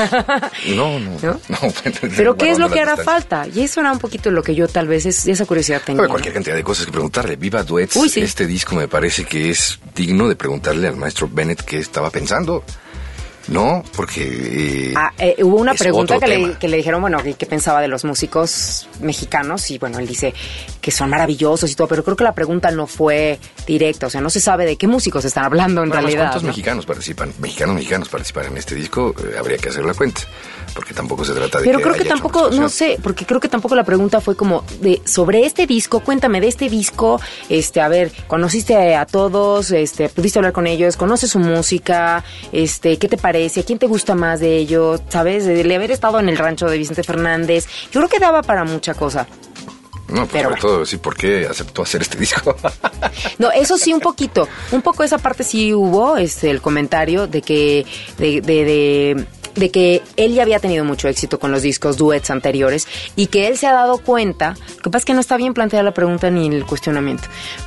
no, 0.75 0.99
no, 0.99 1.11
¿No? 1.21 1.39
no, 1.49 1.57
Pero 2.17 2.35
¿qué 2.35 2.51
es 2.51 2.59
lo 2.59 2.69
que 2.69 2.79
hará 2.79 2.97
falta? 2.97 3.47
Y 3.53 3.61
eso 3.61 3.79
era 3.79 3.91
un 3.91 3.99
poquito 3.99 4.31
lo 4.31 4.43
que 4.43 4.55
yo 4.55 4.67
tal 4.67 4.87
vez, 4.87 5.05
es, 5.05 5.25
esa 5.27 5.45
curiosidad 5.45 5.81
tenía. 5.85 6.07
Cualquier 6.07 6.33
cantidad 6.33 6.55
de 6.55 6.63
cosas 6.63 6.85
que 6.85 6.91
preguntarle. 6.91 7.35
Viva 7.35 7.63
Duets, 7.63 7.95
Uy, 7.95 8.09
sí. 8.09 8.21
este 8.21 8.45
disco 8.45 8.75
me 8.75 8.87
parece 8.87 9.25
que 9.25 9.49
es 9.49 9.79
digno 9.95 10.27
de 10.27 10.35
preguntarle 10.35 10.87
al 10.87 10.95
maestro 10.95 11.29
Bennett 11.31 11.61
qué 11.61 11.79
estaba 11.79 12.09
pensando. 12.09 12.63
No, 13.49 13.83
porque... 13.95 14.21
eh, 14.23 14.93
Ah, 14.95 15.11
eh, 15.17 15.35
hubo 15.43 15.57
una 15.57 15.73
pregunta 15.73 16.17
que 16.19 16.27
le, 16.27 16.57
que 16.57 16.67
dijeron, 16.67 17.01
bueno, 17.01 17.21
¿qué, 17.21 17.33
qué 17.33 17.45
pensaba 17.45 17.81
de 17.81 17.87
los 17.89 18.05
músicos 18.05 18.87
mexicanos? 19.01 19.69
Y 19.69 19.77
bueno, 19.79 19.99
él 19.99 20.07
dice 20.07 20.33
que 20.79 20.91
son 20.91 21.09
maravillosos 21.09 21.69
y 21.69 21.75
todo, 21.75 21.87
pero 21.87 22.03
creo 22.03 22.15
que 22.15 22.23
la 22.23 22.33
pregunta 22.33 22.71
no 22.71 22.87
fue 22.87 23.39
directa, 23.67 24.07
o 24.07 24.09
sea, 24.09 24.21
no 24.21 24.29
se 24.29 24.39
sabe 24.39 24.65
de 24.65 24.77
qué 24.77 24.87
músicos 24.87 25.25
están 25.25 25.43
hablando 25.45 25.83
en 25.83 25.89
Bueno, 25.89 26.01
realidad. 26.03 26.23
¿Cuántos 26.25 26.43
¿no? 26.43 26.47
mexicanos 26.47 26.85
participan? 26.85 27.33
Mexicanos, 27.39 27.75
mexicanos 27.75 28.09
participan 28.09 28.45
en 28.47 28.57
este 28.57 28.75
disco. 28.75 29.13
Eh, 29.19 29.35
habría 29.37 29.57
que 29.57 29.69
hacer 29.69 29.83
la 29.85 29.93
cuenta. 29.93 30.21
Porque 30.73 30.93
tampoco 30.93 31.23
se 31.23 31.33
trata 31.33 31.59
de 31.59 31.65
Pero 31.65 31.77
que 31.77 31.83
creo 31.83 31.95
que 31.95 32.05
tampoco, 32.05 32.49
no 32.49 32.69
sé, 32.69 32.97
porque 33.01 33.25
creo 33.25 33.39
que 33.39 33.47
tampoco 33.47 33.75
la 33.75 33.83
pregunta 33.83 34.21
fue 34.21 34.35
como 34.35 34.63
de 34.81 35.01
sobre 35.05 35.45
este 35.45 35.67
disco, 35.67 35.99
cuéntame 35.99 36.41
de 36.41 36.47
este 36.47 36.69
disco, 36.69 37.21
este, 37.49 37.81
a 37.81 37.87
ver, 37.87 38.11
conociste 38.27 38.95
a 38.95 39.05
todos, 39.05 39.71
este, 39.71 40.09
pudiste 40.09 40.39
hablar 40.39 40.53
con 40.53 40.67
ellos, 40.67 40.97
conoces 40.97 41.31
su 41.31 41.39
música, 41.39 42.23
este, 42.51 42.97
¿qué 42.97 43.07
te 43.07 43.17
parece? 43.17 43.61
¿A 43.61 43.63
quién 43.63 43.79
te 43.79 43.87
gusta 43.87 44.15
más 44.15 44.39
de 44.39 44.57
ellos? 44.57 45.01
¿Sabes? 45.09 45.45
De, 45.45 45.63
de 45.63 45.75
haber 45.75 45.91
estado 45.91 46.19
en 46.19 46.29
el 46.29 46.37
rancho 46.37 46.67
de 46.67 46.77
Vicente 46.77 47.03
Fernández. 47.03 47.67
Yo 47.91 47.99
creo 47.99 48.09
que 48.09 48.19
daba 48.19 48.41
para 48.41 48.63
mucha 48.63 48.93
cosa. 48.93 49.27
No, 50.09 50.27
pues 50.27 50.31
Pero 50.31 50.49
sobre 50.49 50.61
todo, 50.61 50.85
sí, 50.85 50.97
¿por 50.97 51.15
qué 51.15 51.47
aceptó 51.49 51.81
hacer 51.81 52.01
este 52.01 52.17
disco? 52.17 52.55
No, 53.39 53.51
eso 53.51 53.77
sí, 53.77 53.93
un 53.93 53.99
poquito. 53.99 54.47
Un 54.71 54.81
poco 54.81 55.03
esa 55.03 55.17
parte 55.17 55.43
sí 55.43 55.73
hubo, 55.73 56.17
este, 56.17 56.49
el 56.49 56.61
comentario 56.61 57.27
de 57.27 57.41
que, 57.41 57.85
de, 58.17 58.41
de, 58.41 58.65
de, 58.65 59.25
de 59.55 59.69
que 59.69 60.01
él 60.17 60.33
ya 60.33 60.43
había 60.43 60.59
tenido 60.59 60.83
mucho 60.85 61.07
éxito 61.07 61.39
con 61.39 61.51
los 61.51 61.61
discos 61.61 61.97
duets 61.97 62.29
anteriores 62.29 62.87
y 63.15 63.27
que 63.27 63.47
él 63.47 63.57
se 63.57 63.67
ha 63.67 63.73
dado 63.73 63.97
cuenta, 63.99 64.55
lo 64.77 64.81
que 64.83 64.89
pasa 64.89 64.99
es 64.99 65.05
que 65.05 65.13
no 65.13 65.19
está 65.19 65.37
bien 65.37 65.53
planteada 65.53 65.83
la 65.83 65.93
pregunta 65.93 66.29
ni 66.29 66.47
el 66.47 66.65
cuestionamiento. 66.65 67.23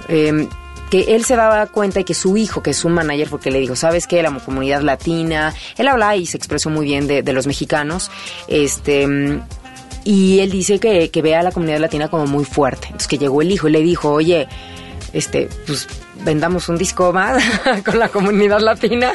eh, 0.09 0.49
que 0.91 1.17
él 1.17 1.25
se 1.25 1.35
daba 1.35 1.67
cuenta 1.67 1.99
y 2.01 2.05
que 2.05 2.15
su 2.15 2.37
hijo, 2.37 2.63
que 2.63 2.71
es 2.71 2.85
un 2.85 2.93
manager, 2.93 3.29
porque 3.29 3.51
le 3.51 3.59
dijo, 3.59 3.75
¿sabes 3.75 4.07
qué? 4.07 4.23
La 4.23 4.31
comunidad 4.31 4.83
latina, 4.83 5.53
él 5.77 5.89
habla 5.89 6.15
y 6.15 6.27
se 6.27 6.37
expresó 6.37 6.71
muy 6.71 6.87
bien 6.87 7.09
de, 7.09 7.23
de 7.23 7.33
los 7.33 7.49
mexicanos, 7.49 8.09
este, 8.47 9.41
y 10.05 10.39
él 10.39 10.51
dice 10.53 10.79
que, 10.79 11.11
que 11.11 11.23
ve 11.23 11.35
a 11.35 11.43
la 11.43 11.51
comunidad 11.51 11.81
latina 11.81 12.09
como 12.09 12.27
muy 12.27 12.45
fuerte. 12.45 12.87
Entonces 12.87 13.09
que 13.09 13.19
llegó 13.19 13.43
el 13.43 13.51
hijo 13.51 13.67
y 13.67 13.73
le 13.73 13.81
dijo, 13.81 14.13
oye, 14.13 14.47
este, 15.13 15.49
pues 15.67 15.87
vendamos 16.25 16.69
un 16.69 16.79
disco 16.79 17.13
más 17.13 17.43
con 17.85 17.99
la 17.99 18.09
comunidad 18.09 18.61
latina. 18.61 19.13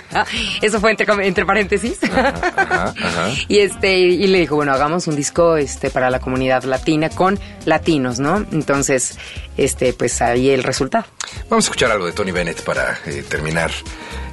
Eso 0.61 0.79
fue 0.79 0.91
entre, 0.91 1.27
entre 1.27 1.45
paréntesis. 1.45 1.99
Ajá, 2.03 2.93
ajá. 2.95 3.31
Y 3.47 3.59
este, 3.59 3.97
y 3.97 4.27
le 4.27 4.39
dijo, 4.39 4.55
bueno, 4.55 4.71
hagamos 4.71 5.07
un 5.07 5.15
disco 5.15 5.57
este 5.57 5.89
para 5.89 6.09
la 6.09 6.19
comunidad 6.19 6.63
latina 6.63 7.09
con 7.09 7.39
latinos, 7.65 8.19
¿no? 8.19 8.45
Entonces, 8.51 9.17
este, 9.57 9.93
pues 9.93 10.21
ahí 10.21 10.49
el 10.49 10.63
resultado. 10.63 11.05
Vamos 11.49 11.65
a 11.65 11.67
escuchar 11.67 11.91
algo 11.91 12.05
de 12.05 12.11
Tony 12.13 12.31
Bennett 12.31 12.61
para 12.63 12.99
eh, 13.05 13.23
terminar 13.27 13.71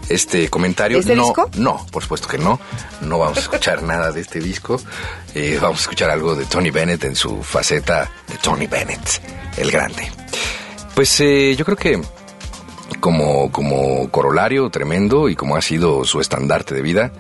este 0.09 0.49
comentario. 0.49 0.99
¿Este 0.99 1.15
no, 1.15 1.25
disco? 1.25 1.51
no, 1.57 1.87
por 1.91 2.03
supuesto 2.03 2.29
que 2.29 2.39
no. 2.39 2.61
No 3.03 3.19
vamos 3.19 3.39
a 3.39 3.41
escuchar 3.41 3.83
nada 3.85 4.13
de 4.13 4.21
este 4.21 4.41
disco. 4.41 4.81
Eh, 5.35 5.59
vamos 5.61 5.81
a 5.81 5.83
escuchar 5.83 6.11
algo 6.11 6.35
de 6.35 6.45
Tony 6.47 6.71
Bennett 6.71 7.05
en 7.05 7.17
su 7.17 7.43
faceta 7.43 8.11
de 8.27 8.37
Tony 8.39 8.67
Bennett, 8.67 9.21
el 9.57 9.71
grande. 9.71 10.11
Pues 10.99 11.21
eh, 11.21 11.55
yo 11.57 11.65
creo 11.65 11.77
que 11.77 12.03
como, 12.99 13.53
como 13.53 14.11
corolario 14.11 14.69
tremendo 14.69 15.29
y 15.29 15.37
como 15.37 15.55
ha 15.55 15.63
sido 15.63 16.05
su 16.05 16.21
estandarte 16.21 16.75
de 16.75 16.83
vida, 16.83 17.13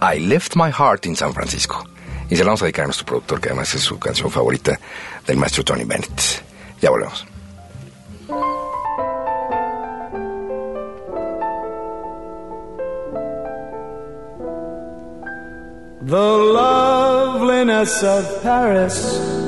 I 0.00 0.18
Left 0.18 0.56
My 0.56 0.72
Heart 0.72 1.04
in 1.04 1.14
San 1.14 1.34
Francisco. 1.34 1.84
Y 2.30 2.36
se 2.36 2.42
la 2.42 2.46
vamos 2.46 2.62
a 2.62 2.64
dedicar 2.64 2.84
a 2.84 2.86
nuestro 2.86 3.04
productor, 3.04 3.38
que 3.38 3.50
además 3.50 3.74
es 3.74 3.82
su 3.82 3.98
canción 3.98 4.30
favorita 4.30 4.80
del 5.26 5.36
maestro 5.36 5.62
Tony 5.62 5.84
Bennett. 5.84 6.42
Ya 6.80 6.88
volvemos. 6.88 7.26
The 16.06 16.16
loveliness 16.16 18.02
of 18.02 18.42
Paris 18.42 19.47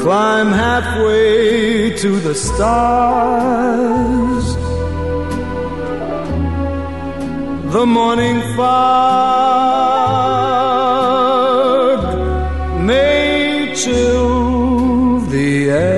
climb 0.00 0.52
halfway 0.52 1.90
to 1.96 2.20
the 2.20 2.34
stars. 2.34 2.86
The 7.72 7.84
morning 7.84 8.40
fog 8.54 9.48
may 12.86 13.74
chill 13.74 15.18
the 15.22 15.70
air. 15.70 15.97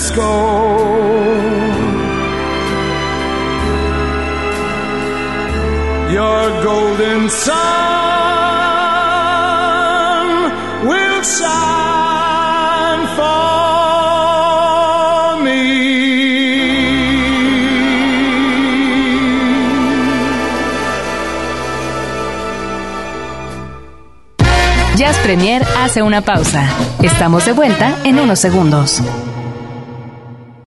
Francisco. 0.00 0.30
Your 6.10 6.62
golden 6.64 7.28
sun 7.28 7.50
will 10.88 11.22
shine 11.22 13.06
for 13.16 13.44
me. 15.44 15.60
Jazz 24.96 25.18
Premier 25.18 25.62
hace 25.78 26.02
una 26.02 26.22
pausa. 26.22 26.66
Estamos 27.02 27.44
de 27.44 27.52
vuelta 27.52 27.94
en 28.04 28.18
unos 28.18 28.38
segundos. 28.38 29.02